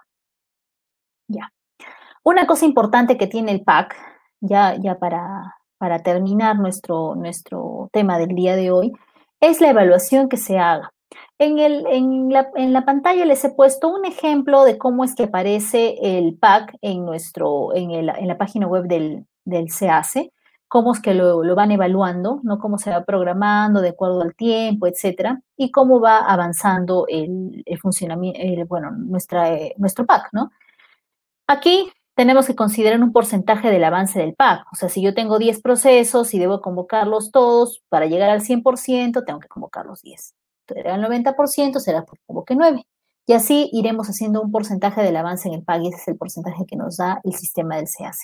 [1.28, 1.52] Ya.
[2.22, 3.96] Una cosa importante que tiene el PAC,
[4.40, 8.92] ya, ya para, para terminar nuestro, nuestro tema del día de hoy,
[9.40, 10.92] es la evaluación que se haga.
[11.38, 15.14] En, el, en, la, en, la, pantalla les he puesto un ejemplo de cómo es
[15.14, 20.32] que aparece el PAC en, nuestro, en, el, en la página web del, del SEACE,
[20.68, 22.58] cómo es que lo, van evaluando, ¿no?
[22.58, 28.66] Cómo se va programando de acuerdo al tiempo, etcétera, y cómo va avanzando el, funcionamiento,
[28.66, 30.50] bueno, nuestra, eh, nuestro PAC, ¿no?
[31.46, 34.66] Aquí tenemos que considerar un porcentaje del avance del PAC.
[34.72, 39.22] O sea, si yo tengo 10 procesos y debo convocarlos todos para llegar al 100%,
[39.24, 40.34] tengo que convocar los 10.
[40.66, 42.86] Entonces, al 90%, será que convoque 9.
[43.26, 46.16] Y así iremos haciendo un porcentaje del avance en el PAC y ese es el
[46.16, 48.14] porcentaje que nos da el sistema del CAC.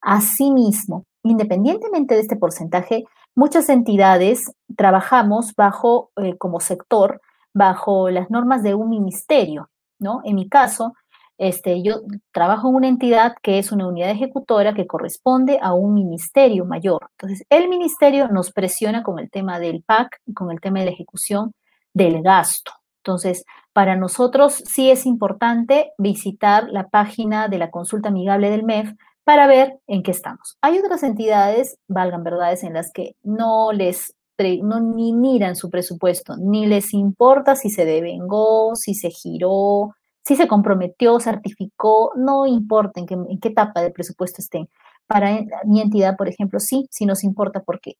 [0.00, 7.20] Asimismo, independientemente de este porcentaje, muchas entidades trabajamos bajo, eh, como sector,
[7.52, 10.20] bajo las normas de un ministerio, ¿no?
[10.24, 10.94] En mi caso,
[11.40, 12.02] este, yo
[12.32, 17.08] trabajo en una entidad que es una unidad ejecutora que corresponde a un ministerio mayor.
[17.12, 20.84] Entonces, el ministerio nos presiona con el tema del PAC y con el tema de
[20.84, 21.54] la ejecución
[21.94, 22.72] del gasto.
[22.98, 28.92] Entonces, para nosotros sí es importante visitar la página de la consulta amigable del MEF
[29.24, 30.58] para ver en qué estamos.
[30.60, 34.14] Hay otras entidades, valgan verdades, en las que no les
[34.62, 39.94] no, ni miran su presupuesto, ni les importa si se devengó, si se giró,
[40.30, 43.06] si se comprometió, certificó, no importa en
[43.40, 44.68] qué, etapa del presupuesto estén.
[45.08, 47.94] Para mi entidad, por ejemplo, sí, sí nos importa porque,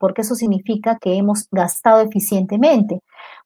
[0.00, 2.98] porque eso significa que hemos gastado eficientemente.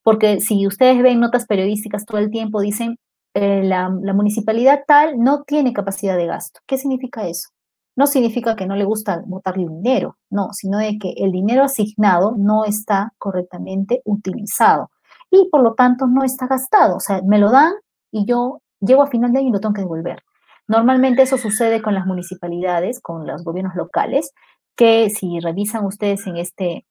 [0.03, 2.97] Porque si ustedes ven notas periodísticas todo el tiempo, dicen,
[3.35, 6.61] eh, la, la, municipalidad tal no tiene capacidad de gasto.
[6.67, 7.51] ¿Qué significa eso?
[7.97, 12.35] No significa que no le gusta votarle dinero, no, sino de que el dinero asignado
[12.39, 14.89] no está correctamente utilizado
[15.31, 16.97] y por lo tanto no está gastado.
[16.97, 17.75] O sea, me lo dan
[18.13, 20.23] y yo llego a final de año y lo tengo que devolver.
[20.69, 24.33] Normalmente eso sucede con las municipalidades, con los gobiernos locales,
[24.77, 26.87] que si revisan ustedes en este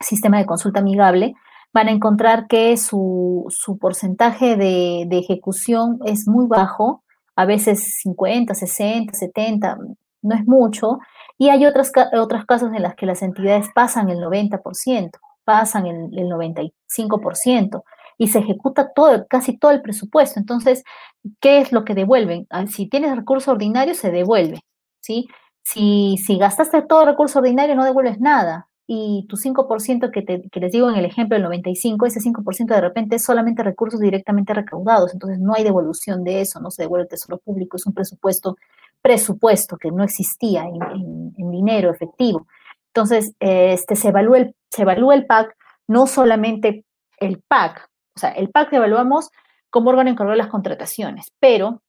[0.00, 1.34] sistema de consulta amigable,
[1.72, 3.46] van a encontrar que su,
[3.80, 7.02] porcentaje de, ejecución es muy bajo,
[7.36, 9.78] a veces 50, 60, 70,
[10.22, 10.98] no es mucho,
[11.38, 15.10] y hay otras, otras casos en las que las entidades pasan el 90%,
[15.44, 17.82] pasan el, el 95%
[18.18, 20.40] y se ejecuta todo, casi todo el presupuesto.
[20.40, 20.84] Entonces,
[21.40, 22.46] ¿qué es lo que devuelven?
[22.50, 24.60] Ah, si tienes recurso ordinario, se devuelve,
[25.00, 25.28] ¿sí?
[25.62, 28.68] Si, si gastaste todo recurso ordinario, no devuelves nada.
[28.88, 32.66] Y tu 5% que, te, que les digo en el ejemplo del 95, ese 5%
[32.66, 35.12] de repente es solamente recursos directamente recaudados.
[35.12, 38.56] Entonces, no hay devolución de eso, no se devuelve el tesoro público, es un presupuesto,
[39.02, 42.46] presupuesto que no existía en, dinero efectivo.
[42.94, 45.56] Entonces, este, se, evalúa el, se evalúa el PAC,
[45.88, 46.84] no solamente
[47.18, 49.30] el PAC, o sea, el PAC evaluamos
[49.70, 51.82] como órgano encargado de las contrataciones, pero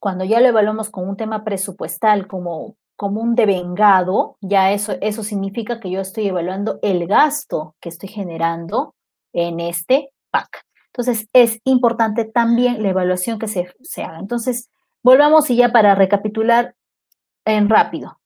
[0.00, 5.22] cuando ya lo evaluamos con un tema presupuestal como, como un devengado, ya eso, eso
[5.22, 8.94] significa que yo estoy evaluando el gasto que estoy generando
[9.32, 10.64] en este PAC.
[10.86, 14.18] Entonces, es importante también la evaluación que se, se haga.
[14.18, 14.70] Entonces,
[15.02, 16.74] volvamos y ya para recapitular
[17.44, 18.18] en rápido.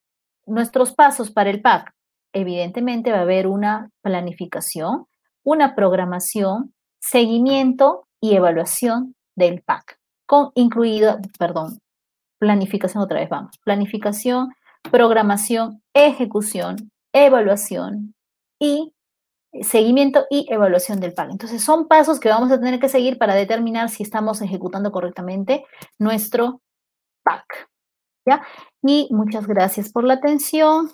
[0.45, 1.93] Nuestros pasos para el PAC.
[2.33, 5.05] Evidentemente va a haber una planificación,
[5.43, 6.73] una programación,
[7.03, 11.79] seguimiento y evaluación del PAC, con incluido, perdón,
[12.39, 14.53] planificación otra vez, vamos, planificación,
[14.89, 18.15] programación, ejecución, evaluación
[18.59, 18.93] y
[19.61, 21.31] seguimiento y evaluación del PAC.
[21.31, 25.65] Entonces, son pasos que vamos a tener que seguir para determinar si estamos ejecutando correctamente
[25.99, 26.61] nuestro
[27.23, 27.69] PAC.
[28.25, 28.41] ¿Ya?
[28.81, 30.89] Y muchas gracias por la atención.